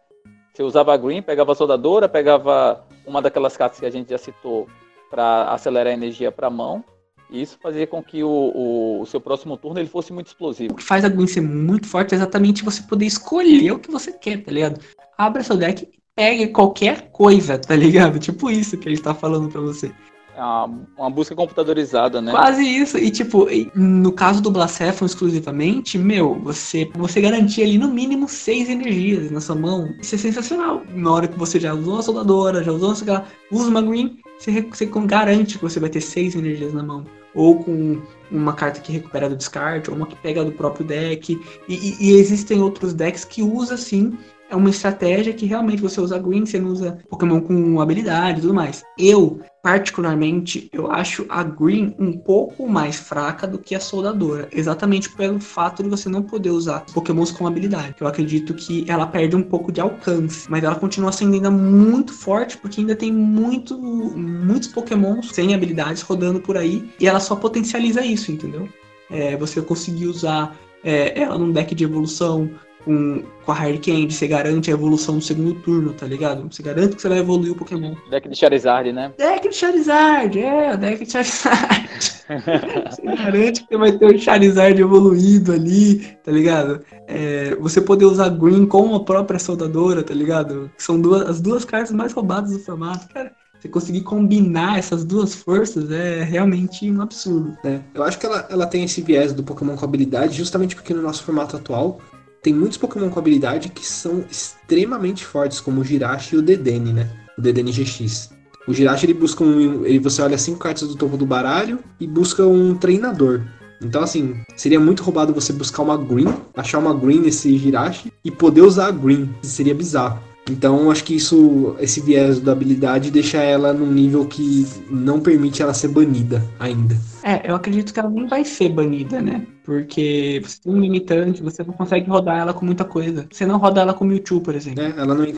Você 0.54 0.64
usava 0.64 0.94
a 0.94 0.98
green, 0.98 1.22
pegava 1.22 1.54
a 1.54 1.56
soldadora, 1.56 2.08
pegava 2.08 2.86
uma 3.12 3.22
daquelas 3.22 3.56
cartas 3.56 3.80
que 3.80 3.86
a 3.86 3.92
gente 3.92 4.10
já 4.10 4.18
citou 4.18 4.68
para 5.10 5.52
acelerar 5.52 5.92
a 5.92 5.96
energia 5.96 6.32
para 6.32 6.48
a 6.48 6.50
mão. 6.50 6.84
E 7.30 7.42
isso 7.42 7.58
fazia 7.62 7.88
com 7.88 8.04
que 8.04 8.24
o, 8.24 8.30
o, 8.30 9.02
o, 9.02 9.06
seu 9.06 9.22
próximo 9.22 9.56
turno 9.56 9.80
ele 9.80 9.88
fosse 9.88 10.12
muito 10.12 10.28
explosivo. 10.28 10.74
O 10.74 10.76
que 10.76 10.84
faz 10.84 11.06
a 11.06 11.10
Green 11.10 11.28
ser 11.28 11.42
muito 11.42 11.88
forte 11.88 12.14
é 12.14 12.18
exatamente 12.18 12.64
você 12.64 12.82
poder 12.84 13.06
escolher 13.06 13.72
o 13.72 13.80
que 13.80 13.90
você 13.90 14.12
quer, 14.12 14.44
tá 14.44 14.52
ligado? 14.52 14.82
Abra 15.18 15.44
seu 15.44 15.56
deck 15.56 15.88
pegue 16.16 16.48
qualquer 16.48 17.10
coisa, 17.12 17.58
tá 17.58 17.76
ligado? 17.76 18.20
Tipo 18.20 18.50
isso 18.50 18.78
que 18.78 18.88
ele 18.88 18.98
tá 18.98 19.14
falando 19.14 19.50
pra 19.50 19.62
você. 19.62 19.92
É 20.36 20.42
uma, 20.42 21.10
busca 21.10 21.36
computadorizada, 21.36 22.22
né? 22.22 22.32
Quase 22.32 22.64
isso. 22.64 22.98
E 22.98 23.12
tipo, 23.12 23.48
no 23.76 24.12
caso 24.12 24.42
do 24.42 24.50
Blacephon 24.50 25.06
exclusivamente, 25.06 25.98
meu, 25.98 26.40
você, 26.42 26.90
você 26.96 27.20
garantia 27.20 27.66
ali 27.66 27.78
no 27.78 27.90
mínimo 27.90 28.28
seis 28.28 28.70
energias 28.70 29.30
na 29.30 29.42
sua 29.42 29.56
mão. 29.56 29.94
Isso 30.02 30.16
é 30.16 30.18
sensacional. 30.18 30.82
Na 30.94 31.12
hora 31.12 31.28
que 31.28 31.38
você 31.38 31.60
já 31.60 31.74
usou 31.74 32.00
a 32.00 32.04
soldadora, 32.04 32.64
já 32.64 32.72
usou 32.72 32.92
a 32.92 33.26
usa 33.52 33.70
uma 33.70 33.82
green, 33.82 34.20
você, 34.40 34.62
você 34.62 34.86
garante 34.86 35.58
que 35.58 35.64
você 35.64 35.80
vai 35.80 35.90
ter 35.90 36.02
seis 36.02 36.36
energias 36.36 36.74
na 36.74 36.84
mão. 36.84 37.04
Ou 37.34 37.64
com 37.64 38.02
uma 38.30 38.54
carta 38.54 38.80
que 38.82 38.92
recupera 38.92 39.30
do 39.30 39.36
descarte, 39.36 39.90
ou 39.90 39.96
uma 39.96 40.06
que 40.06 40.16
pega 40.16 40.44
do 40.44 40.52
próprio 40.52 40.86
deck. 40.86 41.40
E, 41.68 41.74
e, 41.74 41.98
e 42.00 42.14
existem 42.14 42.62
outros 42.62 42.94
decks 42.94 43.26
que 43.26 43.44
usam 43.44 43.78
sim 43.78 44.18
é 44.52 44.56
uma 44.56 44.70
estratégia 44.70 45.34
que 45.34 45.46
realmente 45.46 45.82
você 45.82 46.02
usa 46.02 46.20
green, 46.20 46.46
você 46.46 46.60
não 46.60 46.72
usa 46.72 47.00
Pokémon 47.10 47.40
com 47.40 47.80
habilidade 47.80 48.40
e 48.40 48.42
tudo 48.42 48.54
mais. 48.54 48.84
Eu, 49.00 49.40
particularmente, 49.62 50.70
eu 50.74 50.92
acho 50.92 51.26
a 51.30 51.44
green 51.44 51.96
um 52.00 52.18
pouco 52.18 52.68
mais 52.68 52.96
fraca 52.96 53.48
do 53.48 53.60
que 53.60 53.76
a 53.76 53.80
soldadora, 53.80 54.50
exatamente 54.52 55.10
pelo 55.10 55.40
fato 55.40 55.84
de 55.84 55.90
você 55.90 56.10
não 56.10 56.24
poder 56.24 56.50
usar 56.50 56.86
Pokémons 56.94 57.32
com 57.32 57.46
habilidade. 57.46 57.96
Eu 58.00 58.08
acredito 58.08 58.54
que 58.54 58.86
ela 58.90 59.06
perde 59.06 59.36
um 59.36 59.44
pouco 59.44 59.72
de 59.72 59.80
alcance, 59.80 60.50
mas 60.50 60.64
ela 60.64 60.76
continua 60.76 61.12
sendo 61.12 61.36
ainda 61.36 61.52
muito 61.52 62.14
forte 62.14 62.58
porque 62.58 62.82
ainda 62.82 62.96
tem 62.96 63.12
muito, 63.12 63.78
muitos 63.80 64.70
Pokémons 64.70 65.30
sem 65.32 65.54
habilidades 65.54 66.02
rodando 66.02 66.40
por 66.40 66.58
aí 66.58 66.90
e 67.00 67.08
ela 67.08 67.20
só 67.20 67.36
potencializa 67.36 68.04
isso, 68.04 68.32
entendeu? 68.32 68.68
É, 69.10 69.36
você 69.36 69.62
conseguir 69.62 70.08
usar 70.08 70.58
é, 70.84 71.20
ela 71.22 71.38
num 71.38 71.52
deck 71.52 71.76
de 71.76 71.84
evolução, 71.84 72.50
com, 72.84 73.24
com 73.46 73.52
a 73.52 73.56
Hard 73.56 73.84
Candy, 73.84 74.14
você 74.14 74.28
garante 74.28 74.70
a 74.70 74.74
evolução 74.74 75.16
no 75.16 75.22
segundo 75.22 75.56
turno, 75.56 75.94
tá 75.94 76.06
ligado? 76.06 76.52
Você 76.52 76.64
garante 76.64 76.96
que 76.96 77.02
você 77.02 77.10
vai 77.10 77.20
evoluir 77.20 77.52
o 77.52 77.56
Pokémon. 77.56 77.96
Deck 78.10 78.28
de 78.28 78.36
Charizard, 78.36 78.92
né? 78.92 79.12
Deck 79.18 79.50
de 79.50 79.56
Charizard, 79.56 80.40
é, 80.40 80.78
deck 80.78 81.06
de 81.06 81.12
Charizard. 81.12 81.90
você 82.90 83.02
garante 83.02 83.62
que 83.62 83.68
você 83.70 83.78
vai 83.78 83.92
ter 83.92 84.06
o 84.06 84.20
Charizard 84.20 84.82
evoluído 84.82 85.54
ali, 85.54 86.00
tá 86.24 86.32
ligado? 86.32 86.82
É, 87.08 87.56
você 87.56 87.82
poder 87.82 88.06
usar 88.06 88.30
Green 88.30 88.66
com 88.66 88.96
a 88.96 89.04
própria 89.04 89.40
soldadora, 89.40 90.04
tá 90.04 90.14
ligado? 90.14 90.72
Que 90.76 90.84
são 90.84 91.00
duas, 91.00 91.30
as 91.30 91.42
duas 91.42 91.66
cartas 91.66 91.92
mais 91.92 92.14
roubadas 92.14 92.52
do 92.52 92.60
formato, 92.60 93.08
cara. 93.14 93.32
Você 93.60 93.70
conseguir 93.70 94.02
combinar 94.02 94.80
essas 94.80 95.06
duas 95.06 95.36
forças 95.36 95.92
é 95.92 96.24
realmente 96.24 96.90
um 96.90 97.00
absurdo. 97.00 97.56
É, 97.64 97.80
eu 97.94 98.02
acho 98.02 98.18
que 98.18 98.26
ela, 98.26 98.48
ela 98.50 98.66
tem 98.66 98.84
esse 98.84 99.02
viés 99.02 99.34
do 99.34 99.44
Pokémon 99.44 99.76
com 99.76 99.86
habilidade, 99.86 100.36
justamente 100.36 100.76
porque 100.76 100.96
no 100.96 101.04
nosso 101.04 101.24
formato 101.24 101.56
atual 101.56 102.00
tem 102.42 102.54
muitos 102.54 102.78
Pokémon 102.78 103.10
com 103.10 103.20
habilidade 103.20 103.70
que 103.70 103.86
são 103.86 104.24
extremamente 104.30 105.26
fortes, 105.26 105.60
como 105.60 105.82
o 105.82 105.84
Jirachi 105.84 106.36
e 106.36 106.40
o 106.40 106.42
Dedenne, 106.42 106.92
né? 106.92 107.10
O 107.38 107.42
Dedenne 107.42 107.72
GX. 107.72 108.32
O 108.68 108.74
Jirachi 108.74 109.06
ele 109.06 109.14
busca 109.14 109.44
um. 109.44 109.86
Ele, 109.86 110.00
você 110.00 110.22
olha 110.22 110.38
cinco 110.38 110.60
cartas 110.60 110.88
do 110.88 110.96
topo 110.96 111.18
do 111.18 111.26
baralho 111.26 111.80
e 112.00 112.08
busca 112.08 112.46
um 112.46 112.76
treinador. 112.76 113.42
Então, 113.84 114.04
assim, 114.04 114.36
seria 114.56 114.80
muito 114.80 115.02
roubado 115.02 115.34
você 115.34 115.52
buscar 115.52 115.82
uma 115.82 115.98
Green, 115.98 116.28
achar 116.56 116.78
uma 116.78 116.94
Green 116.94 117.22
nesse 117.22 117.58
Jirachi 117.58 118.14
e 118.24 118.30
poder 118.30 118.62
usar 118.62 118.88
a 118.88 118.92
Green. 118.92 119.30
Seria 119.42 119.74
bizarro. 119.74 120.20
Então, 120.50 120.90
acho 120.90 121.04
que 121.04 121.16
isso, 121.16 121.76
esse 121.80 122.02
viés 122.02 122.40
da 122.40 122.52
habilidade 122.52 123.12
deixa 123.12 123.38
ela 123.38 123.74
num 123.74 123.92
nível 123.92 124.26
que 124.26 124.68
não 124.90 125.20
permite 125.20 125.62
ela 125.62 125.74
ser 125.74 125.88
banida 125.90 126.44
ainda. 126.60 126.98
É, 127.24 127.50
eu 127.50 127.56
acredito 127.56 127.94
que 127.94 128.00
ela 128.00 128.10
nem 128.10 128.28
vai 128.28 128.44
ser 128.44 128.70
banida, 128.70 129.22
né? 129.22 129.46
Porque 129.64 130.42
você 130.44 130.60
tem 130.62 130.74
um 130.74 130.80
limitante, 130.80 131.44
você 131.44 131.64
não 131.64 131.74
consegue 131.74 132.10
rodar 132.10 132.40
ela 132.40 132.54
com 132.54 132.66
muita 132.66 132.84
coisa. 132.84 133.28
Você 133.32 133.46
não 133.46 133.58
roda 133.58 133.82
ela 133.82 133.94
com 133.94 134.04
Mewtwo, 134.04 134.42
por 134.42 134.56
exemplo. 134.56 134.84
É, 134.84 134.90
ela 134.90 135.14
não 135.14 135.24
de 135.24 135.36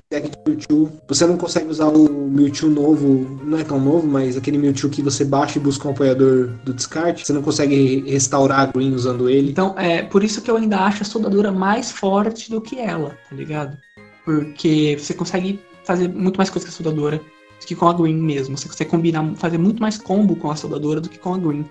Mewtwo. 0.48 0.92
Você 1.08 1.26
não 1.26 1.38
consegue 1.38 1.68
usar 1.68 1.88
o 1.88 2.10
Mewtwo 2.30 2.70
novo, 2.70 3.40
não 3.44 3.58
é 3.58 3.64
tão 3.64 3.80
novo, 3.80 4.08
mas 4.08 4.38
aquele 4.38 4.58
Mewtwo 4.58 4.90
que 4.90 5.02
você 5.02 5.26
baixa 5.26 5.60
e 5.60 5.62
busca 5.62 5.88
um 5.88 5.92
apoiador 5.92 6.50
do 6.64 6.74
descarte. 6.74 7.26
Você 7.26 7.34
não 7.34 7.42
consegue 7.42 8.10
restaurar 8.10 8.62
a 8.62 8.66
Green 8.68 8.94
usando 8.94 9.30
ele. 9.30 9.52
Então, 9.52 9.78
é 9.78 10.04
por 10.04 10.24
isso 10.24 10.42
que 10.42 10.50
eu 10.50 10.56
ainda 10.56 10.80
acho 10.80 11.04
a 11.04 11.06
soldadura 11.06 11.52
mais 11.52 11.92
forte 11.92 12.50
do 12.50 12.62
que 12.62 12.80
ela, 12.80 13.18
tá 13.30 13.36
ligado? 13.36 13.78
Porque 14.24 14.98
você 14.98 15.14
consegue 15.14 15.60
fazer 15.84 16.08
muito 16.08 16.38
mais 16.38 16.50
coisa 16.50 16.66
com 16.66 16.72
a 16.72 16.76
soldadora 16.76 17.18
do 17.60 17.66
que 17.66 17.76
com 17.76 17.88
a 17.88 17.94
Green 17.94 18.16
mesmo. 18.16 18.58
Você 18.58 18.68
consegue 18.68 18.90
combinar, 18.90 19.36
fazer 19.36 19.58
muito 19.58 19.82
mais 19.82 19.98
combo 19.98 20.36
com 20.36 20.50
a 20.50 20.56
soldadora 20.56 21.02
do 21.02 21.10
que 21.10 21.20
com 21.20 21.34
a 21.34 21.38
Green. 21.38 21.66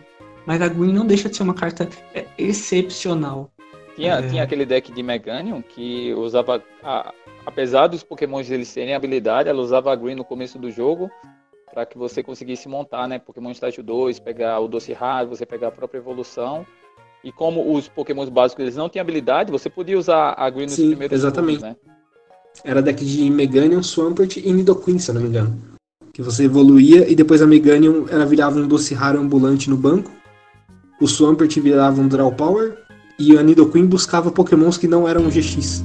Mas 0.47 0.61
a 0.61 0.69
Green 0.69 0.93
não 0.93 1.07
deixa 1.07 1.29
de 1.29 1.37
ser 1.37 1.43
uma 1.43 1.55
carta 1.55 1.89
é, 2.15 2.27
excepcional. 2.37 3.51
Tinha, 3.95 4.15
é... 4.15 4.29
tinha 4.29 4.43
aquele 4.43 4.67
deck 4.67 4.93
de 4.93 5.03
Meganium 5.03 5.63
que 5.63 6.13
usava. 6.15 6.63
A, 6.83 7.13
apesar 7.47 7.87
dos 7.87 8.03
pokémons 8.03 8.51
eles 8.51 8.73
terem 8.73 8.95
habilidade, 8.95 9.49
ela 9.49 9.61
usava 9.61 9.93
a 9.93 9.97
Green 9.97 10.15
no 10.15 10.25
começo 10.25 10.59
do 10.59 10.71
jogo 10.71 11.11
para 11.73 11.87
que 11.87 11.97
você 11.97 12.23
conseguisse 12.23 12.69
montar, 12.69 13.09
né? 13.09 13.19
Pokémon 13.19 13.51
estágio 13.51 13.83
2, 13.83 14.19
pegar 14.21 14.61
o 14.61 14.69
Doce 14.69 14.93
Raro, 14.93 15.31
você 15.31 15.47
pegar 15.47 15.69
a 15.69 15.73
própria 15.73 15.99
evolução. 15.99 16.67
E 17.25 17.33
como 17.33 17.75
os 17.75 17.89
pokémons 17.89 18.29
básicos 18.29 18.63
eles 18.63 18.77
não 18.77 18.89
tinham 18.89 19.03
habilidade, 19.03 19.51
você 19.51 19.71
podia 19.71 19.99
usar 19.99 20.35
a 20.37 20.51
Green 20.51 20.65
nos 20.65 20.75
Sim, 20.75 20.89
primeiros 20.89 21.19
exatamente. 21.19 21.61
Turnos, 21.61 21.77
né? 21.77 21.93
Era 22.65 22.83
deck 22.83 23.03
de 23.03 23.31
Meganium, 23.31 23.83
Swampert 23.83 24.37
e 24.37 24.53
Nidoqueen, 24.53 24.99
se 24.99 25.11
eu 25.11 25.15
não 25.15 25.23
me 25.23 25.29
engano. 25.29 25.59
Que 26.13 26.21
você 26.21 26.45
evoluía 26.45 27.11
e 27.11 27.15
depois 27.15 27.41
a 27.41 27.47
Meganium 27.47 28.07
ela 28.11 28.27
virava 28.27 28.59
um 28.59 28.69
doce 28.69 28.93
raro 28.93 29.19
ambulante 29.19 29.71
no 29.71 29.77
banco. 29.77 30.11
O 31.03 31.09
Swampert 31.09 31.59
virava 31.59 32.01
um 32.01 32.07
Draw 32.07 32.31
Power. 32.31 32.79
E 33.19 33.37
a 33.37 33.43
Nidoqueen 33.43 33.87
buscava 33.87 34.31
pokémons 34.31 34.79
que 34.79 34.87
não 34.87 35.09
eram 35.09 35.29
GX. 35.29 35.83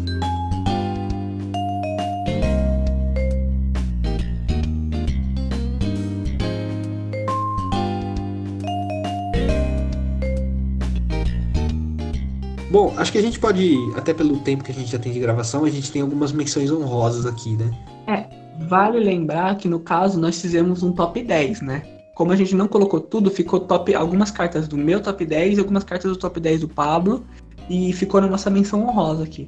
Bom, 12.69 12.93
acho 12.97 13.11
que 13.11 13.17
a 13.17 13.21
gente 13.21 13.39
pode, 13.39 13.75
até 13.95 14.13
pelo 14.13 14.37
tempo 14.41 14.63
que 14.63 14.71
a 14.71 14.75
gente 14.75 14.91
já 14.91 14.99
tem 14.99 15.11
de 15.11 15.19
gravação, 15.19 15.65
a 15.65 15.69
gente 15.71 15.91
tem 15.91 16.03
algumas 16.03 16.31
menções 16.31 16.71
honrosas 16.71 17.25
aqui, 17.25 17.57
né? 17.57 17.71
É, 18.05 18.27
vale 18.67 18.99
lembrar 18.99 19.57
que 19.57 19.67
no 19.67 19.79
caso 19.79 20.19
nós 20.19 20.39
fizemos 20.39 20.83
um 20.83 20.91
top 20.91 21.23
10, 21.23 21.61
né? 21.61 21.96
Como 22.17 22.31
a 22.31 22.35
gente 22.35 22.55
não 22.55 22.67
colocou 22.67 22.99
tudo, 22.99 23.29
ficou 23.29 23.59
top 23.59 23.93
algumas 23.93 24.31
cartas 24.31 24.67
do 24.67 24.75
meu 24.75 24.99
top 24.99 25.23
10 25.23 25.55
e 25.55 25.59
algumas 25.59 25.83
cartas 25.83 26.11
do 26.11 26.17
top 26.17 26.39
10 26.39 26.61
do 26.61 26.67
Pablo. 26.67 27.23
E 27.69 27.93
ficou 27.93 28.19
na 28.19 28.25
nossa 28.25 28.49
menção 28.49 28.81
honrosa 28.81 29.23
aqui. 29.23 29.47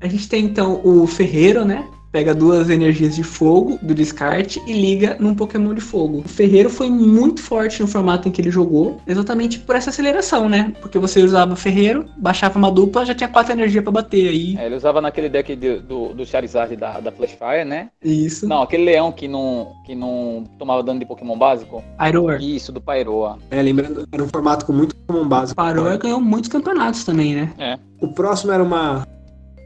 A 0.00 0.08
gente 0.08 0.28
tem 0.28 0.44
então 0.44 0.80
o 0.84 1.06
Ferreiro, 1.06 1.64
né? 1.64 1.88
Pega 2.12 2.34
duas 2.34 2.68
energias 2.68 3.14
de 3.14 3.22
fogo 3.22 3.78
do 3.80 3.94
descarte 3.94 4.60
e 4.66 4.72
liga 4.72 5.16
num 5.18 5.34
Pokémon 5.34 5.74
de 5.74 5.80
fogo. 5.80 6.22
O 6.24 6.28
Ferreiro 6.28 6.68
foi 6.68 6.90
muito 6.90 7.42
forte 7.42 7.80
no 7.80 7.88
formato 7.88 8.28
em 8.28 8.32
que 8.32 8.40
ele 8.40 8.50
jogou, 8.50 9.00
exatamente 9.06 9.58
por 9.58 9.76
essa 9.76 9.90
aceleração, 9.90 10.48
né? 10.48 10.72
Porque 10.80 10.98
você 10.98 11.22
usava 11.22 11.54
Ferreiro, 11.56 12.06
baixava 12.16 12.58
uma 12.58 12.70
dupla, 12.70 13.06
já 13.06 13.14
tinha 13.14 13.28
quatro 13.28 13.52
energias 13.52 13.82
para 13.82 13.92
bater 13.92 14.28
aí. 14.28 14.56
É, 14.58 14.66
ele 14.66 14.76
usava 14.76 15.00
naquele 15.00 15.28
deck 15.28 15.54
de, 15.54 15.80
do, 15.80 16.12
do 16.12 16.26
Charizard 16.26 16.74
da, 16.76 17.00
da 17.00 17.12
Flashfire, 17.12 17.64
né? 17.64 17.88
Isso. 18.02 18.46
Não, 18.46 18.62
aquele 18.62 18.84
leão 18.84 19.12
que 19.12 19.28
não, 19.28 19.72
que 19.86 19.94
não 19.94 20.44
tomava 20.58 20.82
dano 20.82 20.98
de 20.98 21.06
Pokémon 21.06 21.38
básico. 21.38 21.82
Pyroar. 21.98 22.42
Isso, 22.42 22.72
do 22.72 22.80
Pyroa. 22.80 23.38
É, 23.50 23.62
lembrando, 23.62 24.04
era 24.10 24.22
um 24.22 24.28
formato 24.28 24.66
com 24.66 24.72
muito 24.72 24.96
Pokémon 24.96 25.28
básico. 25.28 25.62
Pyroar 25.62 25.98
ganhou 25.98 26.20
muitos 26.20 26.48
campeonatos 26.48 27.04
também, 27.04 27.34
né? 27.34 27.52
É. 27.58 27.78
O 28.00 28.08
próximo 28.08 28.52
era 28.52 28.62
uma 28.62 29.06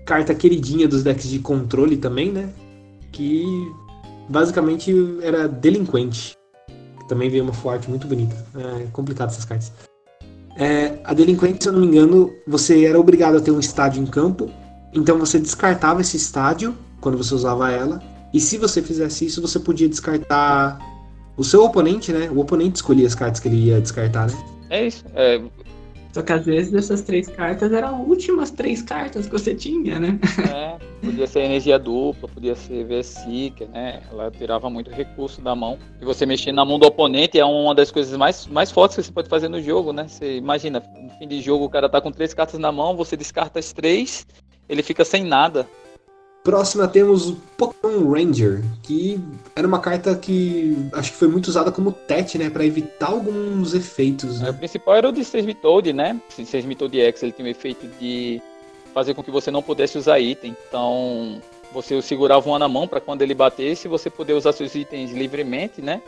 carta 0.04 0.34
queridinha 0.34 0.86
dos 0.86 1.02
decks 1.02 1.28
de 1.28 1.38
controle 1.38 1.96
também, 1.96 2.30
né? 2.30 2.48
Que 3.12 3.44
basicamente 4.28 4.92
era 5.22 5.48
delinquente. 5.48 6.36
Também 7.08 7.28
veio 7.28 7.44
uma 7.44 7.52
forte 7.52 7.88
muito 7.88 8.06
bonita. 8.06 8.34
É 8.56 8.86
complicado 8.92 9.30
essas 9.30 9.44
cartas. 9.44 9.72
É, 10.56 10.98
a 11.04 11.12
delinquente, 11.12 11.64
se 11.64 11.68
eu 11.68 11.72
não 11.72 11.80
me 11.80 11.86
engano, 11.86 12.32
você 12.46 12.84
era 12.84 12.98
obrigado 12.98 13.36
a 13.36 13.40
ter 13.40 13.50
um 13.50 13.60
estádio 13.60 14.02
em 14.02 14.06
campo. 14.06 14.50
Então 14.92 15.18
você 15.18 15.38
descartava 15.38 16.00
esse 16.00 16.16
estádio 16.16 16.74
quando 17.00 17.18
você 17.18 17.34
usava 17.34 17.70
ela. 17.70 18.00
E 18.32 18.40
se 18.40 18.56
você 18.56 18.82
fizesse 18.82 19.26
isso, 19.26 19.40
você 19.40 19.58
podia 19.58 19.88
descartar 19.88 20.78
o 21.36 21.44
seu 21.44 21.64
oponente, 21.64 22.12
né? 22.12 22.30
O 22.30 22.38
oponente 22.38 22.76
escolhia 22.76 23.06
as 23.06 23.14
cartas 23.14 23.40
que 23.40 23.48
ele 23.48 23.66
ia 23.66 23.80
descartar, 23.80 24.28
né? 24.28 24.34
É 24.70 24.86
isso. 24.86 25.04
É, 25.14 25.40
Só 26.14 26.22
que 26.22 26.32
às 26.32 26.46
vezes 26.46 26.72
essas 26.72 27.02
três 27.02 27.26
cartas 27.26 27.72
eram 27.72 28.00
as 28.00 28.06
últimas 28.06 28.48
três 28.52 28.80
cartas 28.80 29.26
que 29.26 29.32
você 29.32 29.52
tinha, 29.52 29.98
né? 29.98 30.16
É, 30.48 30.78
podia 31.04 31.26
ser 31.26 31.40
energia 31.40 31.76
dupla, 31.76 32.28
podia 32.28 32.54
ser 32.54 32.84
V-Seeker, 32.84 33.68
né? 33.68 34.00
Ela 34.12 34.30
tirava 34.30 34.70
muito 34.70 34.92
recurso 34.92 35.40
da 35.40 35.56
mão. 35.56 35.76
E 36.00 36.04
você 36.04 36.24
mexer 36.24 36.52
na 36.52 36.64
mão 36.64 36.78
do 36.78 36.86
oponente 36.86 37.36
é 37.36 37.44
uma 37.44 37.74
das 37.74 37.90
coisas 37.90 38.16
mais, 38.16 38.46
mais 38.46 38.70
fortes 38.70 38.96
que 38.96 39.02
você 39.02 39.10
pode 39.10 39.28
fazer 39.28 39.48
no 39.48 39.60
jogo, 39.60 39.92
né? 39.92 40.06
Você 40.06 40.36
imagina, 40.36 40.80
no 41.02 41.10
fim 41.18 41.26
de 41.26 41.40
jogo 41.40 41.64
o 41.64 41.68
cara 41.68 41.88
tá 41.88 42.00
com 42.00 42.12
três 42.12 42.32
cartas 42.32 42.60
na 42.60 42.70
mão, 42.70 42.96
você 42.96 43.16
descarta 43.16 43.58
as 43.58 43.72
três, 43.72 44.24
ele 44.68 44.84
fica 44.84 45.04
sem 45.04 45.24
nada. 45.24 45.68
Próxima 46.44 46.86
temos 46.86 47.30
o 47.30 47.36
Pokémon 47.56 48.12
Ranger, 48.12 48.62
que 48.82 49.18
era 49.56 49.66
uma 49.66 49.78
carta 49.78 50.14
que 50.14 50.76
acho 50.92 51.12
que 51.12 51.16
foi 51.16 51.26
muito 51.26 51.48
usada 51.48 51.72
como 51.72 51.90
TET, 51.90 52.36
né? 52.36 52.50
Pra 52.50 52.66
evitar 52.66 53.12
alguns 53.12 53.72
efeitos. 53.72 54.42
É, 54.42 54.44
Né? 54.44 54.50
O 54.50 54.54
principal 54.54 54.94
era 54.94 55.08
o 55.08 55.12
de 55.12 55.24
Seismitoad, 55.24 55.94
né? 55.94 56.20
Esse 56.28 56.44
Seismitoad 56.44 57.00
X 57.00 57.22
ele 57.22 57.32
tem 57.32 57.46
o 57.46 57.48
efeito 57.48 57.86
de 57.98 58.42
fazer 58.92 59.14
com 59.14 59.22
que 59.22 59.30
você 59.30 59.50
não 59.50 59.62
pudesse 59.62 59.96
usar 59.96 60.20
item. 60.20 60.54
Então 60.68 61.40
você 61.72 62.00
segurava 62.02 62.46
uma 62.46 62.58
na 62.58 62.68
mão 62.68 62.86
para 62.86 63.00
quando 63.00 63.22
ele 63.22 63.34
batesse 63.34 63.88
você 63.88 64.10
poder 64.10 64.34
usar 64.34 64.52
seus 64.52 64.74
itens 64.74 65.12
livremente, 65.12 65.80
né? 65.80 66.02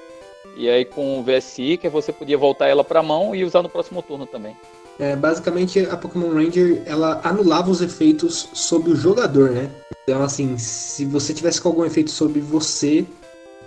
E 0.54 0.68
aí 0.68 0.84
com 0.84 1.18
o 1.18 1.22
VS 1.22 1.44
Seeker 1.44 1.90
você 1.90 2.12
podia 2.12 2.36
voltar 2.36 2.66
ela 2.68 2.84
para 2.84 3.02
mão 3.02 3.34
e 3.34 3.42
usar 3.42 3.62
no 3.62 3.70
próximo 3.70 4.02
turno 4.02 4.26
também. 4.26 4.54
É, 4.98 5.14
basicamente, 5.14 5.80
a 5.90 5.96
Pokémon 5.96 6.32
Ranger 6.32 6.82
ela 6.86 7.20
anulava 7.22 7.70
os 7.70 7.82
efeitos 7.82 8.48
sobre 8.54 8.90
o 8.92 8.96
jogador, 8.96 9.50
né? 9.50 9.70
Então, 10.04 10.22
assim, 10.22 10.56
se 10.56 11.04
você 11.04 11.34
tivesse 11.34 11.60
com 11.60 11.68
algum 11.68 11.84
efeito 11.84 12.10
sobre 12.10 12.40
você 12.40 13.04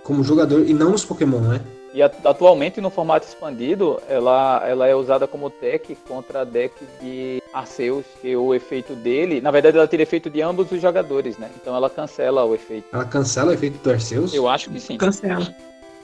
como 0.02 0.24
jogador 0.24 0.66
e 0.68 0.72
não 0.74 0.90
nos 0.90 1.04
Pokémon, 1.04 1.38
né? 1.40 1.60
E 1.92 2.02
a- 2.02 2.10
atualmente 2.24 2.80
no 2.80 2.88
formato 2.90 3.26
expandido, 3.26 4.00
ela, 4.08 4.62
ela 4.66 4.86
é 4.86 4.94
usada 4.94 5.26
como 5.26 5.50
tech 5.50 5.96
contra 6.08 6.44
deck 6.44 6.72
de 7.00 7.42
Arceus, 7.52 8.04
que 8.22 8.34
o 8.36 8.54
efeito 8.54 8.94
dele, 8.94 9.40
na 9.40 9.50
verdade 9.50 9.76
ela 9.76 9.88
tira 9.88 10.02
efeito 10.04 10.30
de 10.30 10.40
ambos 10.40 10.70
os 10.70 10.80
jogadores, 10.80 11.36
né? 11.36 11.50
Então 11.60 11.74
ela 11.74 11.90
cancela 11.90 12.44
o 12.44 12.54
efeito. 12.54 12.86
Ela 12.92 13.04
cancela 13.04 13.50
o 13.50 13.54
efeito 13.54 13.82
do 13.82 13.90
Arceus. 13.90 14.32
Eu 14.32 14.48
acho 14.48 14.70
que 14.70 14.78
sim. 14.80 14.96
Cancela. 14.96 15.52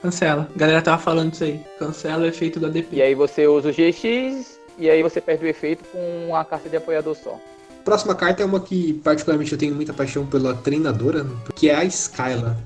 Cancela. 0.01 0.47
A 0.53 0.57
galera 0.59 0.81
tava 0.81 1.01
falando 1.01 1.33
isso 1.33 1.43
aí. 1.45 1.61
Cancela 1.79 2.23
o 2.23 2.27
efeito 2.27 2.59
do 2.59 2.65
ADP. 2.67 2.97
E 2.97 3.01
aí 3.01 3.15
você 3.15 3.47
usa 3.47 3.69
o 3.69 3.73
GX 3.73 4.56
e 4.77 4.89
aí 4.89 5.01
você 5.01 5.19
perde 5.19 5.45
o 5.45 5.47
efeito 5.47 5.83
com 5.85 6.35
a 6.35 6.45
carta 6.45 6.69
de 6.69 6.77
apoiador 6.77 7.15
só. 7.15 7.39
Próxima 7.83 8.13
carta 8.13 8.43
é 8.43 8.45
uma 8.45 8.59
que 8.59 8.93
particularmente 8.95 9.51
eu 9.51 9.57
tenho 9.57 9.73
muita 9.73 9.93
paixão 9.93 10.25
pela 10.25 10.53
treinadora, 10.53 11.25
que 11.55 11.69
é 11.69 11.75
a 11.75 11.83
Skyla. 11.85 12.57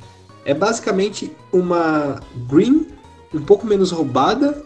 É 0.44 0.54
basicamente 0.54 1.32
uma 1.52 2.20
Green 2.50 2.88
um 3.34 3.42
pouco 3.42 3.66
menos 3.66 3.92
roubada 3.92 4.64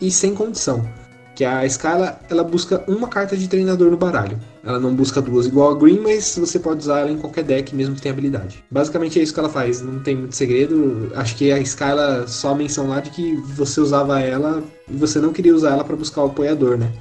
e 0.00 0.10
sem 0.10 0.34
condição. 0.34 0.88
Que 1.34 1.44
a 1.44 1.64
Skyla, 1.66 2.20
ela 2.30 2.42
busca 2.42 2.82
uma 2.88 3.08
carta 3.08 3.36
de 3.36 3.48
treinador 3.48 3.90
no 3.90 3.96
baralho. 3.96 4.38
Ela 4.68 4.78
não 4.78 4.94
busca 4.94 5.22
duas 5.22 5.46
igual 5.46 5.70
a 5.70 5.74
Green, 5.74 5.98
mas 6.00 6.36
você 6.36 6.58
pode 6.58 6.80
usar 6.80 6.98
ela 7.00 7.10
em 7.10 7.16
qualquer 7.16 7.42
deck, 7.42 7.74
mesmo 7.74 7.94
que 7.94 8.02
tenha 8.02 8.12
habilidade. 8.12 8.62
Basicamente 8.70 9.18
é 9.18 9.22
isso 9.22 9.32
que 9.32 9.40
ela 9.40 9.48
faz, 9.48 9.80
não 9.80 9.98
tem 10.00 10.14
muito 10.14 10.36
segredo. 10.36 11.10
Acho 11.16 11.34
que 11.36 11.50
a 11.50 11.58
Skyla 11.58 12.28
só 12.28 12.50
a 12.50 12.54
menção 12.54 12.86
lá 12.86 13.00
de 13.00 13.08
que 13.08 13.34
você 13.56 13.80
usava 13.80 14.20
ela 14.20 14.62
e 14.86 14.94
você 14.94 15.20
não 15.20 15.32
queria 15.32 15.54
usar 15.54 15.70
ela 15.70 15.84
para 15.84 15.96
buscar 15.96 16.20
o 16.22 16.26
apoiador, 16.26 16.76
né? 16.76 16.92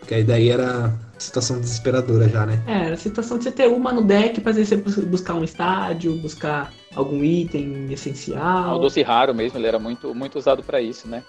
Porque 0.00 0.16
aí 0.16 0.22
daí 0.22 0.50
era 0.50 0.92
situação 1.18 1.58
desesperadora 1.58 2.28
já, 2.28 2.44
né? 2.44 2.62
É, 2.66 2.84
era 2.84 2.94
a 2.94 2.98
situação 2.98 3.38
de 3.38 3.44
você 3.44 3.52
ter 3.52 3.68
uma 3.68 3.90
no 3.90 4.02
deck 4.04 4.42
pra 4.42 4.52
você 4.52 4.76
bus- 4.76 4.96
buscar 4.98 5.32
um 5.32 5.44
estádio, 5.44 6.14
buscar 6.18 6.74
algum 6.94 7.24
item 7.24 7.86
O 7.88 7.92
essencial. 7.92 8.78
doce 8.80 9.00
raro 9.00 9.34
mesmo, 9.34 9.58
ele 9.58 9.66
era 9.66 9.78
muito, 9.78 10.14
muito 10.14 10.38
usado 10.38 10.62
para 10.62 10.78
isso, 10.82 11.08
né? 11.08 11.22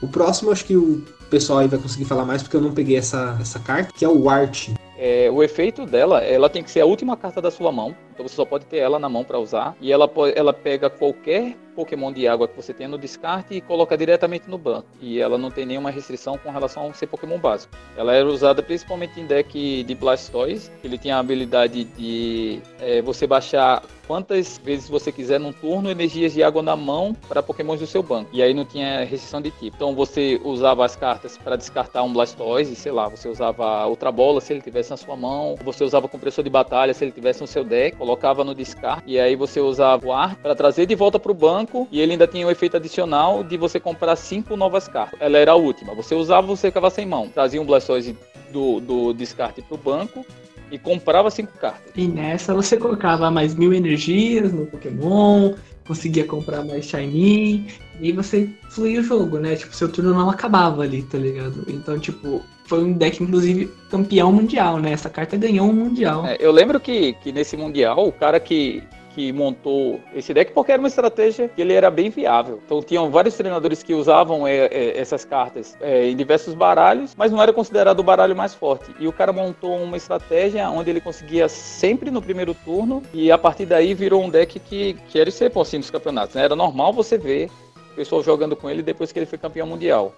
O 0.00 0.08
próximo 0.08 0.50
acho 0.50 0.64
que 0.64 0.76
o 0.78 1.02
pessoal 1.28 1.58
aí 1.58 1.68
vai 1.68 1.78
conseguir 1.78 2.06
falar 2.06 2.24
mais 2.24 2.42
porque 2.42 2.56
eu 2.56 2.60
não 2.62 2.72
peguei 2.72 2.96
essa, 2.96 3.36
essa 3.38 3.58
carta, 3.58 3.92
que 3.94 4.02
é 4.04 4.08
o 4.08 4.30
Art. 4.30 4.70
É, 4.96 5.30
o 5.30 5.42
efeito 5.42 5.84
dela, 5.84 6.22
ela 6.22 6.48
tem 6.48 6.62
que 6.62 6.70
ser 6.70 6.80
a 6.80 6.86
última 6.86 7.16
carta 7.16 7.40
da 7.40 7.50
sua 7.50 7.72
mão, 7.72 7.94
então 8.14 8.26
você 8.26 8.36
só 8.36 8.44
pode 8.44 8.64
ter 8.66 8.78
ela 8.78 8.98
na 8.98 9.08
mão 9.08 9.24
para 9.24 9.38
usar. 9.38 9.76
E 9.80 9.92
ela, 9.92 10.10
ela 10.34 10.52
pega 10.52 10.88
qualquer 10.88 11.56
Pokémon 11.74 12.12
de 12.12 12.26
água 12.26 12.46
que 12.48 12.56
você 12.56 12.72
tenha 12.72 12.88
no 12.88 12.96
descarte 12.96 13.54
e 13.54 13.60
coloca 13.60 13.96
diretamente 13.96 14.48
no 14.48 14.56
banco. 14.56 14.86
E 15.00 15.20
ela 15.20 15.36
não 15.36 15.50
tem 15.50 15.66
nenhuma 15.66 15.90
restrição 15.90 16.38
com 16.38 16.50
relação 16.50 16.88
a 16.88 16.92
ser 16.94 17.08
Pokémon 17.08 17.38
básico. 17.38 17.74
Ela 17.96 18.14
era 18.14 18.26
usada 18.26 18.62
principalmente 18.62 19.20
em 19.20 19.26
deck 19.26 19.82
de 19.82 19.94
Blastoise. 19.94 20.70
Ele 20.82 20.96
tinha 20.96 21.16
a 21.16 21.18
habilidade 21.18 21.84
de 21.84 22.60
é, 22.80 23.02
você 23.02 23.26
baixar 23.26 23.82
quantas 24.06 24.58
vezes 24.58 24.88
você 24.88 25.10
quiser 25.10 25.40
num 25.40 25.52
turno 25.52 25.90
energias 25.90 26.32
de 26.32 26.42
água 26.42 26.62
na 26.62 26.76
mão 26.76 27.14
para 27.28 27.42
Pokémons 27.42 27.80
do 27.80 27.86
seu 27.86 28.02
banco. 28.02 28.30
E 28.32 28.42
aí 28.42 28.54
não 28.54 28.64
tinha 28.64 29.04
restrição 29.04 29.40
de 29.40 29.50
tipo. 29.50 29.76
Então 29.76 29.94
você 29.94 30.40
usava 30.44 30.84
as 30.84 30.94
cartas 30.94 31.36
para 31.36 31.56
descartar 31.56 32.02
um 32.02 32.12
Blastoise, 32.12 32.74
sei 32.76 32.92
lá, 32.92 33.08
você 33.08 33.28
usava 33.28 33.86
outra 33.86 34.12
bola 34.12 34.40
se 34.40 34.52
ele 34.52 34.60
tivesse 34.60 34.90
na 34.90 34.96
sua 34.96 35.16
mão, 35.16 35.56
você 35.64 35.82
usava 35.82 36.08
compressor 36.08 36.44
de 36.44 36.50
batalha 36.50 36.94
se 36.94 37.04
ele 37.04 37.12
tivesse 37.12 37.40
no 37.40 37.46
seu 37.46 37.64
deck, 37.64 37.96
colocava 38.04 38.44
no 38.44 38.54
descarte 38.54 39.02
e 39.06 39.18
aí 39.18 39.34
você 39.34 39.60
usava 39.60 40.06
o 40.06 40.12
ar 40.12 40.36
para 40.36 40.54
trazer 40.54 40.84
de 40.84 40.94
volta 40.94 41.18
para 41.18 41.32
o 41.32 41.34
banco 41.34 41.88
e 41.90 42.02
ele 42.02 42.12
ainda 42.12 42.26
tinha 42.26 42.46
o 42.46 42.50
efeito 42.50 42.76
adicional 42.76 43.42
de 43.42 43.56
você 43.56 43.80
comprar 43.80 44.14
cinco 44.14 44.56
novas 44.56 44.86
cartas. 44.86 45.18
Ela 45.22 45.38
era 45.38 45.52
a 45.52 45.54
última. 45.54 45.94
Você 45.94 46.14
usava, 46.14 46.46
você 46.46 46.68
ficava 46.68 46.90
sem 46.90 47.06
mão. 47.06 47.30
Trazia 47.30 47.62
um 47.62 47.64
Blastoise 47.64 48.14
do, 48.52 48.78
do 48.78 49.14
descarte 49.14 49.62
para 49.62 49.74
o 49.74 49.78
banco 49.78 50.24
e 50.70 50.78
comprava 50.78 51.30
cinco 51.30 51.52
cartas. 51.58 51.92
E 51.96 52.06
nessa 52.06 52.52
você 52.52 52.76
colocava 52.76 53.30
mais 53.30 53.54
mil 53.54 53.72
energias 53.72 54.52
no 54.52 54.66
Pokémon, 54.66 55.54
conseguia 55.86 56.24
comprar 56.24 56.64
mais 56.64 56.86
Shiny, 56.86 57.66
e 58.00 58.12
você 58.12 58.48
fluía 58.70 59.00
o 59.00 59.04
jogo, 59.04 59.38
né? 59.38 59.54
Tipo, 59.54 59.74
seu 59.74 59.88
turno 59.88 60.12
não 60.12 60.30
acabava 60.30 60.82
ali, 60.82 61.02
tá 61.02 61.18
ligado? 61.18 61.64
Então, 61.68 61.98
tipo, 61.98 62.42
foi 62.64 62.82
um 62.82 62.92
deck, 62.92 63.22
inclusive, 63.22 63.70
campeão 63.90 64.32
mundial, 64.32 64.78
né? 64.78 64.92
Essa 64.92 65.10
carta 65.10 65.36
ganhou 65.36 65.68
um 65.68 65.72
mundial. 65.72 66.26
É, 66.26 66.36
eu 66.40 66.50
lembro 66.50 66.80
que, 66.80 67.12
que 67.14 67.30
nesse 67.30 67.56
Mundial, 67.56 68.08
o 68.08 68.12
cara 68.12 68.40
que, 68.40 68.82
que 69.14 69.32
montou 69.32 70.00
esse 70.12 70.34
deck, 70.34 70.52
porque 70.52 70.72
era 70.72 70.80
uma 70.80 70.88
estratégia 70.88 71.48
que 71.48 71.62
ele 71.62 71.72
era 71.72 71.90
bem 71.90 72.10
viável. 72.10 72.60
Então 72.64 72.82
tinham 72.82 73.10
vários 73.10 73.36
treinadores 73.36 73.82
que 73.82 73.94
usavam 73.94 74.46
é, 74.46 74.66
é, 74.66 74.98
essas 74.98 75.24
cartas 75.24 75.76
é, 75.80 76.08
em 76.08 76.16
diversos 76.16 76.54
baralhos, 76.54 77.14
mas 77.16 77.30
não 77.30 77.40
era 77.40 77.52
considerado 77.52 78.00
o 78.00 78.02
baralho 78.02 78.34
mais 78.34 78.54
forte. 78.54 78.94
E 78.98 79.06
o 79.06 79.12
cara 79.12 79.32
montou 79.32 79.76
uma 79.76 79.96
estratégia 79.96 80.68
onde 80.68 80.90
ele 80.90 81.00
conseguia 81.00 81.48
sempre 81.48 82.10
no 82.10 82.20
primeiro 82.20 82.54
turno, 82.54 83.02
e 83.12 83.30
a 83.30 83.38
partir 83.38 83.66
daí 83.66 83.94
virou 83.94 84.22
um 84.22 84.28
deck 84.28 84.58
que, 84.58 84.94
que 85.08 85.18
era 85.18 85.30
ser 85.30 85.52
assim 85.56 85.78
nos 85.78 85.90
campeonatos. 85.90 86.34
né? 86.34 86.44
Era 86.44 86.56
normal 86.56 86.92
você 86.92 87.16
ver 87.16 87.48
o 87.92 87.94
pessoal 87.94 88.22
jogando 88.22 88.56
com 88.56 88.68
ele 88.68 88.82
depois 88.82 89.12
que 89.12 89.18
ele 89.18 89.26
foi 89.26 89.38
campeão 89.38 89.66
mundial. 89.66 90.12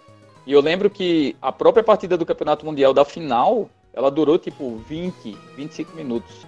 E 0.46 0.52
eu 0.52 0.60
lembro 0.60 0.88
que 0.88 1.36
a 1.42 1.52
própria 1.52 1.82
partida 1.82 2.16
do 2.16 2.24
Campeonato 2.24 2.64
Mundial 2.64 2.94
da 2.94 3.04
final, 3.04 3.68
ela 3.92 4.10
durou 4.10 4.38
tipo 4.38 4.76
20, 4.88 5.36
25 5.56 5.96
minutos. 5.96 6.46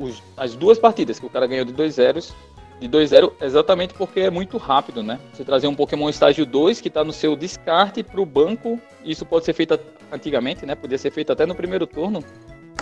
Os- 0.00 0.22
as 0.36 0.54
duas 0.56 0.78
partidas 0.78 1.20
que 1.20 1.26
o 1.26 1.30
cara 1.30 1.46
ganhou 1.46 1.64
de 1.64 1.72
2 1.72 1.94
zeros 1.94 2.32
de 2.80 2.88
2-0 2.88 3.32
exatamente 3.42 3.92
porque 3.92 4.20
é 4.20 4.30
muito 4.30 4.56
rápido, 4.56 5.02
né? 5.02 5.20
Você 5.34 5.44
trazer 5.44 5.66
um 5.66 5.74
Pokémon 5.74 6.08
estágio 6.08 6.46
2 6.46 6.80
que 6.80 6.88
está 6.88 7.04
no 7.04 7.12
seu 7.12 7.36
descarte 7.36 8.02
para 8.02 8.18
o 8.20 8.24
banco, 8.24 8.80
isso 9.04 9.26
pode 9.26 9.44
ser 9.44 9.52
feito 9.52 9.78
antigamente, 10.10 10.64
né? 10.64 10.74
Podia 10.74 10.96
ser 10.96 11.10
feito 11.10 11.30
até 11.30 11.44
no 11.44 11.54
primeiro 11.54 11.86
turno. 11.86 12.24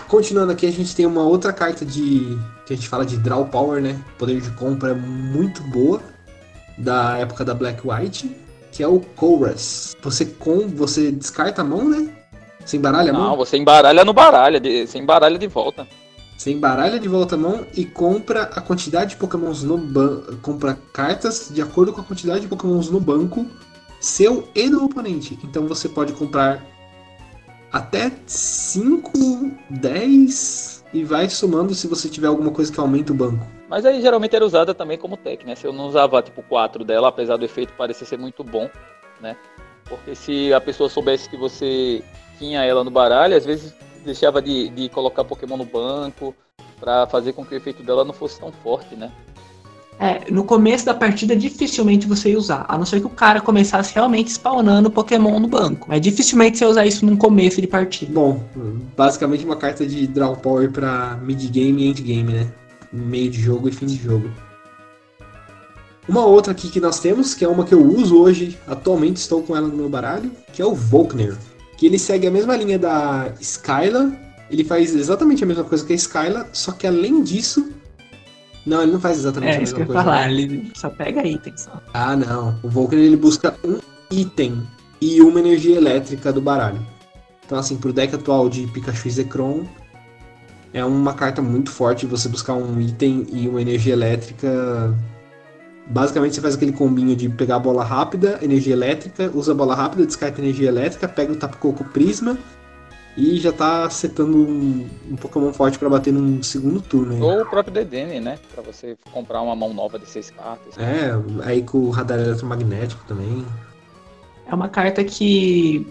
Continuando 0.07 0.53
aqui, 0.53 0.67
a 0.67 0.71
gente 0.71 0.95
tem 0.95 1.05
uma 1.05 1.25
outra 1.25 1.53
carta 1.53 1.85
de. 1.85 2.39
que 2.65 2.73
a 2.73 2.77
gente 2.77 2.89
fala 2.89 3.05
de 3.05 3.17
Draw 3.19 3.47
Power, 3.47 3.83
né? 3.83 4.01
Poder 4.17 4.41
de 4.41 4.51
compra 4.53 4.95
muito 4.95 5.61
boa, 5.65 6.01
da 6.79 7.19
época 7.19 7.45
da 7.45 7.53
Black 7.53 7.81
White, 7.87 8.31
que 8.71 8.83
é 8.83 8.87
o 8.89 9.03
Chorus. 9.19 9.97
Você 10.01 10.25
com. 10.25 10.69
você 10.69 11.11
descarta 11.11 11.63
a 11.63 11.65
mão, 11.65 11.89
né? 11.89 12.09
Você 12.65 12.77
embaralha 12.77 13.11
a 13.11 13.13
mão? 13.13 13.31
Não, 13.31 13.37
você 13.37 13.57
embaralha 13.57 14.05
no 14.05 14.13
baralha, 14.13 14.61
você 14.87 14.97
embaralha 14.99 15.37
de 15.39 15.47
volta. 15.49 15.87
Você 16.39 16.53
embaralha 16.53 17.01
de 17.01 17.09
volta 17.09 17.35
a 17.35 17.39
mão 17.39 17.67
e 17.75 17.85
compra 17.85 18.43
a 18.43 18.61
quantidade 18.61 19.11
de 19.11 19.17
pokémons 19.17 19.65
no 19.65 19.77
banco. 19.77 20.37
Compra 20.37 20.79
cartas 20.93 21.51
de 21.53 21.61
acordo 21.61 21.93
com 21.93 22.01
a 22.01 22.05
quantidade 22.05 22.43
de 22.43 22.47
pokémons 22.47 22.89
no 22.89 23.01
banco, 23.01 23.45
seu 24.01 24.49
e 24.55 24.71
do 24.71 24.85
oponente. 24.85 25.37
Então 25.43 25.67
você 25.67 25.89
pode 25.89 26.13
comprar 26.13 26.65
até 27.73 28.13
5, 28.25 29.11
10 29.69 30.85
e 30.95 31.03
vai 31.03 31.29
somando 31.29 31.75
se 31.75 31.89
você 31.89 32.09
tiver 32.09 32.29
alguma 32.29 32.53
coisa 32.53 32.73
que 32.73 32.79
aumenta 32.79 33.13
o 33.13 33.17
banco. 33.17 33.45
Mas 33.69 33.85
aí 33.85 34.01
geralmente 34.01 34.37
era 34.37 34.47
usada 34.47 34.73
também 34.73 34.97
como 34.97 35.17
tech, 35.17 35.45
né? 35.45 35.57
Se 35.57 35.67
eu 35.67 35.73
não 35.73 35.89
usava 35.89 36.23
tipo 36.23 36.41
4 36.45 36.85
dela, 36.85 37.09
apesar 37.09 37.37
do 37.37 37.45
efeito 37.45 37.73
parecer 37.73 38.05
ser 38.05 38.17
muito 38.17 38.45
bom, 38.45 38.71
né? 39.21 39.37
Porque 39.89 40.15
se 40.15 40.53
a 40.55 40.61
pessoa 40.61 40.89
soubesse 40.89 41.29
que 41.29 41.37
você 41.37 42.01
tinha 42.39 42.65
ela 42.65 42.85
no 42.85 42.93
baralho, 42.93 43.37
às 43.37 43.45
vezes 43.45 43.75
deixava 44.09 44.41
de, 44.41 44.69
de 44.71 44.89
colocar 44.89 45.25
Pokémon 45.25 45.57
no 45.57 45.65
banco 45.65 46.35
para 46.81 47.07
fazer 47.07 47.33
com 47.33 47.45
que 47.45 47.55
o 47.55 47.57
efeito 47.57 47.83
dela 47.83 48.05
não 48.05 48.13
fosse 48.13 48.41
tão 48.41 48.51
forte, 48.51 48.95
né? 48.95 49.11
É, 50.01 50.31
no 50.31 50.45
começo 50.45 50.87
da 50.87 50.95
partida 50.95 51.35
dificilmente 51.35 52.07
você 52.07 52.31
ia 52.31 52.39
usar, 52.39 52.65
a 52.69 52.79
não 52.79 52.87
ser 52.87 53.01
que 53.01 53.07
o 53.07 53.11
cara 53.11 53.41
começasse 53.41 53.93
realmente 53.93 54.31
spawnando 54.31 54.91
Pokémon 54.91 55.41
no 55.41 55.49
banco. 55.49 55.87
Mas 55.89 56.01
dificilmente 56.01 56.57
você 56.57 56.65
ia 56.65 56.71
usar 56.71 56.87
isso 56.87 57.05
no 57.05 57.17
começo 57.17 57.61
de 57.61 57.67
partida. 57.67 58.13
Bom, 58.13 58.41
basicamente 58.97 59.45
uma 59.45 59.57
carta 59.57 59.85
de 59.85 60.07
draw 60.07 60.37
power 60.37 60.71
para 60.71 61.17
mid 61.17 61.51
game 61.51 61.83
e 61.83 61.89
end 61.89 62.01
game, 62.01 62.33
né? 62.33 62.47
Meio 62.93 63.29
de 63.29 63.41
jogo 63.41 63.69
e 63.69 63.73
fim 63.73 63.87
de 63.87 63.97
jogo. 63.97 64.31
Uma 66.09 66.25
outra 66.25 66.53
aqui 66.53 66.71
que 66.71 66.81
nós 66.81 67.01
temos, 67.01 67.35
que 67.35 67.45
é 67.45 67.49
uma 67.49 67.65
que 67.65 67.75
eu 67.75 67.85
uso 67.85 68.19
hoje, 68.19 68.57
atualmente 68.67 69.17
estou 69.17 69.43
com 69.43 69.55
ela 69.55 69.67
no 69.67 69.77
meu 69.77 69.89
baralho, 69.89 70.31
que 70.53 70.63
é 70.63 70.65
o 70.65 70.75
Volkner 70.75 71.37
que 71.79 71.87
ele 71.87 71.99
segue 71.99 72.27
a 72.27 72.31
mesma 72.31 72.57
linha 72.57 72.79
da 72.79 73.33
Skyla. 73.41 74.13
Ele 74.51 74.65
faz 74.65 74.95
exatamente 74.95 75.45
a 75.45 75.47
mesma 75.47 75.65
coisa 75.65 75.87
que 75.87 75.93
a 75.93 75.97
Skyla, 75.97 76.49
só 76.53 76.73
que 76.73 76.87
além 76.87 77.23
disso. 77.23 77.73
Não, 78.67 78.83
ele 78.83 78.93
não 78.93 79.01
faz 79.01 79.19
exatamente 79.19 79.53
é, 79.53 79.57
a 79.57 79.61
mesma 79.61 79.87
coisa. 79.87 79.93
É, 79.93 79.95
isso 79.95 79.95
que 79.95 79.97
eu 79.97 79.97
ia 79.97 80.05
falar, 80.05 80.31
ele 80.31 80.73
só 80.75 80.91
pega 80.91 81.27
itens 81.27 81.63
só. 81.63 81.81
Ah, 81.95 82.17
não. 82.17 82.59
O 82.63 82.69
Vulcan 82.69 82.97
ele 82.97 83.17
busca 83.17 83.55
um 83.65 83.79
item 84.11 84.67
e 85.01 85.23
uma 85.23 85.39
energia 85.39 85.77
elétrica 85.77 86.33
do 86.33 86.41
baralho. 86.41 86.85
Então, 87.47 87.59
assim, 87.59 87.77
pro 87.77 87.93
deck 87.93 88.15
atual 88.15 88.49
de 88.49 88.67
Pikachu 88.67 89.09
e 89.09 89.11
Zekrom, 89.11 89.65
é 90.73 90.85
uma 90.85 91.15
carta 91.15 91.41
muito 91.41 91.71
forte 91.71 92.05
você 92.05 92.29
buscar 92.29 92.55
um 92.55 92.79
item 92.81 93.25
e 93.33 93.49
uma 93.49 93.63
energia 93.63 93.93
elétrica 93.93 94.95
Basicamente 95.91 96.35
você 96.35 96.41
faz 96.41 96.55
aquele 96.55 96.73
combinho 96.73 97.17
de 97.17 97.29
pegar 97.31 97.57
a 97.57 97.59
bola 97.59 97.83
rápida, 97.83 98.39
energia 98.43 98.75
elétrica, 98.75 99.31
usa 99.35 99.53
a 99.53 99.55
bola 99.55 99.75
rápida, 99.75 100.05
descarta 100.05 100.41
energia 100.41 100.69
elétrica, 100.69 101.09
pega 101.09 101.33
o 101.33 101.37
Tapu 101.37 101.73
Prisma 101.93 102.37
e 103.17 103.37
já 103.39 103.53
tá 103.53 103.89
setando 103.91 104.37
um, 104.37 104.87
um 105.11 105.17
Pokémon 105.17 105.53
forte 105.53 105.79
para 105.79 105.89
bater 105.89 106.13
num 106.13 106.43
segundo 106.43 106.81
turno. 106.81 107.15
Aí. 107.15 107.21
Ou 107.21 107.43
o 107.43 107.47
próprio 107.47 107.75
Dedenne, 107.75 108.21
né? 108.21 108.39
Pra 108.55 108.63
você 108.63 108.97
comprar 109.13 109.41
uma 109.41 109.57
mão 109.57 109.73
nova 109.75 109.99
de 109.99 110.09
seis 110.09 110.31
cartas. 110.31 110.77
É, 110.79 111.11
aí 111.43 111.63
com 111.63 111.79
o 111.79 111.91
radar 111.91 112.21
eletromagnético 112.21 113.03
também. 113.09 113.45
É 114.47 114.55
uma 114.55 114.69
carta 114.69 115.03
que 115.03 115.87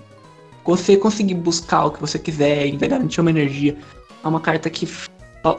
você 0.63 0.95
conseguir 0.95 1.33
buscar 1.33 1.85
o 1.85 1.91
que 1.91 1.99
você 1.99 2.17
quiser 2.17 2.67
e 2.67 2.77
vai 2.77 2.87
garantir 2.87 3.19
uma 3.19 3.29
energia. 3.29 3.75
É 4.23 4.27
uma 4.27 4.39
carta 4.39 4.69
que 4.69 4.87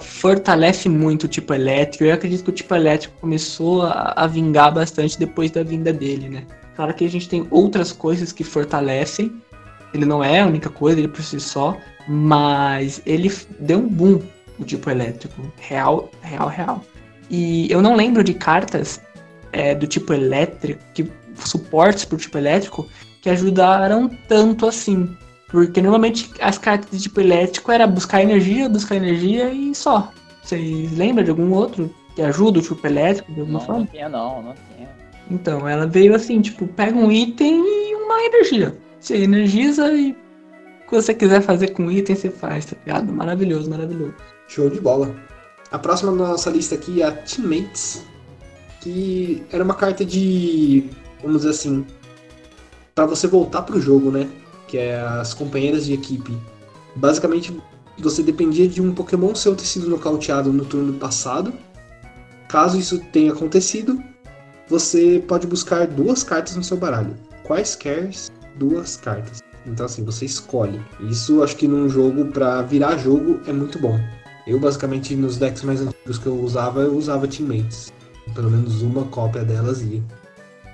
fortalece 0.01 0.89
muito 0.89 1.25
o 1.25 1.29
tipo 1.29 1.55
elétrico. 1.55 2.05
Eu 2.05 2.15
acredito 2.15 2.45
que 2.45 2.51
o 2.51 2.53
tipo 2.53 2.75
elétrico 2.75 3.15
começou 3.21 3.83
a, 3.83 4.13
a, 4.17 4.27
vingar 4.27 4.73
bastante 4.73 5.19
depois 5.19 5.51
da 5.51 5.63
vinda 5.63 5.93
dele, 5.93 6.29
né? 6.29 6.45
Claro 6.77 6.95
que 6.95 7.05
a 7.05 7.11
gente 7.11 7.29
tem 7.29 7.47
outras 7.51 7.91
coisas 7.93 8.33
que 8.33 8.45
fortalecem. 8.45 9.33
Ele 9.95 10.05
não 10.05 10.23
é 10.23 10.41
a 10.41 10.47
única 10.47 10.69
coisa, 10.69 10.99
ele 10.99 11.09
por 11.09 11.23
si 11.23 11.41
só, 11.41 11.77
mas 12.07 13.01
ele 13.07 13.33
deu 13.59 13.79
um 13.79 13.89
boom 13.89 14.21
o 14.59 14.65
tipo 14.65 14.91
elétrico, 14.91 15.41
real, 15.57 16.11
real, 16.21 16.49
real. 16.49 16.85
E 17.31 17.71
eu 17.71 17.81
não 17.81 17.95
lembro 17.95 18.25
de 18.25 18.35
cartas 18.35 19.01
é, 19.53 19.75
do 19.75 19.87
tipo 19.87 20.13
elétrico, 20.13 20.81
que 20.95 21.11
suportes 21.45 22.05
pro 22.05 22.19
tipo 22.19 22.37
elétrico, 22.37 22.89
que 23.23 23.31
ajudaram 23.31 24.09
tanto 24.29 24.67
assim. 24.67 25.17
Porque 25.49 25.81
normalmente 25.81 26.31
as 26.41 26.59
cartas 26.59 26.91
de 26.91 27.05
tipo 27.05 27.21
elétrico 27.21 27.73
era 27.73 27.87
buscar 27.87 28.23
energia, 28.23 28.69
buscar 28.69 28.97
energia 28.97 29.51
e 29.51 29.75
só. 29.75 30.13
Vocês 30.43 30.97
lembram 30.97 31.25
de 31.25 31.31
algum 31.31 31.53
outro 31.53 31.93
que 32.15 32.23
ajuda 32.23 32.59
o 32.59 32.63
tipo 32.63 32.87
elétrico 32.87 33.33
de 33.33 33.41
alguma 33.41 33.59
não, 33.59 33.67
forma? 33.67 33.81
Não 33.81 33.87
tinha 33.87 34.09
não, 34.09 34.43
não 34.43 34.55
tinha. 34.55 34.89
Então, 35.31 35.69
ela 35.69 35.87
veio 35.87 36.15
assim, 36.15 36.41
tipo, 36.41 36.67
pega 36.67 36.97
um 36.97 37.11
item 37.11 37.63
e 37.65 37.95
uma 37.95 38.23
energia. 38.23 38.77
Você 38.99 39.17
energiza 39.17 39.93
e 39.93 40.13
o 40.13 40.89
que 40.89 40.95
você 40.95 41.15
quiser 41.15 41.43
fazer 41.43 41.69
com 41.69 41.87
o 41.87 41.93
item, 41.93 42.17
você 42.17 42.31
faz, 42.31 42.67
tá 42.67 42.77
ligado? 42.85 43.13
Maravilhoso, 43.13 43.71
maravilhoso. 43.71 44.15
Show 44.49 44.71
de 44.71 44.81
bola. 44.81 45.15
A 45.71 45.79
próxima 45.79 46.13
na 46.13 46.29
nossa 46.29 46.51
lista 46.51 46.75
aqui 46.75 47.03
é 47.03 47.07
a 47.07 47.13
Teammates, 47.13 48.03
que 48.81 49.43
era 49.53 49.63
uma 49.63 49.75
carta 49.75 50.05
de, 50.05 50.89
vamos 51.23 51.39
dizer 51.39 51.51
assim, 51.51 51.87
para 52.95 53.05
você 53.05 53.27
voltar 53.27 53.63
pro 53.63 53.81
jogo, 53.81 54.11
né? 54.11 54.27
Que 54.69 54.79
é 54.79 55.01
as 55.01 55.35
companheiras 55.35 55.87
de 55.87 55.95
equipe. 55.95 56.39
Basicamente, 56.95 57.57
você 57.99 58.23
dependia 58.23 58.69
de 58.69 58.81
um 58.81 58.95
Pokémon 58.95 59.35
seu 59.35 59.57
ter 59.57 59.65
sido 59.65 59.89
nocauteado 59.89 60.53
no 60.53 60.65
turno 60.65 60.93
passado. 60.95 61.53
Caso 62.49 62.79
isso 62.79 62.99
tenha 63.13 63.33
acontecido, 63.33 64.01
você 64.69 65.23
pode 65.27 65.47
buscar 65.47 65.87
duas 65.87 66.23
cartas 66.23 66.55
no 66.55 66.63
seu 66.63 66.77
baralho. 66.77 67.17
Quaisquer 67.45 68.11
duas 68.57 68.97
cartas. 68.97 69.41
Então 69.67 69.87
assim, 69.87 70.05
você 70.05 70.25
escolhe. 70.25 70.81
Isso 71.01 71.43
acho 71.43 71.57
que 71.57 71.67
num 71.67 71.89
jogo 71.89 72.27
para 72.27 72.63
virar 72.63 72.97
jogo 72.97 73.41
é 73.47 73.53
muito 73.53 73.79
bom. 73.79 73.99
Eu 74.47 74.59
basicamente 74.59 75.15
nos 75.15 75.37
decks 75.37 75.63
mais 75.63 75.81
antigos 75.81 76.19
que 76.19 76.27
eu 76.27 76.41
usava, 76.41 76.81
eu 76.81 76.97
usava 76.97 77.27
teammates. 77.27 77.93
Pelo 78.35 78.51
menos 78.51 78.83
uma 78.83 79.05
cópia 79.05 79.45
delas 79.45 79.83
ia. 79.83 80.03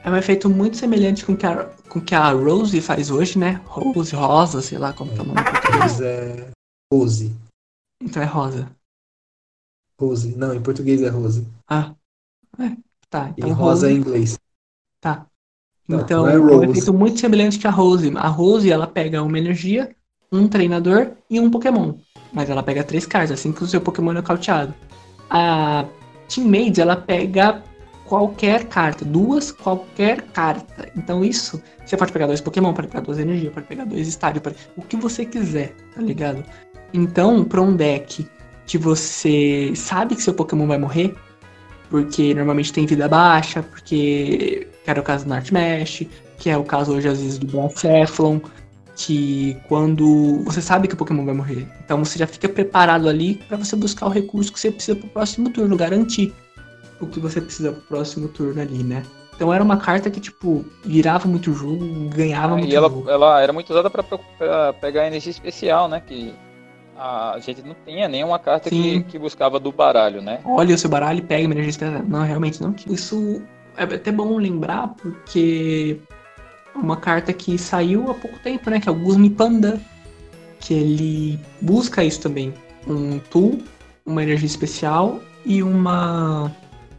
É 0.05 0.11
um 0.11 0.17
efeito 0.17 0.51
muito 0.51 0.77
semelhante 0.77 1.25
com 1.25 1.33
o 1.33 1.37
que 1.37 1.47
a, 1.47 1.65
com 1.89 1.99
que 1.99 2.15
a 2.15 2.31
Rose 2.31 2.79
faz 2.83 3.11
hoje, 3.11 3.39
né? 3.39 3.63
Rose, 3.65 4.15
Rosa, 4.15 4.61
sei 4.61 4.77
lá 4.77 4.93
como 4.93 5.11
tá 5.15 5.23
o 5.23 5.25
nome 5.25 5.43
português. 5.43 6.01
É 6.03 6.51
Rose. 6.93 7.35
Então 8.03 8.23
é 8.23 8.27
Rosa. 8.27 8.71
Rose. 9.99 10.37
Não, 10.37 10.55
em 10.55 10.61
português 10.61 11.01
é 11.01 11.09
Rose. 11.09 11.49
Ah. 11.67 11.95
É, 12.59 12.77
tá. 13.09 13.33
Então 13.35 13.49
e 13.49 13.53
Rosa 13.53 13.87
Rose... 13.87 13.95
em 13.95 13.97
inglês. 13.99 14.39
Tá. 15.01 15.27
Então, 15.89 16.29
é, 16.29 16.35
é 16.35 16.39
um 16.39 16.65
efeito 16.65 16.93
muito 16.93 17.19
semelhante 17.19 17.59
que 17.59 17.67
a 17.67 17.71
Rose. 17.71 18.13
A 18.17 18.29
Rose, 18.29 18.71
ela 18.71 18.87
pega 18.87 19.23
uma 19.23 19.39
energia, 19.39 19.97
um 20.31 20.47
treinador 20.47 21.13
e 21.31 21.41
um 21.41 21.51
Pokémon. 21.51 21.95
Mas 22.31 22.51
ela 22.51 22.63
pega 22.63 22.85
três 22.85 23.07
cartas, 23.07 23.39
assim 23.39 23.53
que 23.53 23.65
o 23.65 23.67
seu 23.67 23.81
Pokémon 23.81 24.11
é 24.11 24.15
nocauteado. 24.15 24.75
A 25.31 25.87
Teammates, 26.29 26.79
ela 26.79 26.97
pega 26.97 27.63
qualquer 28.05 28.65
carta, 28.65 29.05
duas 29.05 29.51
qualquer 29.51 30.23
carta. 30.33 30.89
Então 30.97 31.25
isso, 31.25 31.63
você 31.85 31.97
pode 31.97 32.13
pegar 32.13 32.27
dois 32.27 32.41
Pokémon, 32.41 32.73
pode 32.73 32.89
pegar 32.89 33.01
duas 33.01 33.19
energias, 33.19 33.53
pode 33.53 33.67
pegar 33.67 33.85
dois 33.85 34.07
estádios, 34.07 34.43
pode... 34.43 34.57
o 34.77 34.83
que 34.83 34.97
você 34.97 35.25
quiser, 35.25 35.75
tá 35.95 36.01
ligado? 36.01 36.45
Então, 36.93 37.45
para 37.45 37.61
um 37.61 37.75
deck 37.75 38.27
que 38.67 38.79
você 38.79 39.73
sabe 39.75 40.15
que 40.15 40.23
seu 40.23 40.35
Pokémon 40.35 40.67
vai 40.67 40.79
morrer, 40.79 41.15
porque 41.91 42.35
normalmente 42.35 42.73
tem 42.73 42.87
vida 42.87 43.09
baixa, 43.09 43.63
porque 43.63 44.69
que 44.85 44.91
era 44.91 45.01
o 45.01 45.03
caso 45.03 45.25
do 45.25 45.31
Nightmash, 45.31 46.07
que 46.39 46.51
é 46.51 46.57
o 46.57 46.65
caso 46.65 46.93
hoje 46.93 47.09
às 47.09 47.21
vezes 47.21 47.39
do 47.39 47.47
Blacephalon, 47.47 48.39
que 48.97 49.57
quando 49.67 50.43
você 50.45 50.61
sabe 50.63 50.87
que 50.87 50.95
o 50.95 50.97
Pokémon 50.97 51.25
vai 51.25 51.35
morrer, 51.35 51.67
então 51.85 52.05
você 52.05 52.19
já 52.19 52.27
fica 52.27 52.49
preparado 52.49 53.09
ali 53.09 53.37
para 53.49 53.57
você 53.57 53.75
buscar 53.75 54.07
o 54.07 54.11
recurso 54.11 54.53
que 54.53 54.61
você 54.61 54.71
precisa 54.71 54.97
pro 54.97 55.09
próximo 55.09 55.51
turno, 55.51 55.77
garantir 55.77 56.33
o 57.05 57.09
que 57.09 57.21
você 57.21 57.41
precisa 57.41 57.73
pro 57.73 57.83
próximo 57.83 58.29
turno 58.29 58.61
ali, 58.61 58.83
né? 58.83 59.03
Então 59.35 59.53
era 59.53 59.63
uma 59.63 59.77
carta 59.77 60.11
que, 60.11 60.21
tipo, 60.21 60.65
virava 60.85 61.29
muito 61.29 61.53
jogo, 61.53 61.85
ganhava 62.15 62.55
ah, 62.55 62.57
muito 62.57 62.71
e 62.71 62.75
ela, 62.75 62.89
jogo. 62.89 63.11
ela 63.11 63.41
era 63.41 63.53
muito 63.53 63.71
usada 63.71 63.91
para 63.91 64.73
pegar 64.75 65.07
energia 65.07 65.31
especial, 65.31 65.89
né? 65.89 66.01
Que 66.01 66.33
a 66.97 67.37
gente 67.41 67.63
não 67.63 67.75
tinha 67.85 68.09
nenhuma 68.09 68.39
carta 68.39 68.71
que, 68.71 69.03
que, 69.05 69.19
buscava 69.19 69.59
do 69.59 69.73
baralho, 69.73 70.23
né? 70.23 70.41
Olha 70.45 70.75
o 70.75 70.79
seu 70.79 70.89
baralho 70.89 71.19
e 71.19 71.23
pega 71.23 71.47
uma 71.47 71.55
energia 71.55 71.71
especial. 71.71 72.03
Não, 72.07 72.23
realmente 72.23 72.63
não 72.63 72.73
tinha. 72.73 72.95
Isso 72.95 73.43
é 73.77 73.83
até 73.83 74.13
bom 74.13 74.37
lembrar, 74.37 74.89
porque 74.89 75.99
uma 76.75 76.97
carta 76.97 77.33
que 77.33 77.59
saiu 77.59 78.11
há 78.11 78.15
pouco 78.15 78.39
tempo, 78.39 78.71
né? 78.71 78.79
Que 78.79 78.89
é 78.89 78.93
o 78.93 78.95
Guzmi 78.95 79.31
Panda. 79.31 79.81
Que 80.61 80.75
ele 80.75 81.41
busca 81.61 82.05
isso 82.05 82.21
também. 82.21 82.55
Um 82.87 83.19
tool, 83.19 83.59
uma 84.07 84.23
energia 84.23 84.47
especial 84.47 85.21
e 85.45 85.63
uma 85.63 86.51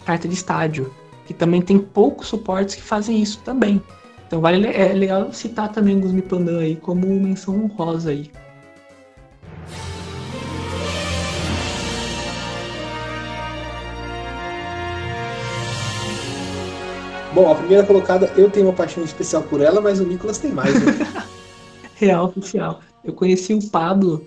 carta 0.05 0.27
de 0.27 0.33
estádio, 0.33 0.93
que 1.25 1.33
também 1.33 1.61
tem 1.61 1.79
poucos 1.79 2.27
suportes 2.27 2.75
que 2.75 2.81
fazem 2.81 3.21
isso 3.21 3.39
também. 3.43 3.81
Então 4.27 4.39
vale 4.39 4.67
é 4.67 4.93
legal 4.93 5.31
citar 5.33 5.71
também 5.71 5.97
o 5.97 5.99
Guzmi 5.99 6.21
Pandan 6.21 6.59
aí 6.59 6.75
como 6.75 7.07
menção 7.07 7.63
honrosa 7.63 8.11
aí. 8.11 8.31
Bom, 17.33 17.51
a 17.51 17.55
primeira 17.55 17.83
colocada, 17.83 18.31
eu 18.37 18.49
tenho 18.49 18.67
uma 18.67 18.73
paixão 18.73 19.03
especial 19.03 19.43
por 19.43 19.59
ela, 19.59 19.81
mas 19.81 19.99
o 19.99 20.05
Nicolas 20.05 20.37
tem 20.37 20.53
mais. 20.53 20.73
Né? 20.73 20.93
Real 21.95 22.27
oficial. 22.27 22.79
Eu 23.03 23.11
conheci 23.11 23.53
o 23.53 23.69
Pablo 23.69 24.25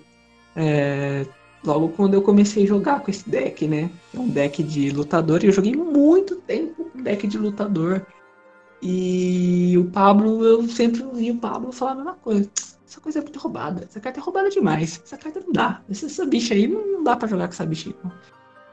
é, 0.55 1.25
logo 1.63 1.89
quando 1.89 2.13
eu 2.13 2.21
comecei 2.21 2.63
a 2.63 2.67
jogar 2.67 3.01
com 3.01 3.11
esse 3.11 3.29
deck, 3.29 3.67
né? 3.67 3.89
É 4.13 4.19
um 4.19 4.27
deck 4.27 4.63
de 4.63 4.91
lutador 4.91 5.43
e 5.43 5.47
eu 5.47 5.51
joguei 5.51 5.75
muito 5.75 6.35
tempo 6.37 6.85
com 6.85 7.01
deck 7.01 7.27
de 7.27 7.37
lutador. 7.37 8.05
E 8.81 9.75
o 9.77 9.85
Pablo, 9.85 10.43
eu 10.45 10.67
sempre 10.67 11.03
ouvi 11.03 11.31
o 11.31 11.37
Pablo 11.37 11.71
falar 11.71 11.91
a 11.91 11.95
mesma 11.95 12.13
coisa. 12.15 12.49
Essa 12.87 13.01
coisa 13.01 13.19
é 13.19 13.21
muito 13.21 13.39
roubada. 13.39 13.83
Essa 13.83 13.99
carta 13.99 14.19
é 14.19 14.23
roubada 14.23 14.49
demais. 14.49 15.01
Essa 15.03 15.17
carta 15.17 15.41
não 15.45 15.51
dá. 15.51 15.81
Essa, 15.89 16.05
essa 16.05 16.25
bicha 16.25 16.53
aí 16.53 16.67
não, 16.67 17.03
dá 17.03 17.15
para 17.15 17.27
jogar 17.27 17.47
com 17.47 17.53
essa 17.53 17.65
bicha 17.65 17.89
aí. 17.89 17.95
Não. 18.03 18.11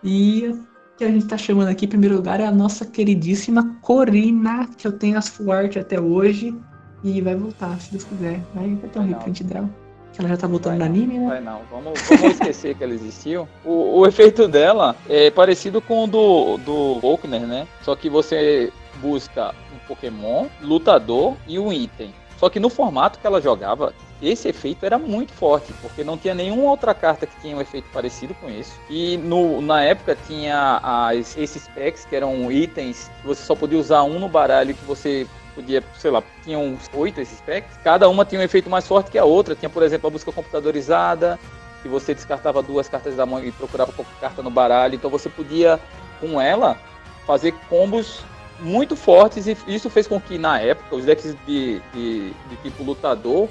E 0.05 0.55
que 0.97 1.05
a 1.05 1.11
gente 1.11 1.26
tá 1.26 1.37
chamando 1.37 1.68
aqui 1.68 1.84
em 1.84 1.89
primeiro 1.89 2.16
lugar 2.16 2.41
é 2.41 2.47
a 2.47 2.53
nossa 2.53 2.87
queridíssima 2.87 3.78
Corina, 3.82 4.66
que 4.78 4.87
eu 4.87 4.93
tenho 4.93 5.18
as 5.18 5.28
full 5.28 5.53
art 5.53 5.76
até 5.76 6.01
hoje. 6.01 6.57
E 7.05 7.20
vai 7.20 7.34
voltar, 7.34 7.78
se 7.80 7.91
Deus 7.91 8.05
quiser. 8.05 8.41
Vai, 8.55 8.74
vai 8.74 8.89
ter 8.89 8.99
um 8.99 9.07
reprint 9.07 9.45
dela. 9.45 9.86
Ela 10.18 10.28
já 10.28 10.36
tá 10.36 10.46
voltando 10.46 10.78
no 10.78 10.84
anime, 10.84 11.18
né? 11.18 11.28
Vai 11.28 11.40
não, 11.40 11.60
vamos, 11.70 12.00
vamos 12.08 12.32
esquecer 12.32 12.74
que 12.74 12.82
ela 12.82 12.94
existiu. 12.94 13.46
O, 13.64 14.00
o, 14.00 14.06
efeito 14.06 14.48
dela 14.48 14.96
é 15.08 15.30
parecido 15.30 15.80
com 15.80 16.04
o 16.04 16.06
do, 16.06 16.56
do 16.58 17.00
Volkner, 17.00 17.42
né? 17.42 17.66
Só 17.82 17.94
que 17.94 18.08
você 18.08 18.72
busca 19.00 19.54
um 19.74 19.78
Pokémon, 19.86 20.46
lutador 20.62 21.34
e 21.46 21.58
um 21.58 21.72
item. 21.72 22.14
Só 22.38 22.50
que 22.50 22.60
no 22.60 22.68
formato 22.68 23.18
que 23.18 23.26
ela 23.26 23.40
jogava, 23.40 23.94
esse 24.20 24.48
efeito 24.48 24.84
era 24.84 24.98
muito 24.98 25.32
forte, 25.32 25.72
porque 25.80 26.04
não 26.04 26.16
tinha 26.16 26.34
nenhuma 26.34 26.70
outra 26.70 26.94
carta 26.94 27.26
que 27.26 27.40
tinha 27.40 27.56
um 27.56 27.60
efeito 27.60 27.88
parecido 27.92 28.34
com 28.34 28.50
isso. 28.50 28.78
E 28.90 29.16
no, 29.18 29.60
na 29.60 29.82
época 29.82 30.16
tinha 30.26 30.80
as, 30.82 31.36
esses 31.36 31.66
packs, 31.68 32.04
que 32.04 32.14
eram 32.14 32.50
itens 32.50 33.10
que 33.20 33.26
você 33.26 33.42
só 33.42 33.54
podia 33.54 33.78
usar 33.78 34.02
um 34.02 34.18
no 34.18 34.28
baralho, 34.28 34.74
que 34.74 34.84
você 34.84 35.26
podia, 35.57 35.82
sei 35.98 36.11
lá, 36.11 36.22
tinha 36.44 36.59
uns 36.59 36.88
oito 36.92 37.20
esses 37.20 37.40
packs. 37.40 37.76
Cada 37.82 38.09
uma 38.09 38.24
tinha 38.24 38.40
um 38.40 38.44
efeito 38.44 38.68
mais 38.68 38.86
forte 38.86 39.11
que 39.11 39.18
a 39.18 39.24
outra. 39.24 39.54
Tinha, 39.54 39.70
por 39.70 39.82
exemplo, 39.82 40.07
a 40.07 40.11
busca 40.11 40.30
computadorizada, 40.30 41.38
que 41.82 41.88
você 41.88 42.14
descartava 42.14 42.62
duas 42.62 42.88
cartas 42.88 43.16
da 43.16 43.24
mão 43.24 43.42
e 43.42 43.50
procurava 43.50 43.90
qualquer 43.90 44.20
carta 44.20 44.42
no 44.42 44.50
baralho. 44.50 44.94
Então 44.94 45.11
você 45.11 45.28
podia, 45.30 45.80
com 46.20 46.38
ela, 46.38 46.78
fazer 47.26 47.52
combos 47.68 48.22
muito 48.61 48.94
fortes 48.94 49.46
e 49.46 49.57
isso 49.66 49.90
fez 49.90 50.07
com 50.07 50.20
que 50.20 50.38
na 50.38 50.61
época 50.61 50.96
os 50.96 51.04
decks 51.04 51.36
de, 51.46 51.80
de, 51.92 52.30
de 52.30 52.57
tipo 52.62 52.82
lutador 52.82 53.48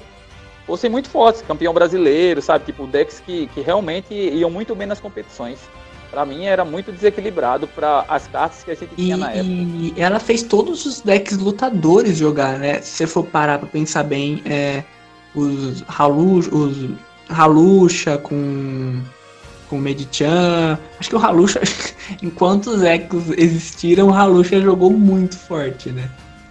fossem 0.66 0.90
muito 0.90 1.08
fortes, 1.08 1.42
campeão 1.42 1.72
brasileiro, 1.72 2.42
sabe? 2.42 2.64
Tipo, 2.64 2.86
decks 2.88 3.20
que, 3.20 3.46
que 3.48 3.60
realmente 3.60 4.12
iam 4.12 4.50
muito 4.50 4.74
bem 4.74 4.86
nas 4.86 4.98
competições. 4.98 5.60
Para 6.10 6.24
mim 6.24 6.44
era 6.44 6.64
muito 6.64 6.92
desequilibrado 6.92 7.66
para 7.68 8.04
as 8.08 8.26
cartas 8.26 8.62
que 8.62 8.70
a 8.70 8.74
gente 8.74 8.92
e, 8.92 8.96
tinha 8.96 9.16
na 9.16 9.30
época. 9.30 9.44
E 9.44 9.94
ela 9.96 10.18
fez 10.18 10.42
todos 10.42 10.86
os 10.86 11.00
decks 11.00 11.38
lutadores 11.38 12.18
jogar, 12.18 12.58
né? 12.58 12.80
Se 12.80 12.90
você 12.90 13.06
for 13.06 13.24
parar 13.24 13.58
para 13.58 13.68
pensar 13.68 14.02
bem, 14.02 14.42
é, 14.44 14.82
os 15.34 15.84
Halush, 15.88 16.48
os 16.52 16.90
Halusha 17.28 18.18
com 18.18 19.02
com 19.68 19.78
o 19.78 19.80
Medichan. 19.80 20.78
Acho 20.98 21.10
que 21.10 21.16
o 21.16 21.18
Halusha, 21.18 21.60
enquanto 22.22 22.68
os 22.68 22.82
Ecos 22.82 23.30
existiram, 23.36 24.08
o 24.08 24.14
Halusha 24.14 24.60
jogou 24.60 24.90
muito 24.90 25.36
forte, 25.36 25.90
né? 25.90 26.08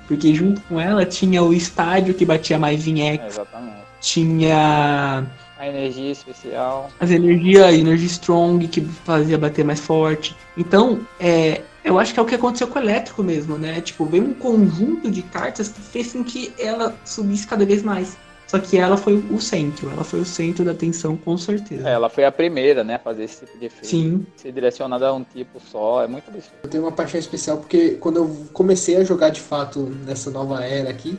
Porque 0.07 0.33
junto 0.35 0.61
com 0.61 0.79
ela 0.79 1.05
tinha 1.05 1.41
o 1.41 1.53
estádio 1.53 2.13
que 2.13 2.25
batia 2.25 2.59
mais 2.59 2.85
em 2.87 3.09
Ecos. 3.09 3.33
exatamente. 3.33 3.75
Tinha. 4.01 5.25
A 5.65 5.69
energia 5.69 6.11
especial. 6.11 6.89
As 6.99 7.09
energias, 7.09 7.63
a 7.63 7.73
energia 7.73 8.07
strong 8.07 8.67
que 8.67 8.81
fazia 8.81 9.35
bater 9.35 9.65
mais 9.65 9.79
forte. 9.79 10.35
Então, 10.55 10.99
é, 11.19 11.61
eu 11.83 11.97
acho 11.97 12.13
que 12.13 12.19
é 12.19 12.23
o 12.23 12.25
que 12.25 12.35
aconteceu 12.35 12.67
com 12.67 12.77
o 12.77 12.81
elétrico 12.81 13.23
mesmo, 13.23 13.57
né? 13.57 13.81
Tipo, 13.81 14.05
veio 14.05 14.25
um 14.25 14.33
conjunto 14.35 15.09
de 15.09 15.23
cartas 15.23 15.69
que 15.69 15.81
fez 15.81 16.13
com 16.13 16.23
que 16.23 16.53
ela 16.59 16.95
subisse 17.03 17.47
cada 17.47 17.65
vez 17.65 17.81
mais. 17.81 18.15
Só 18.45 18.59
que 18.59 18.77
ela 18.77 18.95
foi 18.95 19.15
o 19.15 19.41
centro, 19.41 19.89
ela 19.89 20.03
foi 20.03 20.19
o 20.19 20.25
centro 20.25 20.63
da 20.63 20.71
atenção, 20.71 21.17
com 21.17 21.35
certeza. 21.35 21.89
É, 21.89 21.93
ela 21.93 22.09
foi 22.09 22.25
a 22.25 22.31
primeira, 22.31 22.83
né, 22.83 22.95
a 22.95 22.99
fazer 22.99 23.23
esse 23.23 23.43
tipo 23.43 23.57
de 23.57 23.65
efeito. 23.65 23.87
Sim. 23.87 24.25
Ser 24.35 24.51
direcionada 24.51 25.07
a 25.07 25.13
um 25.13 25.23
tipo 25.23 25.59
só, 25.59 26.03
é 26.03 26.07
muito 26.07 26.29
absurdo. 26.29 26.57
Eu 26.61 26.69
tenho 26.69 26.83
uma 26.83 26.91
paixão 26.91 27.19
especial 27.19 27.57
porque 27.57 27.95
quando 27.95 28.17
eu 28.17 28.47
comecei 28.53 28.97
a 28.97 29.03
jogar 29.03 29.29
de 29.29 29.41
fato 29.41 29.91
nessa 30.05 30.29
nova 30.29 30.63
era 30.63 30.91
aqui, 30.91 31.17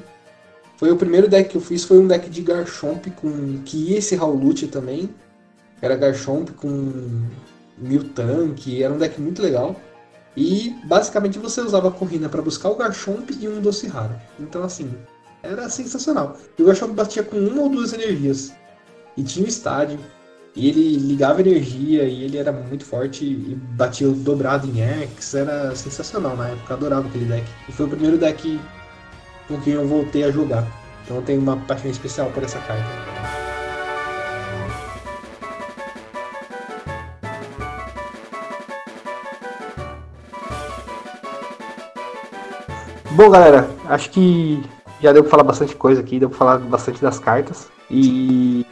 foi 0.76 0.90
o 0.90 0.96
primeiro 0.96 1.28
deck 1.28 1.50
que 1.50 1.56
eu 1.56 1.60
fiz, 1.60 1.84
foi 1.84 1.98
um 1.98 2.06
deck 2.06 2.28
de 2.28 2.42
Garchomp 2.42 3.10
com 3.12 3.62
que 3.64 3.94
esse 3.94 4.16
Howlute 4.16 4.66
também. 4.66 5.08
Era 5.80 5.96
Garchomp 5.96 6.50
com 6.52 7.22
Miltank, 7.78 8.82
era 8.82 8.92
um 8.92 8.98
deck 8.98 9.20
muito 9.20 9.42
legal. 9.42 9.76
E 10.36 10.74
basicamente 10.84 11.38
você 11.38 11.62
usava 11.62 11.88
a 11.88 11.90
Corrina 11.90 12.28
para 12.28 12.42
buscar 12.42 12.68
o 12.68 12.76
Garchomp 12.76 13.30
e 13.40 13.48
um 13.48 13.60
Doce 13.60 13.86
Raro. 13.86 14.14
Então 14.38 14.62
assim, 14.62 14.90
era 15.42 15.68
sensacional. 15.70 16.36
E 16.58 16.62
o 16.62 16.66
Garchomp 16.66 16.92
batia 16.94 17.22
com 17.22 17.38
uma 17.38 17.62
ou 17.62 17.70
duas 17.70 17.94
energias. 17.94 18.52
E 19.16 19.22
tinha 19.22 19.46
o 19.46 19.48
estádio. 19.48 19.98
E 20.54 20.68
ele 20.68 20.96
ligava 20.96 21.40
energia 21.40 22.04
e 22.04 22.24
ele 22.24 22.38
era 22.38 22.50
muito 22.50 22.84
forte 22.84 23.24
e 23.24 23.54
batia 23.76 24.08
dobrado 24.08 24.66
em 24.66 24.80
X. 24.80 25.34
Era 25.34 25.74
sensacional 25.74 26.36
na 26.36 26.48
época, 26.48 26.74
adorava 26.74 27.08
aquele 27.08 27.26
deck. 27.26 27.46
E 27.68 27.72
foi 27.72 27.86
o 27.86 27.90
primeiro 27.90 28.18
deck 28.18 28.58
com 29.48 29.60
quem 29.60 29.74
eu 29.74 29.86
voltei 29.86 30.24
a 30.24 30.30
jogar. 30.30 30.66
Então 31.04 31.16
eu 31.16 31.22
tenho 31.22 31.40
uma 31.40 31.56
paixão 31.56 31.90
especial 31.90 32.30
por 32.30 32.42
essa 32.42 32.58
carta. 32.58 32.84
Bom, 43.12 43.30
galera, 43.30 43.70
acho 43.88 44.10
que 44.10 44.62
já 45.00 45.10
deu 45.10 45.22
pra 45.22 45.30
falar 45.30 45.44
bastante 45.44 45.74
coisa 45.74 46.02
aqui, 46.02 46.18
deu 46.18 46.28
pra 46.28 46.38
falar 46.38 46.58
bastante 46.58 47.00
das 47.00 47.18
cartas. 47.18 47.68
E 47.90 48.66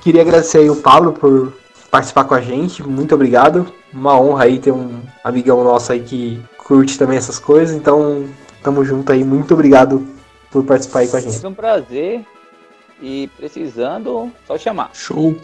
queria 0.00 0.22
agradecer 0.22 0.58
aí 0.58 0.70
o 0.70 0.76
Pablo 0.76 1.12
por 1.12 1.52
participar 1.90 2.24
com 2.24 2.34
a 2.34 2.40
gente. 2.40 2.82
Muito 2.82 3.14
obrigado. 3.14 3.66
Uma 3.92 4.16
honra 4.20 4.44
aí 4.44 4.58
ter 4.60 4.70
um 4.70 5.00
amigão 5.24 5.64
nosso 5.64 5.90
aí 5.90 6.00
que 6.00 6.40
curte 6.58 6.96
também 6.96 7.16
essas 7.16 7.38
coisas. 7.38 7.74
Então, 7.74 8.26
tamo 8.62 8.84
junto 8.84 9.12
aí. 9.12 9.24
Muito 9.24 9.54
obrigado 9.54 10.06
por 10.50 10.64
participar 10.64 11.00
aí 11.00 11.08
com 11.08 11.16
a 11.16 11.20
gente. 11.20 11.44
É 11.44 11.48
um 11.48 11.54
prazer. 11.54 12.24
E 13.02 13.30
precisando, 13.36 14.30
só 14.46 14.58
chamar. 14.58 14.90
Show. 14.92 15.34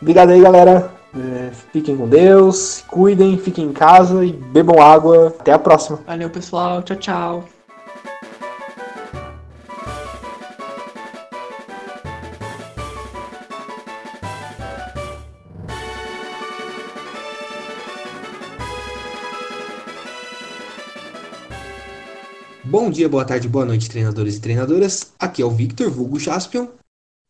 Obrigado 0.00 0.30
aí, 0.30 0.40
galera. 0.40 0.92
É, 1.12 1.50
fiquem 1.72 1.96
com 1.96 2.06
Deus, 2.06 2.84
cuidem, 2.86 3.36
fiquem 3.36 3.64
em 3.66 3.72
casa 3.72 4.24
e 4.24 4.32
bebam 4.32 4.80
água. 4.80 5.34
Até 5.38 5.52
a 5.52 5.58
próxima. 5.58 5.98
Valeu, 6.06 6.30
pessoal. 6.30 6.82
Tchau, 6.82 6.96
tchau. 6.96 7.59
Bom 22.80 22.88
dia, 22.88 23.10
boa 23.10 23.26
tarde, 23.26 23.46
boa 23.46 23.66
noite, 23.66 23.90
treinadores 23.90 24.36
e 24.36 24.40
treinadoras. 24.40 25.12
Aqui 25.18 25.42
é 25.42 25.44
o 25.44 25.50
Victor 25.50 25.90
Vulgo 25.90 26.18
Jaspion. 26.18 26.66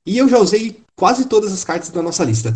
E 0.06 0.16
eu 0.16 0.28
já 0.28 0.38
usei 0.38 0.80
quase 0.94 1.26
todas 1.28 1.52
as 1.52 1.64
cartas 1.64 1.90
da 1.90 2.00
nossa 2.00 2.22
lista. 2.22 2.52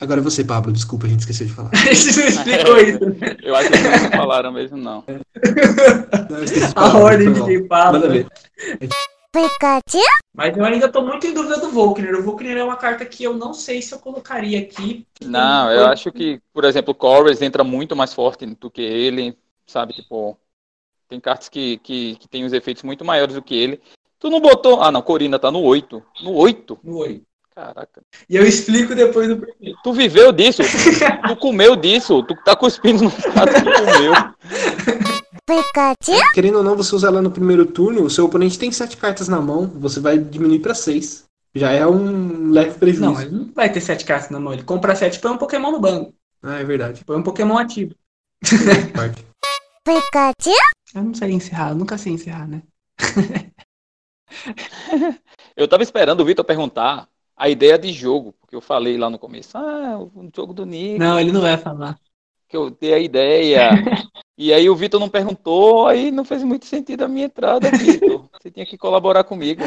Agora 0.00 0.20
é 0.20 0.24
você, 0.24 0.42
Pablo. 0.42 0.72
Desculpa, 0.72 1.06
a 1.06 1.08
gente 1.08 1.20
esqueceu 1.20 1.46
de 1.46 1.52
falar. 1.52 1.70
Você 1.94 2.22
não 2.22 2.28
explicou 2.28 2.76
isso. 2.78 2.98
Eu 3.40 3.54
acho 3.54 3.70
que 3.70 3.76
eles 3.76 4.02
não 4.02 4.10
falaram 4.10 4.50
mesmo, 4.50 4.76
não. 4.76 5.04
Não, 6.28 6.44
de 6.44 6.54
A 6.74 6.98
ordem 6.98 7.32
de 7.32 7.68
Pablo. 7.68 8.00
Manda 8.00 8.12
ver. 8.12 8.26
Mas 10.34 10.56
eu 10.56 10.64
ainda 10.64 10.88
tô 10.88 11.02
muito 11.02 11.24
em 11.28 11.32
dúvida 11.32 11.58
do 11.58 11.70
Volkner. 11.70 12.16
O 12.16 12.22
Volkner 12.22 12.56
é 12.56 12.64
uma 12.64 12.76
carta 12.76 13.04
que 13.04 13.22
eu 13.22 13.34
não 13.34 13.54
sei 13.54 13.80
se 13.80 13.94
eu 13.94 14.00
colocaria 14.00 14.58
aqui. 14.58 15.06
Não, 15.22 15.70
eu 15.70 15.86
acho 15.86 16.10
que, 16.10 16.40
por 16.52 16.64
exemplo, 16.64 16.90
o 16.90 16.96
Corvus 16.96 17.40
entra 17.40 17.62
muito 17.62 17.94
mais 17.94 18.12
forte 18.12 18.44
do 18.46 18.68
que 18.68 18.82
ele, 18.82 19.36
sabe? 19.66 19.92
Tipo, 19.92 20.38
tem 21.08 21.20
cartas 21.20 21.48
que, 21.48 21.78
que, 21.78 22.16
que 22.16 22.28
tem 22.28 22.44
os 22.44 22.52
efeitos 22.52 22.82
muito 22.82 23.04
maiores 23.04 23.34
do 23.34 23.42
que 23.42 23.54
ele. 23.54 23.80
Tu 24.18 24.30
não 24.30 24.40
botou. 24.40 24.82
Ah, 24.82 24.90
não, 24.90 25.02
Corina 25.02 25.38
tá 25.38 25.50
no 25.50 25.60
8. 25.60 26.02
No 26.22 26.32
8? 26.34 26.78
No 26.82 26.96
oi. 26.98 27.22
Caraca. 27.54 28.02
E 28.28 28.34
eu 28.34 28.44
explico 28.44 28.94
depois 28.94 29.28
do 29.28 29.36
porquê. 29.36 29.74
Tu 29.82 29.92
viveu 29.92 30.32
disso? 30.32 30.62
tu 31.28 31.36
comeu 31.36 31.76
disso? 31.76 32.22
Tu 32.24 32.34
tá 32.44 32.56
cuspindo 32.56 33.04
no 33.04 33.10
prato 33.10 33.52
que 33.54 33.62
comeu. 33.62 34.12
Querendo 36.32 36.58
ou 36.58 36.64
não, 36.64 36.74
você 36.74 36.94
usa 36.96 37.06
ela 37.06 37.22
no 37.22 37.30
primeiro 37.30 37.66
turno, 37.66 38.02
o 38.02 38.10
seu 38.10 38.24
oponente 38.24 38.58
tem 38.58 38.72
sete 38.72 38.96
cartas 38.96 39.28
na 39.28 39.40
mão, 39.40 39.66
você 39.66 40.00
vai 40.00 40.18
diminuir 40.18 40.60
pra 40.60 40.74
seis. 40.74 41.24
Já 41.54 41.70
é 41.70 41.86
um 41.86 42.50
leve 42.50 42.78
prejuízo. 42.78 43.12
Não, 43.12 43.20
ele 43.20 43.30
não 43.30 43.52
vai 43.54 43.70
ter 43.70 43.80
sete 43.80 44.04
cartas 44.04 44.30
na 44.30 44.40
mão. 44.40 44.52
Ele 44.52 44.64
compra 44.64 44.96
sete 44.96 45.20
põe 45.20 45.30
um 45.30 45.38
Pokémon 45.38 45.70
no 45.70 45.78
banco. 45.78 46.12
Ah, 46.42 46.58
é 46.58 46.64
verdade. 46.64 47.02
Foi 47.06 47.16
um 47.16 47.22
Pokémon 47.22 47.56
ativo. 47.56 47.94
Parte. 48.92 49.24
Eu 50.94 51.02
não 51.02 51.14
sei 51.14 51.32
encerrar, 51.32 51.70
eu 51.70 51.74
nunca 51.74 51.98
sei 51.98 52.12
encerrar, 52.12 52.48
né? 52.48 52.62
Eu 55.56 55.68
tava 55.68 55.82
esperando 55.82 56.20
o 56.20 56.24
Vitor 56.24 56.44
perguntar 56.44 57.08
a 57.36 57.48
ideia 57.48 57.78
de 57.78 57.92
jogo, 57.92 58.32
porque 58.40 58.56
eu 58.56 58.60
falei 58.60 58.96
lá 58.96 59.08
no 59.08 59.18
começo, 59.18 59.56
ah, 59.56 59.98
o 59.98 60.30
jogo 60.34 60.52
do 60.52 60.66
Nick, 60.66 60.98
Não, 60.98 61.18
ele 61.18 61.30
não 61.30 61.40
vai 61.40 61.56
falar. 61.56 61.98
que 62.48 62.56
eu 62.56 62.70
dei 62.70 62.94
a 62.94 62.98
ideia. 62.98 63.70
e 64.36 64.52
aí 64.52 64.68
o 64.68 64.76
Vitor 64.76 65.00
não 65.00 65.08
perguntou, 65.08 65.86
aí 65.86 66.10
não 66.10 66.24
fez 66.24 66.42
muito 66.42 66.66
sentido 66.66 67.04
a 67.04 67.08
minha 67.08 67.26
entrada, 67.26 67.70
Vitor. 67.70 68.28
Você 68.32 68.50
tinha 68.50 68.66
que 68.66 68.78
colaborar 68.78 69.24
comigo. 69.24 69.62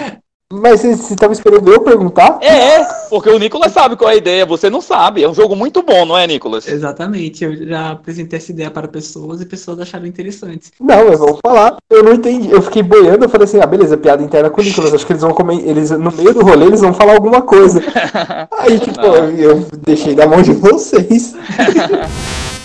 Mas 0.51 0.79
você, 0.79 0.95
você 0.95 1.15
tava 1.15 1.33
esperando 1.33 1.69
eu 1.69 1.81
perguntar? 1.81 2.39
É, 2.41 2.81
porque 3.09 3.29
o 3.29 3.37
Nicolas 3.37 3.73
sabe 3.73 3.97
qual 3.97 4.09
é 4.09 4.13
a 4.13 4.17
ideia, 4.17 4.45
você 4.45 4.69
não 4.69 4.79
sabe. 4.79 5.21
É 5.21 5.27
um 5.27 5.33
jogo 5.33 5.57
muito 5.57 5.83
bom, 5.83 6.05
não 6.05 6.17
é, 6.17 6.25
Nicolas? 6.25 6.65
Exatamente, 6.65 7.43
eu 7.43 7.67
já 7.67 7.91
apresentei 7.91 8.37
essa 8.37 8.51
ideia 8.51 8.71
para 8.71 8.87
pessoas 8.87 9.41
e 9.41 9.45
pessoas 9.45 9.77
acharam 9.81 10.05
interessante. 10.05 10.71
Não, 10.79 10.99
eu 10.99 11.17
vou 11.17 11.37
falar. 11.45 11.75
Eu 11.89 12.01
não 12.01 12.13
entendi. 12.13 12.49
Eu 12.49 12.61
fiquei 12.61 12.81
boiando, 12.81 13.25
eu 13.25 13.29
falei 13.29 13.43
assim, 13.43 13.59
ah, 13.59 13.67
beleza, 13.67 13.97
piada 13.97 14.23
interna 14.23 14.49
com 14.49 14.61
o 14.61 14.63
Nicolas. 14.63 14.93
Acho 14.93 15.05
que 15.05 15.11
eles 15.11 15.21
vão 15.21 15.33
comer. 15.33 15.67
Eles, 15.67 15.91
no 15.91 16.11
meio 16.13 16.33
do 16.33 16.41
rolê, 16.41 16.67
eles 16.67 16.79
vão 16.79 16.93
falar 16.93 17.15
alguma 17.15 17.41
coisa. 17.41 17.81
Aí, 18.57 18.79
tipo, 18.79 19.01
Não. 19.01 19.29
eu 19.31 19.67
deixei 19.85 20.15
da 20.15 20.25
mão 20.25 20.41
de 20.41 20.53
vocês. 20.53 21.35